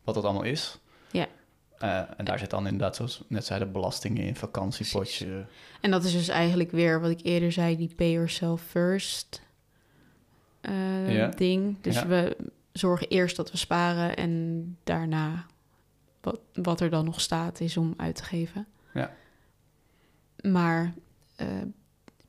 Wat 0.04 0.16
dat 0.16 0.24
allemaal 0.24 0.44
is. 0.44 0.78
Ja. 1.12 1.28
Eh, 1.78 2.02
en 2.18 2.26
daar 2.26 2.40
zit 2.40 2.50
dan 2.50 2.66
inderdaad, 2.66 2.96
zoals 2.96 3.24
net 3.28 3.46
zeiden, 3.46 3.72
belastingen 3.72 4.24
in, 4.24 4.36
vakantiepotje. 4.36 5.46
En 5.82 5.92
dat 5.92 6.04
is 6.04 6.12
dus 6.12 6.28
eigenlijk 6.28 6.72
weer 6.72 7.02
wat 7.02 7.10
ik 7.10 7.20
eerder 7.24 7.52
zei, 7.52 7.78
die 7.78 7.94
pay 7.96 8.12
yourself 8.12 8.62
first 8.62 9.42
eh, 10.62 11.16
Ja. 11.16 11.28
ding. 11.28 11.78
Dus 11.82 11.96
Ja. 11.96 12.08
we 12.08 12.38
zorgen 12.72 13.08
eerst 13.08 13.36
dat 13.36 13.52
we 13.52 13.58
sparen 13.58 14.16
en 14.16 14.78
daarna 14.84 15.46
wat, 16.22 16.40
wat 16.54 16.80
er 16.80 16.90
dan 16.90 17.06
nog 17.06 17.22
staat 17.22 17.60
is 17.60 17.78
om 17.78 17.94
uit 17.98 18.16
te 18.16 18.24
geven. 18.24 18.68
Ja. 18.94 19.12
Maar 20.52 20.94
eh, 21.36 21.48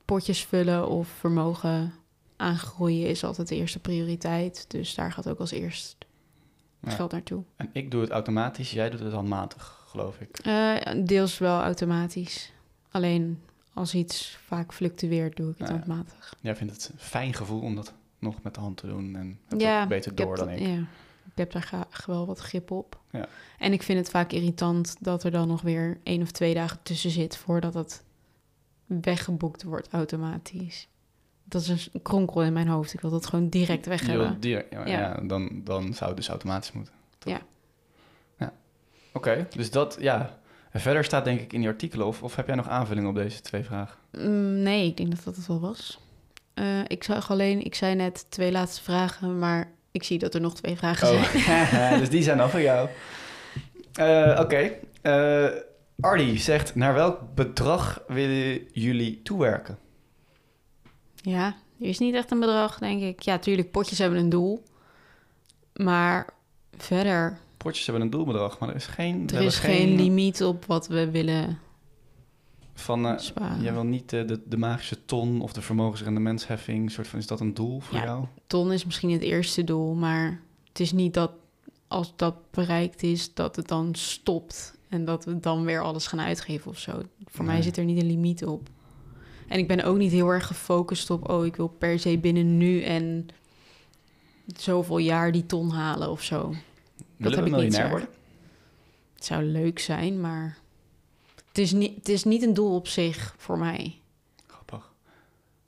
potjes 0.05 0.43
vullen 0.45 0.87
of 0.87 1.07
vermogen 1.07 1.93
aangroeien 2.35 3.07
is 3.09 3.23
altijd 3.23 3.47
de 3.47 3.55
eerste 3.55 3.79
prioriteit. 3.79 4.65
Dus 4.67 4.95
daar 4.95 5.11
gaat 5.11 5.29
ook 5.29 5.39
als 5.39 5.51
eerst 5.51 5.95
Ja. 6.81 6.89
geld 6.91 7.11
naartoe. 7.11 7.43
En 7.55 7.69
ik 7.73 7.91
doe 7.91 8.01
het 8.01 8.09
automatisch, 8.09 8.71
jij 8.71 8.89
doet 8.89 8.99
het 8.99 9.13
handmatig, 9.13 9.83
geloof 9.87 10.19
ik. 10.19 10.39
Eh, 10.39 10.75
deels 11.03 11.37
wel 11.37 11.61
automatisch. 11.61 12.51
Alleen 12.91 13.41
als 13.73 13.93
iets 13.93 14.37
vaak 14.45 14.73
fluctueert, 14.73 15.35
doe 15.35 15.51
ik 15.51 15.57
het 15.57 15.67
ja. 15.67 15.73
handmatig. 15.73 16.35
Jij 16.41 16.55
vindt 16.55 16.73
het 16.73 16.89
een 16.93 16.99
fijn 16.99 17.33
gevoel 17.33 17.61
om 17.61 17.75
dat 17.75 17.93
nog 18.19 18.35
met 18.43 18.53
de 18.53 18.59
hand 18.59 18.77
te 18.77 18.87
doen. 18.87 19.15
En 19.15 19.39
het 19.47 19.61
Ja, 19.61 19.87
beter 19.87 20.15
door 20.15 20.35
dan 20.37 20.49
ik. 20.49 20.59
Ja, 20.59 20.77
ik 21.25 21.35
heb 21.35 21.51
daar 21.51 21.61
graag 21.61 22.05
wel 22.05 22.25
wat 22.25 22.39
grip 22.39 22.71
op. 22.71 22.99
Ja. 23.11 23.27
En 23.59 23.73
ik 23.73 23.83
vind 23.83 23.99
het 23.99 24.09
vaak 24.09 24.31
irritant 24.31 24.95
dat 24.99 25.23
er 25.23 25.31
dan 25.31 25.47
nog 25.47 25.61
weer 25.61 25.97
één 26.03 26.21
of 26.21 26.31
twee 26.31 26.53
dagen 26.53 26.79
tussen 26.83 27.11
zit 27.11 27.37
voordat 27.37 27.73
het 27.73 28.03
weggeboekt 28.87 29.63
wordt 29.63 29.87
automatisch. 29.91 30.87
Dat 31.43 31.61
is 31.61 31.89
een 31.93 32.01
kronkel 32.01 32.43
in 32.43 32.53
mijn 32.53 32.67
hoofd. 32.67 32.93
Ik 32.93 33.01
wil 33.01 33.09
dat 33.09 33.25
gewoon 33.25 33.49
direct 33.49 33.85
weg 33.85 34.01
Je 34.01 34.09
hebben. 34.09 34.39
direct- 34.39 34.71
ja, 34.73 34.85
Ja. 34.87 34.99
ja, 34.99 35.19
dan, 35.23 35.61
dan 35.63 35.93
zou 35.93 36.07
het 36.09 36.17
dus 36.17 36.27
automatisch 36.29 36.71
moeten. 36.71 36.93
toch? 37.17 37.33
Ja. 37.33 37.39
ja. 38.37 38.53
Oké, 39.13 39.47
dus 39.55 39.71
dat, 39.71 39.97
ja. 39.99 40.37
En 40.71 40.79
verder 40.79 41.03
staat 41.03 41.25
denk 41.25 41.39
ik 41.39 41.53
in 41.53 41.59
die 41.59 41.69
artikelen, 41.69 42.05
of, 42.07 42.23
of 42.23 42.35
heb 42.35 42.47
jij 42.47 42.55
nog 42.55 42.67
aanvullingen 42.69 43.09
op 43.09 43.15
deze 43.15 43.41
twee 43.41 43.63
vragen? 43.63 43.97
Mm, 44.11 44.61
nee, 44.61 44.87
ik 44.87 44.97
denk 44.97 45.15
dat 45.15 45.23
dat 45.23 45.35
het 45.35 45.47
wel 45.47 45.59
was. 45.59 45.99
Eh, 46.53 46.79
ik 46.87 47.03
zag 47.03 47.31
alleen, 47.31 47.63
ik 47.65 47.75
zei 47.75 47.95
net 47.95 48.25
twee 48.29 48.51
laatste 48.51 48.83
vragen, 48.83 49.39
maar 49.39 49.71
ik 49.91 50.03
zie 50.03 50.19
dat 50.19 50.33
er 50.33 50.41
nog 50.41 50.55
twee 50.55 50.75
vragen 50.77 51.07
zijn. 51.07 51.23
Oh, 51.93 51.99
dus 51.99 52.09
die 52.09 52.23
zijn 52.23 52.37
dan 52.37 52.49
voor 52.49 52.61
jou. 52.61 52.89
Eh, 53.93 54.37
Oké. 54.41 54.71
Eh, 55.01 55.45
Ardi 55.99 56.37
zegt, 56.37 56.75
naar 56.75 56.93
welk 56.93 57.19
bedrag 57.35 58.01
willen 58.07 58.61
jullie 58.71 59.21
toewerken? 59.21 59.77
Ja, 61.15 61.47
er 61.79 61.87
is 61.87 61.99
niet 61.99 62.13
echt 62.15 62.31
een 62.31 62.39
bedrag, 62.39 62.77
denk 62.79 63.01
ik. 63.01 63.21
Ja, 63.21 63.39
tuurlijk, 63.39 63.71
potjes 63.71 63.97
hebben 63.97 64.19
een 64.19 64.29
doel. 64.29 64.63
Maar 65.73 66.33
verder, 66.77 67.37
Potjes 67.57 67.85
hebben 67.85 68.03
een 68.03 68.09
doelbedrag, 68.09 68.59
maar 68.59 68.69
er 68.69 68.75
is 68.75 68.85
geen... 68.85 69.29
er 69.29 69.41
is 69.41 69.57
geen 69.59 69.95
limiet 69.95 70.43
op 70.43 70.65
wat 70.65 70.87
we 70.87 71.11
willen 71.11 71.59
Van, 72.73 73.05
eh, 73.07 73.61
jij 73.61 73.73
wil 73.73 73.83
niet 73.83 74.13
eh, 74.13 74.27
de, 74.27 74.41
de 74.45 74.57
magische 74.57 75.05
ton 75.05 75.41
of 75.41 75.53
de 75.53 75.61
vermogensrendementsheffing, 75.61 76.91
soort 76.91 77.07
van, 77.07 77.19
is 77.19 77.27
dat 77.27 77.39
een 77.39 77.53
doel 77.53 77.79
voor 77.79 77.97
Ja. 77.97 78.03
jou? 78.03 78.25
Ton 78.47 78.71
is 78.71 78.85
misschien 78.85 79.11
het 79.11 79.21
eerste 79.21 79.63
doel, 79.63 79.93
maar 79.93 80.41
het 80.67 80.79
is 80.79 80.91
niet 80.91 81.13
dat 81.13 81.31
als 81.87 82.13
dat 82.15 82.51
bereikt 82.51 83.03
is, 83.03 83.33
dat 83.33 83.55
het 83.55 83.67
dan 83.67 83.95
stopt. 83.95 84.76
En 84.89 85.05
dat 85.05 85.25
we 85.25 85.39
dan 85.39 85.65
weer 85.65 85.81
alles 85.81 86.07
gaan 86.07 86.19
uitgeven 86.19 86.71
of 86.71 86.79
zo. 86.79 87.01
Voor 87.25 87.45
mij 87.45 87.61
zit 87.61 87.77
er 87.77 87.83
niet 87.85 88.01
een 88.01 88.07
limiet 88.07 88.45
op. 88.45 88.69
En 89.47 89.59
ik 89.59 89.67
ben 89.67 89.83
ook 89.83 89.97
niet 89.97 90.11
heel 90.11 90.29
erg 90.29 90.47
gefocust 90.47 91.09
op, 91.09 91.29
oh, 91.29 91.45
ik 91.45 91.55
wil 91.55 91.67
per 91.67 91.99
se 91.99 92.17
binnen 92.17 92.57
nu 92.57 92.81
en 92.81 93.27
zoveel 94.55 94.97
jaar 94.97 95.31
die 95.31 95.45
ton 95.45 95.69
halen 95.69 96.09
of 96.09 96.23
zo. 96.23 96.53
Willen 97.17 97.37
heb 97.37 97.45
ik 97.47 97.51
niet 97.53 97.61
miljonair 97.61 97.89
worden? 97.89 98.09
Het 99.15 99.25
zou 99.25 99.43
leuk 99.43 99.79
zijn, 99.79 100.21
maar 100.21 100.57
het 101.47 101.57
is 101.57 101.71
niet, 101.71 101.95
het 101.95 102.09
is 102.09 102.23
niet 102.23 102.43
een 102.43 102.53
doel 102.53 102.75
op 102.75 102.87
zich 102.87 103.35
voor 103.37 103.57
mij. 103.57 103.99
Grappig. 104.47 104.93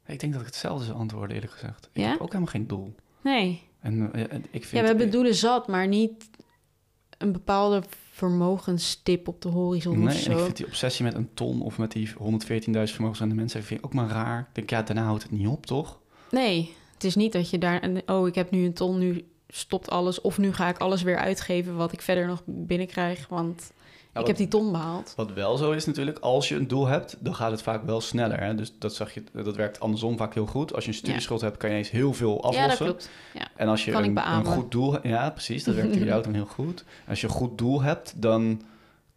Ik 0.05 0.19
denk 0.19 0.31
dat 0.31 0.41
ik 0.41 0.47
hetzelfde 0.47 0.85
zou 0.85 0.97
antwoorden, 0.97 1.35
eerlijk 1.35 1.53
gezegd. 1.53 1.89
Ik 1.93 2.01
Ja? 2.01 2.09
heb 2.09 2.19
ook 2.21 2.27
helemaal 2.27 2.51
geen 2.53 2.67
doel. 2.67 2.95
Nee. 3.21 3.61
En 3.79 4.13
eh, 4.13 4.21
ik 4.51 4.65
vind... 4.65 4.71
Ja, 4.71 4.81
we 4.81 4.87
hebben 4.87 5.11
doelen 5.11 5.35
zat, 5.35 5.67
maar 5.67 5.87
niet 5.87 6.29
een 7.17 7.31
bepaalde 7.31 7.83
vermogenstip 8.19 9.27
op 9.27 9.41
de 9.41 9.49
horizon 9.49 9.99
Nee, 9.99 10.07
of 10.07 10.13
en 10.13 10.19
zo. 10.21 10.31
ik 10.31 10.43
vind 10.43 10.57
die 10.57 10.65
obsessie 10.65 11.05
met 11.05 11.13
een 11.13 11.29
ton 11.33 11.61
of 11.61 11.77
met 11.77 11.91
die 11.91 12.09
114.000 12.09 12.15
vermogensrendementsheffing 12.15 13.65
vind 13.65 13.79
ik 13.79 13.85
ook 13.85 13.93
maar 13.93 14.09
raar. 14.09 14.39
Ik 14.39 14.55
denk, 14.55 14.69
ja, 14.69 14.81
daarna 14.81 15.03
houdt 15.03 15.23
het 15.23 15.31
niet 15.31 15.47
op, 15.47 15.65
toch? 15.65 15.99
Nee, 16.31 16.73
het 16.93 17.03
is 17.03 17.15
niet 17.15 17.33
dat 17.33 17.49
je 17.49 17.57
daar... 17.57 17.89
Oh, 18.05 18.27
ik 18.27 18.35
heb 18.35 18.51
nu 18.51 18.65
een 18.65 18.73
ton, 18.73 18.99
nu 18.99 19.25
stopt 19.47 19.89
alles. 19.89 20.21
Of 20.21 20.37
nu 20.37 20.53
ga 20.53 20.69
ik 20.69 20.77
alles 20.77 21.01
weer 21.01 21.17
uitgeven 21.17 21.75
wat 21.75 21.91
ik 21.91 22.01
verder 22.01 22.27
nog 22.27 22.41
binnenkrijg. 22.45 23.27
Want 23.27 23.71
wat- 24.13 24.27
heb 24.27 24.37
die 24.37 24.47
ton 24.47 24.71
behaald. 24.71 25.13
Wat 25.15 25.33
wel 25.33 25.57
zo 25.57 25.71
is 25.71 25.85
natuurlijk, 25.85 26.19
als 26.19 26.49
je 26.49 26.55
een 26.55 26.67
doel 26.67 26.87
hebt, 26.87 27.17
dan 27.19 27.35
gaat 27.35 27.51
het 27.51 27.61
vaak 27.61 27.83
wel 27.83 28.01
sneller. 28.01 28.39
Hè? 28.39 28.55
Dus 28.55 28.73
dat, 28.79 28.95
zag 28.95 29.13
je, 29.13 29.23
dat 29.43 29.55
werkt 29.55 29.79
andersom 29.79 30.17
vaak 30.17 30.33
heel 30.33 30.45
goed. 30.45 30.73
Als 30.73 30.83
je 30.83 30.89
een 30.89 30.95
studieschuld 30.97 31.41
hebt, 31.41 31.57
kan 31.57 31.69
je 31.69 31.75
eens 31.75 31.89
heel 31.91 32.13
veel 32.13 32.37
aflossen. 32.43 32.61
Ja, 32.63 32.67
dat 32.67 32.77
klopt. 32.77 33.09
Ja. 33.33 33.47
En 33.55 33.67
als 33.67 33.85
je 33.85 33.91
ik 33.91 33.97
een, 34.17 34.45
goed 34.45 34.71
doel... 34.71 35.07
Ja, 35.07 35.29
precies. 35.29 35.63
Dat 35.63 35.75
werkt 35.75 35.95
in 35.95 36.03
jou 36.05 36.23
dan 36.23 36.33
heel 36.33 36.45
goed. 36.45 36.83
Als 37.07 37.21
je 37.21 37.27
een 37.27 37.33
goed 37.33 37.57
doel 37.57 37.81
hebt, 37.81 38.21
dan 38.21 38.61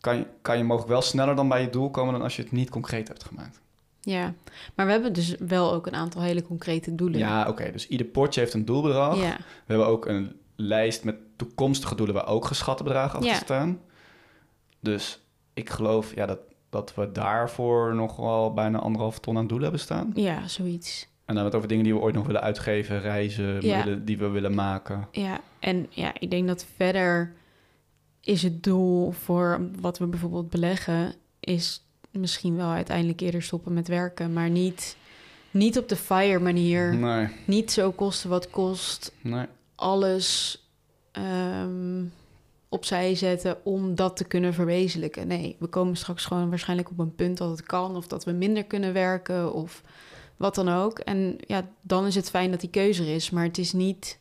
kan 0.01 0.17
je, 0.17 0.27
kan 0.43 0.57
je 0.57 0.65
mogelijk 0.65 0.91
wel 0.93 1.03
sneller 1.03 1.37
dan 1.37 1.49
bij 1.49 1.61
je 1.63 1.71
doel 1.71 1.91
komen... 1.91 2.13
dan 2.13 2.23
als 2.23 2.37
je 2.37 2.43
het 2.43 2.53
niet 2.53 2.71
concreet 2.71 3.09
hebt 3.09 3.25
gemaakt. 3.25 3.61
ja, 4.01 4.35
maar 4.75 4.87
we 4.87 4.93
hebben 4.93 5.13
dus 5.13 5.35
wel 5.39 5.73
ook 5.73 5.87
een 5.87 5.95
aantal 5.95 6.23
hele 6.23 6.43
concrete 6.43 6.95
doelen. 6.95 7.19
Ja, 7.19 7.49
oké. 7.49 7.71
dus 7.73 7.89
ieder 7.89 8.07
potje 8.07 8.41
heeft 8.41 8.55
een 8.55 8.65
doelbedrag. 8.65 9.17
ja. 9.17 9.37
We 9.37 9.43
hebben 9.67 9.87
ook 9.87 10.07
een 10.07 10.37
lijst 10.57 11.05
met 11.05 11.17
toekomstige 11.37 11.95
doelen... 11.95 12.15
waar 12.15 12.27
ook 12.29 12.45
geschatte 12.45 12.83
bedragen 12.83 13.15
achter 13.19 13.33
Ja. 13.33 13.39
staan. 13.39 13.81
Dus 14.83 15.21
ik 15.55 15.71
geloof 15.71 16.15
ja, 16.15 16.27
dat, 16.27 16.39
dat 16.71 16.95
we 16.95 17.13
daarvoor 17.13 17.95
nog 17.95 18.17
wel 18.17 18.53
bijna 18.53 18.79
anderhalf 18.79 19.19
ton 19.19 19.37
aan 19.37 19.47
doelen 19.47 19.63
hebben 19.69 19.81
staan. 19.87 20.11
ja, 20.15 20.49
zoiets. 20.49 21.11
En 21.25 21.35
dan 21.35 21.45
het 21.45 21.55
over 21.55 21.69
dingen 21.69 21.85
die 21.85 21.95
we 21.95 22.01
ooit 22.01 22.15
nog 22.15 22.27
willen 22.27 22.41
uitgeven, 22.43 23.01
reizen 23.01 23.61
Ja. 23.67 23.85
willen, 23.85 24.05
die 24.05 24.19
we 24.19 24.29
willen 24.29 24.55
maken. 24.55 25.09
Ja, 25.13 25.41
en 25.59 25.87
ja, 25.91 26.13
ik 26.19 26.31
denk 26.31 26.47
dat 26.47 26.67
verder 26.77 27.33
is 28.21 28.43
het 28.43 28.63
doel 28.63 29.11
voor 29.13 29.61
wat 29.81 29.99
we 29.99 30.07
bijvoorbeeld 30.07 30.51
beleggen, 30.51 31.15
is 31.41 31.85
misschien 32.11 32.57
wel 32.57 32.69
uiteindelijk 32.71 33.21
eerder 33.21 33.43
stoppen 33.43 33.73
met 33.73 33.89
werken, 33.89 34.33
maar 34.33 34.51
niet, 34.51 34.97
niet 35.51 35.79
op 35.79 35.89
de 35.89 35.97
fire 35.97 36.39
manier. 36.39 36.95
Nee, 36.97 37.29
Niet 37.47 37.73
zo 37.73 37.91
kosten 37.93 38.31
wat 38.31 38.51
kost, 38.51 39.13
nee. 39.21 39.47
alles 39.75 40.59
ehm, 41.13 42.05
opzij 42.73 43.15
zetten 43.15 43.65
om 43.65 43.95
dat 43.95 44.17
te 44.17 44.25
kunnen 44.25 44.55
verwezenlijken. 44.55 45.27
Nee, 45.27 45.57
we 45.59 45.67
komen 45.67 45.97
straks 45.97 46.25
gewoon 46.25 46.49
waarschijnlijk 46.49 46.91
op 46.91 46.99
een 46.99 47.15
punt 47.15 47.39
dat 47.39 47.51
het 47.51 47.63
kan, 47.63 47.97
of 47.97 48.07
dat 48.07 48.25
we 48.25 48.33
minder 48.33 48.65
kunnen 48.65 48.93
werken, 48.93 49.53
of 49.53 49.83
wat 50.37 50.55
dan 50.55 50.69
ook. 50.69 50.99
En 50.99 51.37
ja, 51.47 51.69
dan 51.81 52.07
is 52.07 52.15
het 52.15 52.31
fijn 52.31 52.51
dat 52.51 52.61
die 52.61 52.71
keuze 52.71 53.03
er 53.03 53.15
is. 53.15 53.31
Maar 53.31 53.45
het 53.45 53.59
is 53.59 53.73
niet 53.73 54.19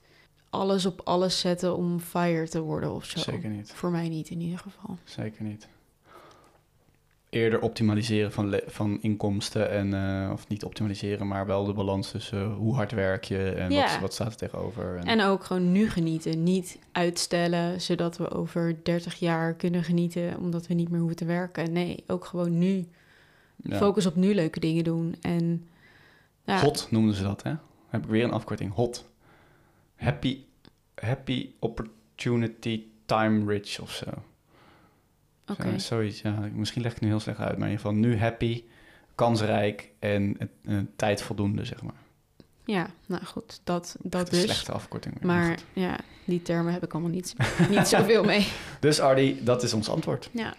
alles 0.49 0.85
op 0.85 1.01
alles 1.03 1.39
zetten 1.39 1.75
om 1.75 1.99
fire 1.99 2.49
te 2.49 2.61
worden 2.61 2.93
of 2.93 3.05
zo. 3.05 3.19
Zeker 3.19 3.49
niet. 3.49 3.71
Voor 3.71 3.91
mij 3.91 4.09
niet 4.09 4.29
in 4.29 4.41
ieder 4.41 4.59
geval. 4.59 4.97
Zeker 5.03 5.43
niet. 5.43 5.67
Eerder 7.31 7.61
optimaliseren 7.61 8.31
van, 8.31 8.59
van 8.67 8.97
inkomsten 9.01 9.69
en, 9.69 9.93
eh, 9.93 10.31
of 10.31 10.47
niet 10.47 10.63
optimaliseren, 10.63 11.27
maar 11.27 11.45
wel 11.45 11.65
de 11.65 11.73
balans 11.73 12.11
tussen 12.11 12.41
eh, 12.41 12.55
hoe 12.55 12.75
hard 12.75 12.91
werk 12.91 13.23
je 13.23 13.51
en 13.51 13.71
Ja. 13.71 13.81
wat, 13.91 13.99
wat 13.99 14.13
staat 14.13 14.27
er 14.31 14.35
tegenover. 14.37 14.95
En, 14.95 15.03
En 15.05 15.21
ook 15.21 15.43
gewoon 15.43 15.71
nu 15.71 15.89
genieten. 15.89 16.43
Niet 16.43 16.79
uitstellen, 16.91 17.81
zodat 17.81 18.17
we 18.17 18.29
over 18.29 18.79
30 18.83 19.15
jaar 19.15 19.53
kunnen 19.53 19.83
genieten, 19.83 20.37
omdat 20.37 20.67
we 20.67 20.73
niet 20.73 20.89
meer 20.89 20.99
hoeven 20.99 21.17
te 21.17 21.25
werken. 21.25 21.71
Nee, 21.71 22.03
ook 22.07 22.25
gewoon 22.25 22.57
nu. 22.57 22.87
ja. 23.55 23.77
Focus 23.77 24.05
op 24.05 24.15
nu 24.15 24.33
leuke 24.35 24.59
dingen 24.59 24.83
doen. 24.83 25.15
En 25.21 25.67
ja, 26.45 26.59
Hot 26.61 26.87
noemden 26.91 27.15
ze 27.15 27.23
dat, 27.23 27.43
hè? 27.43 27.53
Heb 27.87 28.03
ik 28.03 28.09
weer 28.09 28.23
een 28.23 28.31
afkorting. 28.31 28.73
Hot. 28.73 29.09
Happy, 29.95 30.37
happy 30.95 31.49
opportunity 31.59 32.83
time 33.05 33.45
rich 33.51 33.79
of 33.81 33.91
zo. 33.91 34.05
Oké. 35.51 35.71
Zo- 35.71 35.77
zoiets, 35.77 36.21
ja. 36.21 36.49
Misschien 36.53 36.81
leg 36.81 36.91
ik 36.91 36.97
het 36.97 37.03
nu 37.05 37.11
heel 37.13 37.19
slecht 37.19 37.39
uit, 37.39 37.57
maar 37.57 37.67
in 37.67 37.73
ieder 37.73 37.85
geval 37.85 37.93
nu 37.93 38.17
happy, 38.17 38.63
kansrijk 39.15 39.91
en 39.99 40.37
eh, 40.39 40.77
eh, 40.77 40.83
tijd 40.95 41.21
voldoende, 41.21 41.65
zeg 41.65 41.81
maar. 41.81 41.93
Ja, 42.65 42.89
nou 43.05 43.23
goed, 43.25 43.61
dat, 43.63 43.95
dat 44.01 44.29
dus. 44.29 44.41
slechte 44.41 44.71
afkorting. 44.71 45.21
Maar 45.21 45.49
goed. 45.49 45.63
ja, 45.73 45.97
die 46.25 46.41
termen 46.41 46.73
heb 46.73 46.83
ik 46.83 46.93
allemaal 46.93 47.11
niet, 47.11 47.35
niet 47.69 47.87
zoveel 47.87 48.23
mee. 48.23 48.47
Dus 48.79 48.99
Ardi, 48.99 49.43
dat 49.43 49.63
is 49.63 49.73
ons 49.73 49.89
antwoord. 49.89 50.29
Ja. 50.33 50.53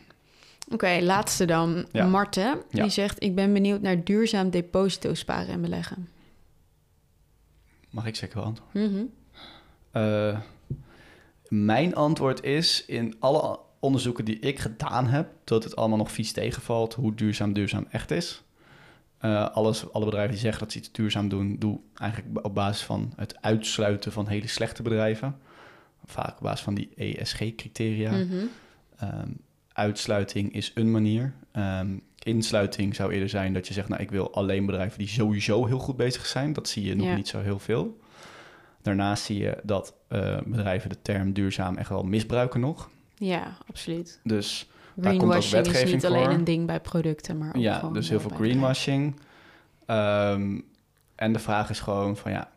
Oké, 0.71 0.99
laatste 1.01 1.45
dan. 1.45 1.87
Ja. 1.93 2.07
Marten, 2.07 2.63
Ja. 2.71 2.83
die 2.83 2.91
zegt... 2.91 3.23
ik 3.23 3.35
ben 3.35 3.53
benieuwd 3.53 3.81
naar 3.81 4.05
duurzaam 4.05 4.51
deposito 4.51 5.15
sparen 5.15 5.49
en 5.49 5.61
beleggen. 5.61 6.09
Mag 7.91 8.07
ik 8.07 8.17
zeker 8.17 8.37
wel 8.37 8.45
antwoorden? 8.45 8.93
Mhm. 8.93 9.05
Eh, 9.91 10.39
mijn 11.49 11.95
antwoord 11.95 12.43
is 12.43 12.85
in 12.87 13.17
alle 13.19 13.59
onderzoeken 13.83 14.25
die 14.25 14.39
ik 14.39 14.59
gedaan 14.59 15.07
heb, 15.07 15.29
dat 15.45 15.65
het 15.65 15.77
allemaal 15.77 15.99
nog 15.99 16.13
vies 16.13 16.33
tegenvalt 16.33 16.95
hoe 16.95 17.15
duurzaam 17.15 17.53
duurzaam 17.53 17.87
echt 17.91 18.11
is. 18.11 18.43
Eh, 19.19 19.49
alles, 19.51 19.93
alle 19.93 20.05
bedrijven 20.05 20.31
die 20.33 20.41
zeggen 20.41 20.61
dat 20.63 20.73
ze 20.73 20.79
iets 20.79 20.93
duurzaam 20.93 21.29
doen, 21.29 21.57
doe 21.59 21.79
eigenlijk 21.95 22.47
op 22.47 22.55
basis 22.55 22.83
van 22.85 23.13
het 23.17 23.43
uitsluiten 23.43 24.13
van 24.13 24.27
hele 24.29 24.47
slechte 24.47 24.83
bedrijven. 24.83 25.37
Vaak 26.05 26.37
op 26.37 26.43
basis 26.43 26.61
van 26.61 26.75
die 26.75 26.91
ESG-criteria. 26.97 28.11
Mhm. 28.11 28.37
Ehm, 28.97 29.29
uitsluiting 29.73 30.55
is 30.55 30.73
een 30.75 30.91
manier. 30.91 31.33
Ehm, 31.53 31.97
insluiting 32.23 32.95
zou 32.95 33.13
eerder 33.13 33.29
zijn 33.29 33.53
dat 33.53 33.67
je 33.69 33.75
zegt, 33.75 33.89
nou 33.89 34.03
ik 34.03 34.11
wil 34.11 34.35
alleen 34.35 34.67
bedrijven 34.67 34.99
die 34.99 35.09
sowieso 35.09 35.67
heel 35.67 35.79
goed 35.79 35.97
bezig 35.97 36.27
zijn. 36.27 36.53
Dat 36.53 36.69
zie 36.69 36.85
je 36.85 36.95
nog 36.97 37.07
Ja. 37.07 37.15
niet 37.15 37.29
zo 37.29 37.41
heel 37.41 37.59
veel. 37.59 38.01
Daarnaast 38.83 39.25
zie 39.25 39.39
je 39.39 39.59
dat 39.63 39.95
eh, 40.09 40.39
bedrijven 40.47 40.89
de 40.91 41.03
term 41.03 41.33
duurzaam 41.33 41.77
echt 41.77 41.89
wel 41.89 42.03
misbruiken 42.03 42.61
nog. 42.61 42.91
Ja, 43.25 43.57
absoluut. 43.69 44.21
Dus 44.23 44.69
komt 44.95 45.23
ook 45.23 45.43
Greenwashing 45.43 45.67
is 45.67 45.93
niet 45.93 46.07
alleen 46.07 46.31
een 46.31 46.45
ding 46.45 46.67
bij 46.67 46.81
producten, 46.81 47.39
maar 47.39 47.49
ook 47.49 47.63
ja, 47.63 47.89
dus 47.93 48.09
heel 48.09 48.21
veel 48.21 48.31
greenwashing. 48.31 49.21
Ehm, 49.87 50.61
en 51.15 51.33
de 51.33 51.39
vraag 51.39 51.71
is 51.71 51.81
gewoon 51.81 52.17
van 52.17 52.33
ja, 52.33 52.51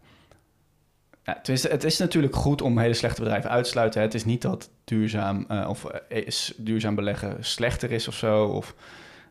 ja 1.24 1.34
tenminste, 1.34 1.68
het 1.68 1.84
is 1.84 1.98
natuurlijk 1.98 2.36
goed 2.36 2.62
om 2.62 2.78
hele 2.78 2.94
slechte 2.94 3.22
bedrijven 3.22 3.50
uit 3.50 3.64
te 3.64 3.70
sluiten. 3.70 4.02
Het 4.02 4.14
is 4.14 4.26
niet 4.26 4.42
dat 4.42 4.70
duurzaam 4.84 5.46
eh, 5.48 5.70
of 5.70 5.86
eh, 5.86 6.26
is 6.26 6.54
duurzaam 6.58 6.96
beleggen 6.96 7.38
slechter 7.40 7.92
is 7.92 8.08
of 8.08 8.16
zo. 8.16 8.46
Of, 8.46 8.76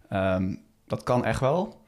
ehm, 0.09 0.55
dat 0.87 1.03
kan 1.03 1.24
echt 1.24 1.41
wel. 1.41 1.84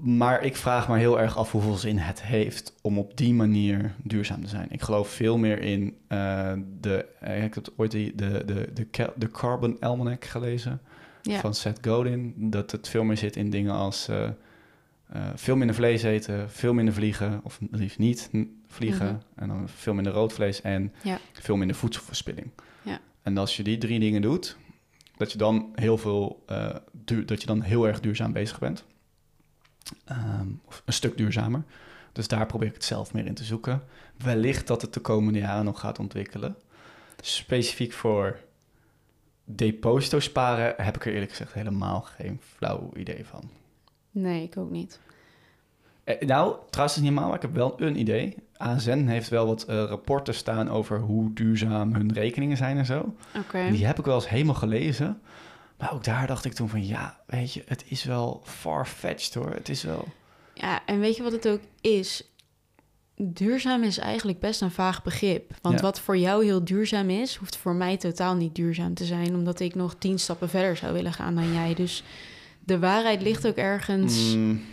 Maar 0.00 0.42
ik 0.44 0.56
vraag 0.56 0.88
me 0.88 0.98
heel 0.98 1.20
erg 1.20 1.36
af 1.36 1.52
hoeveel 1.52 1.74
zin 1.76 1.98
het 1.98 2.22
heeft 2.22 2.74
om 2.82 2.98
op 2.98 3.16
die 3.16 3.34
manier 3.34 3.94
duurzaam 4.02 4.42
te 4.42 4.48
zijn. 4.48 4.66
Ik 4.70 4.82
geloof 4.82 5.08
veel 5.08 5.38
meer 5.38 5.58
in 5.60 5.96
eh, 6.08 6.52
de. 6.80 7.06
eh, 7.20 7.44
ik 7.44 7.54
heb 7.54 7.68
ooit 7.76 7.90
de, 7.90 8.12
de, 8.14 8.68
de, 8.74 8.90
Ca- 8.90 9.12
de 9.16 9.30
Carbon 9.30 9.76
Almanac 9.80 10.24
gelezen 10.24 10.80
Ja. 11.22 11.40
van 11.40 11.54
Seth 11.54 11.78
Godin. 11.86 12.34
Dat 12.36 12.70
het 12.70 12.88
veel 12.88 13.04
meer 13.04 13.16
zit 13.16 13.36
in 13.36 13.50
dingen 13.50 13.72
als 13.74 14.08
eh, 14.08 14.28
veel 15.34 15.56
minder 15.56 15.76
vlees 15.76 16.02
eten, 16.02 16.50
veel 16.50 16.72
minder 16.72 16.94
vliegen, 16.94 17.40
of 17.42 17.58
liefst 17.70 17.98
niet 17.98 18.30
vliegen, 18.66 19.06
Mhm. 19.06 19.16
en 19.42 19.48
dan 19.48 19.68
veel 19.68 19.94
minder 19.94 20.12
rood 20.12 20.32
vlees 20.32 20.60
en 20.60 20.92
Ja. 21.02 21.18
veel 21.32 21.56
minder 21.56 21.76
voedselverspilling. 21.76 22.50
Ja. 22.82 22.98
En 23.22 23.38
als 23.38 23.56
je 23.56 23.62
die 23.62 23.78
drie 23.78 24.00
dingen 24.00 24.22
doet, 24.22 24.56
dat 25.16 25.32
je 25.32 25.38
dan 25.38 25.68
heel 25.74 25.98
veel, 25.98 26.44
dat 27.04 27.40
je 27.40 27.46
dan 27.46 27.60
heel 27.62 27.86
erg 27.86 28.00
duurzaam 28.00 28.32
bezig 28.32 28.58
bent. 28.58 28.84
Ehm, 30.04 30.48
of 30.64 30.82
een 30.84 30.92
stuk 30.92 31.16
duurzamer. 31.16 31.62
Dus 32.12 32.28
daar 32.28 32.46
probeer 32.46 32.68
ik 32.68 32.74
het 32.74 32.84
zelf 32.84 33.12
meer 33.12 33.26
in 33.26 33.34
te 33.34 33.44
zoeken. 33.44 33.82
Wellicht 34.16 34.66
dat 34.66 34.82
het 34.82 34.94
de 34.94 35.00
komende 35.00 35.38
jaren 35.38 35.64
nog 35.64 35.80
gaat 35.80 35.98
ontwikkelen. 35.98 36.56
Specifiek 37.20 37.92
voor 37.92 38.38
deposito 39.44 40.20
sparen 40.20 40.74
heb 40.76 40.96
ik 40.96 41.06
er 41.06 41.12
eerlijk 41.12 41.30
gezegd 41.30 41.52
helemaal 41.52 42.00
geen 42.00 42.40
flauw 42.56 42.90
idee 42.96 43.24
van. 43.24 43.50
Nee, 44.10 44.42
ik 44.42 44.56
ook 44.56 44.70
niet. 44.70 45.00
Eh, 46.04 46.20
nou, 46.20 46.56
trouwens 46.70 46.96
is 46.96 47.02
niet 47.02 47.10
helemaal, 47.10 47.26
maar 47.26 47.36
ik 47.36 47.42
heb 47.42 47.54
wel 47.54 47.74
een 47.80 47.98
idee. 47.98 48.36
ASN 48.56 49.06
heeft 49.06 49.28
wel 49.28 49.46
wat 49.46 49.62
eh, 49.62 49.84
rapporten 49.84 50.34
staan 50.34 50.70
over 50.70 51.00
hoe 51.00 51.32
duurzaam 51.32 51.94
hun 51.94 52.12
rekeningen 52.12 52.56
zijn 52.56 52.78
en 52.78 52.86
zo. 52.86 53.14
Oké. 53.36 53.70
Die 53.70 53.86
heb 53.86 53.98
ik 53.98 54.04
wel 54.04 54.14
eens 54.14 54.28
helemaal 54.28 54.54
gelezen. 54.54 55.20
Maar 55.78 55.92
ook 55.92 56.04
daar 56.04 56.26
dacht 56.26 56.44
ik 56.44 56.52
toen 56.52 56.68
van, 56.68 56.86
ja, 56.86 57.20
weet 57.26 57.52
je, 57.52 57.62
het 57.66 57.84
is 57.86 58.04
wel 58.04 58.42
far-fetched 58.44 59.34
hoor. 59.34 59.50
Het 59.50 59.68
is 59.68 59.82
wel... 59.82 60.08
Ja, 60.54 60.86
en 60.86 61.00
weet 61.00 61.16
je 61.16 61.22
wat 61.22 61.32
het 61.32 61.48
ook 61.48 61.60
is? 61.80 62.22
Duurzaam 63.16 63.82
is 63.82 63.98
eigenlijk 63.98 64.40
best 64.40 64.60
een 64.60 64.70
vaag 64.70 65.02
begrip. 65.02 65.52
Want 65.62 65.74
Ja. 65.74 65.80
wat 65.82 66.00
voor 66.00 66.16
jou 66.16 66.44
heel 66.44 66.64
duurzaam 66.64 67.10
is, 67.10 67.34
hoeft 67.36 67.56
voor 67.56 67.74
mij 67.74 67.96
totaal 67.96 68.34
niet 68.34 68.54
duurzaam 68.54 68.94
te 68.94 69.04
zijn, 69.04 69.34
omdat 69.34 69.60
ik 69.60 69.74
nog 69.74 69.94
tien 69.98 70.18
stappen 70.18 70.48
verder 70.48 70.76
zou 70.76 70.92
willen 70.92 71.12
gaan 71.12 71.34
dan 71.34 71.52
jij. 71.52 71.74
Dus 71.74 72.02
de 72.64 72.78
waarheid 72.78 73.22
ligt 73.22 73.46
ook 73.46 73.56
ergens 73.56 74.34
Mm, 74.34 74.64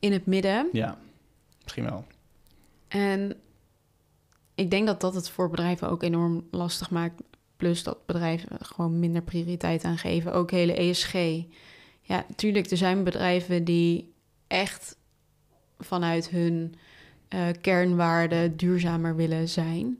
in 0.00 0.12
het 0.12 0.26
midden. 0.26 0.68
ja, 0.72 0.98
misschien 1.62 1.84
wel. 1.84 2.04
En 2.88 3.36
ik 4.54 4.70
denk 4.70 4.86
dat 4.86 5.00
dat 5.00 5.14
het 5.14 5.30
voor 5.30 5.50
bedrijven 5.50 5.88
ook 5.90 6.02
enorm 6.02 6.46
lastig 6.50 6.90
maakt. 6.90 7.22
Plus 7.62 7.82
dat 7.82 8.06
bedrijven 8.06 8.48
gewoon 8.60 8.98
minder 8.98 9.22
prioriteit 9.22 9.84
aan 9.84 9.98
geven. 9.98 10.32
Ook 10.32 10.50
hele 10.50 10.74
ESG. 10.74 11.14
Ja, 12.00 12.24
natuurlijk, 12.28 12.70
er 12.70 12.76
zijn 12.76 13.04
bedrijven 13.04 13.64
die 13.64 14.12
echt 14.46 14.96
vanuit 15.78 16.28
hun 16.28 16.74
eh, 17.28 17.40
kernwaarden 17.60 18.56
duurzamer 18.56 19.16
willen 19.16 19.48
zijn. 19.48 19.98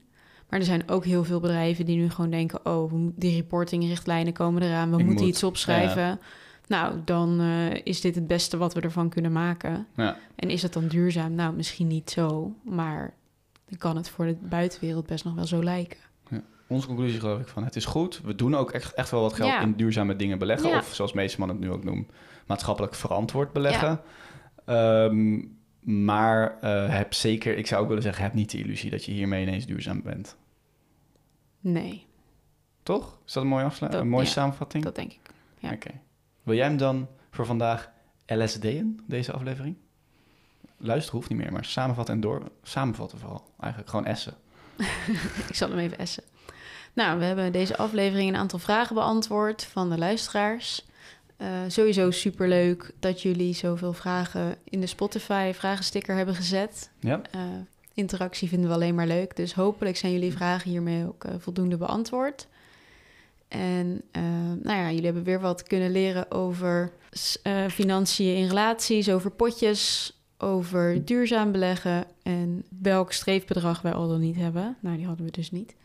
Maar 0.49 0.59
er 0.59 0.65
zijn 0.65 0.89
ook 0.89 1.05
heel 1.05 1.23
veel 1.23 1.39
bedrijven 1.39 1.85
die 1.85 1.97
nu 1.97 2.09
gewoon 2.09 2.29
denken... 2.29 2.65
oh, 2.65 2.93
die 3.15 3.35
reportingrichtlijnen 3.35 4.33
komen 4.33 4.61
eraan, 4.61 4.91
we 4.91 4.97
Ik 4.97 5.05
moeten 5.05 5.25
moet, 5.25 5.33
iets 5.33 5.43
opschrijven. 5.43 6.19
Nou, 6.67 6.95
dan 7.05 7.39
eh, 7.39 7.81
is 7.83 8.01
dit 8.01 8.15
het 8.15 8.27
beste 8.27 8.57
wat 8.57 8.73
we 8.73 8.81
ervan 8.81 9.09
kunnen 9.09 9.31
maken. 9.31 9.87
Ja. 9.95 10.17
En 10.35 10.49
is 10.49 10.61
het 10.61 10.73
dan 10.73 10.87
duurzaam? 10.87 11.35
Nou, 11.35 11.53
misschien 11.53 11.87
niet 11.87 12.09
zo, 12.09 12.55
maar 12.63 13.13
dan 13.69 13.77
kan 13.77 13.95
het 13.95 14.09
voor 14.09 14.25
de 14.25 14.35
buitenwereld 14.39 15.05
best 15.05 15.23
nog 15.23 15.35
wel 15.35 15.47
zo 15.47 15.63
lijken. 15.63 16.11
Onze 16.73 16.87
conclusie 16.87 17.19
geloof 17.19 17.39
ik 17.39 17.47
van, 17.47 17.63
het 17.63 17.75
is 17.75 17.85
goed. 17.85 18.21
We 18.23 18.35
doen 18.35 18.55
ook 18.55 18.71
echt, 18.71 18.93
echt 18.93 19.09
wel 19.11 19.21
wat 19.21 19.33
geld 19.33 19.49
Ja. 19.49 19.61
in 19.61 19.73
duurzame 19.73 20.15
dingen 20.15 20.39
beleggen. 20.39 20.69
Ja. 20.69 20.77
Of 20.77 20.93
zoals 20.93 21.13
meeste 21.13 21.39
mannen 21.39 21.57
het 21.57 21.65
nu 21.65 21.71
ook 21.71 21.83
noemen, 21.83 22.07
maatschappelijk 22.47 22.95
verantwoord 22.95 23.53
beleggen. 23.53 24.01
Ehm, 24.65 25.41
maar 25.79 26.57
eh, 26.61 26.89
heb 26.89 27.13
zeker, 27.13 27.57
ik 27.57 27.67
zou 27.67 27.81
ook 27.81 27.87
willen 27.87 28.03
zeggen, 28.03 28.23
heb 28.23 28.33
niet 28.33 28.51
de 28.51 28.57
illusie 28.57 28.89
dat 28.89 29.05
je 29.05 29.11
hiermee 29.11 29.41
ineens 29.45 29.65
duurzaam 29.65 30.01
bent. 30.01 30.35
Nee, 31.59 32.05
Toch? 32.83 33.19
Is 33.25 33.33
dat 33.33 33.43
een 33.43 33.49
mooie, 33.49 33.63
afslu- 33.63 33.89
Dat- 33.89 34.01
een 34.01 34.09
mooie 34.09 34.25
samenvatting? 34.25 34.83
dat 34.83 34.95
denk 34.95 35.11
ik. 35.11 35.19
ja. 35.59 35.71
Oké. 35.71 35.89
Wil 36.43 36.55
jij 36.55 36.65
hem 36.65 36.77
dan 36.77 37.07
voor 37.31 37.45
vandaag 37.45 37.91
LSD'en, 38.25 38.99
deze 39.07 39.31
aflevering? 39.31 39.75
Luisteren 40.77 41.17
hoeft 41.19 41.29
niet 41.29 41.39
meer, 41.39 41.51
maar 41.51 41.65
samenvatten 41.65 42.15
en 42.15 42.21
door. 42.21 42.51
Samenvatten 42.63 43.17
vooral. 43.19 43.43
Eigenlijk 43.59 43.91
gewoon 43.91 44.05
essen. 44.05 44.33
Ik 45.49 45.55
zal 45.55 45.69
hem 45.69 45.77
even 45.77 45.97
essen. 45.97 46.23
Nou, 46.93 47.19
we 47.19 47.25
hebben 47.25 47.51
deze 47.51 47.77
aflevering 47.77 48.29
een 48.29 48.35
aantal 48.35 48.59
vragen 48.59 48.95
beantwoord 48.95 49.63
van 49.63 49.89
de 49.89 49.97
luisteraars. 49.97 50.85
Eh, 51.37 51.49
sowieso 51.67 52.11
superleuk 52.11 52.91
dat 52.99 53.21
jullie 53.21 53.53
zoveel 53.53 53.93
vragen 53.93 54.55
in 54.63 54.81
de 54.81 54.87
Spotify 54.87 55.51
vragensticker 55.53 56.15
hebben 56.15 56.35
gezet. 56.35 56.89
Ja? 56.99 57.21
Eh, 57.31 57.41
interactie 57.93 58.47
vinden 58.47 58.69
we 58.69 58.75
alleen 58.75 58.95
maar 58.95 59.07
leuk. 59.07 59.35
Dus 59.35 59.53
hopelijk 59.53 59.97
zijn 59.97 60.11
jullie 60.11 60.33
vragen 60.33 60.69
hiermee 60.69 61.07
ook 61.07 61.23
eh, 61.23 61.33
voldoende 61.37 61.77
beantwoord. 61.77 62.47
En 63.47 64.01
nou 64.61 64.77
ja, 64.77 64.89
jullie 64.89 65.05
hebben 65.05 65.23
weer 65.23 65.39
wat 65.39 65.63
kunnen 65.63 65.91
leren 65.91 66.31
over 66.31 66.91
financiën 67.69 68.35
in 68.35 68.47
relaties, 68.47 69.09
over 69.09 69.31
potjes, 69.31 70.13
over 70.37 71.05
duurzaam 71.05 71.51
beleggen 71.51 72.05
en 72.23 72.63
welk 72.81 73.11
streefbedrag 73.11 73.81
wij 73.81 73.93
al 73.93 74.07
dan 74.07 74.19
niet 74.19 74.35
hebben. 74.35 74.77
Nou, 74.79 74.97
die 74.97 75.05
hadden 75.05 75.25
we 75.25 75.31
dus 75.31 75.51
niet. 75.51 75.75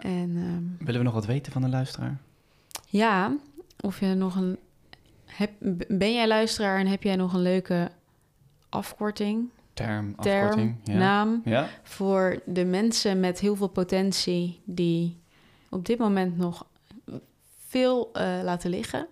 En 0.00 0.36
ehm, 0.36 0.84
Willen 0.84 1.00
we 1.00 1.06
nog 1.06 1.14
wat 1.14 1.26
weten 1.26 1.52
van 1.52 1.62
de 1.62 1.68
luisteraar? 1.68 2.20
ja, 2.88 3.36
of 3.80 4.00
je 4.00 4.14
nog 4.14 4.36
een 4.36 4.58
heb, 5.24 5.50
ben 5.88 6.12
jij 6.12 6.28
luisteraar 6.28 6.78
en 6.78 6.86
heb 6.86 7.02
jij 7.02 7.16
nog 7.16 7.32
een 7.32 7.42
leuke 7.42 7.90
afkorting, 8.68 9.48
Term, 9.72 10.16
term, 10.16 10.42
afkorting. 10.42 10.76
Ja. 10.84 10.96
naam 10.96 11.40
ja. 11.44 11.68
voor 11.82 12.40
de 12.44 12.64
mensen 12.64 13.20
met 13.20 13.40
heel 13.40 13.56
veel 13.56 13.68
potentie 13.68 14.60
die 14.64 15.20
op 15.68 15.86
dit 15.86 15.98
moment 15.98 16.36
nog 16.36 16.66
veel 17.66 18.10
eh, 18.12 18.38
laten 18.42 18.70
liggen? 18.70 19.06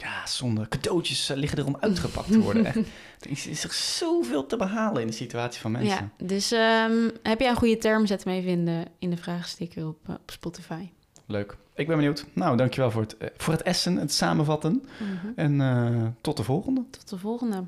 Ja, 0.00 0.26
zonde. 0.26 0.68
Cadeautjes 0.68 1.30
eh, 1.30 1.36
liggen 1.36 1.58
er 1.58 1.66
om 1.66 1.76
uitgepakt 1.80 2.32
te 2.32 2.40
worden. 2.40 2.64
Echt. 2.64 2.76
Er 3.20 3.30
is, 3.30 3.46
is 3.46 3.64
er 3.64 3.72
zoveel 3.72 4.46
te 4.46 4.56
behalen 4.56 5.00
in 5.00 5.06
de 5.06 5.12
situatie 5.12 5.60
van 5.60 5.70
mensen. 5.70 6.12
Ja, 6.18 6.24
dus 6.26 6.52
ehm, 6.52 7.10
heb 7.22 7.40
jij 7.40 7.50
een 7.50 7.56
goede 7.56 7.78
term? 7.78 8.06
Zet 8.06 8.24
hem 8.24 8.34
even 8.34 8.50
in 8.50 8.64
de, 8.64 8.84
in 8.98 9.10
de 9.10 9.16
vraagsticker 9.16 9.86
op, 9.86 9.98
eh, 10.06 10.14
op 10.14 10.30
Spotify. 10.30 10.88
Leuk. 11.26 11.56
Ik 11.74 11.86
ben 11.86 11.96
benieuwd. 11.96 12.26
Nou, 12.32 12.56
dankjewel 12.56 12.90
voor 12.90 13.02
het, 13.02 13.16
eh, 13.16 13.28
voor 13.36 13.52
het 13.52 13.62
essen, 13.62 13.96
het 13.96 14.12
samenvatten. 14.12 14.84
Mhm. 14.98 15.32
En 15.36 16.16
tot 16.20 16.36
de 16.36 16.42
volgende. 16.42 16.84
Tot 16.90 17.08
de 17.08 17.18
volgende. 17.18 17.64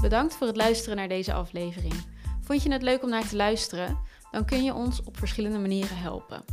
Bedankt 0.00 0.34
voor 0.34 0.46
het 0.46 0.56
luisteren 0.56 0.96
naar 0.96 1.08
deze 1.08 1.32
aflevering. 1.32 1.94
Vond 2.40 2.62
je 2.62 2.72
het 2.72 2.82
leuk 2.82 3.02
om 3.02 3.08
naar 3.08 3.28
te 3.28 3.36
luisteren? 3.36 3.98
Dan 4.30 4.44
kun 4.44 4.64
je 4.64 4.74
ons 4.74 5.02
op 5.04 5.18
verschillende 5.18 5.58
manieren 5.58 5.96
helpen. 5.96 6.44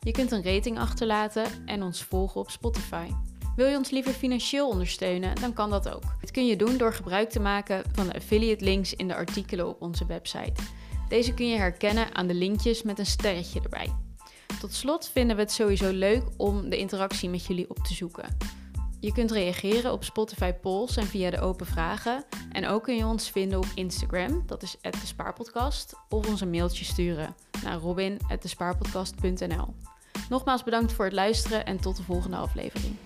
Je 0.00 0.10
kunt 0.10 0.30
een 0.30 0.44
rating 0.44 0.78
achterlaten 0.78 1.66
en 1.66 1.82
ons 1.82 2.02
volgen 2.02 2.40
op 2.40 2.50
Spotify. 2.50 3.08
Wil 3.56 3.66
je 3.66 3.76
ons 3.76 3.90
liever 3.90 4.12
financieel 4.12 4.68
ondersteunen, 4.68 5.34
dan 5.34 5.52
kan 5.52 5.70
dat 5.70 5.88
ook. 5.88 6.02
Dit 6.20 6.30
kun 6.30 6.46
je 6.46 6.56
doen 6.56 6.76
door 6.76 6.92
gebruik 6.92 7.30
te 7.30 7.40
maken 7.40 7.82
van 7.92 8.06
de 8.06 8.14
affiliate 8.14 8.64
links 8.64 8.94
in 8.94 9.08
de 9.08 9.14
artikelen 9.14 9.68
op 9.68 9.82
onze 9.82 10.06
website. 10.06 10.62
Deze 11.08 11.34
kun 11.34 11.48
je 11.48 11.56
herkennen 11.56 12.14
aan 12.14 12.26
de 12.26 12.34
linkjes 12.34 12.82
met 12.82 12.98
een 12.98 13.06
sterretje 13.06 13.60
erbij. 13.60 13.88
Tot 14.60 14.74
slot 14.74 15.08
vinden 15.08 15.36
we 15.36 15.42
het 15.42 15.52
sowieso 15.52 15.90
leuk 15.90 16.22
om 16.36 16.68
de 16.68 16.76
interactie 16.76 17.28
met 17.28 17.46
jullie 17.46 17.70
op 17.70 17.78
te 17.78 17.94
zoeken. 17.94 18.36
Je 19.00 19.12
kunt 19.12 19.30
reageren 19.30 19.92
op 19.92 20.04
Spotify 20.04 20.52
polls 20.52 20.96
en 20.96 21.06
via 21.06 21.30
de 21.30 21.40
open 21.40 21.66
vragen. 21.66 22.24
En 22.52 22.66
ook 22.66 22.82
kun 22.82 22.96
je 22.96 23.06
ons 23.06 23.30
vinden 23.30 23.58
op 23.58 23.66
Instagram, 23.74 24.42
dat 24.46 24.62
is 24.62 24.76
de 24.80 25.06
Spaarpodcast, 25.06 25.94
of 26.08 26.28
ons 26.28 26.40
een 26.40 26.50
mailtje 26.50 26.84
sturen 26.84 27.34
naar 27.62 27.78
robin@despaarpodcast.nl. 27.78 29.74
Nogmaals 30.28 30.64
bedankt 30.64 30.92
voor 30.92 31.04
het 31.04 31.14
luisteren 31.14 31.66
en 31.66 31.80
tot 31.80 31.96
de 31.96 32.02
volgende 32.02 32.36
aflevering. 32.36 32.96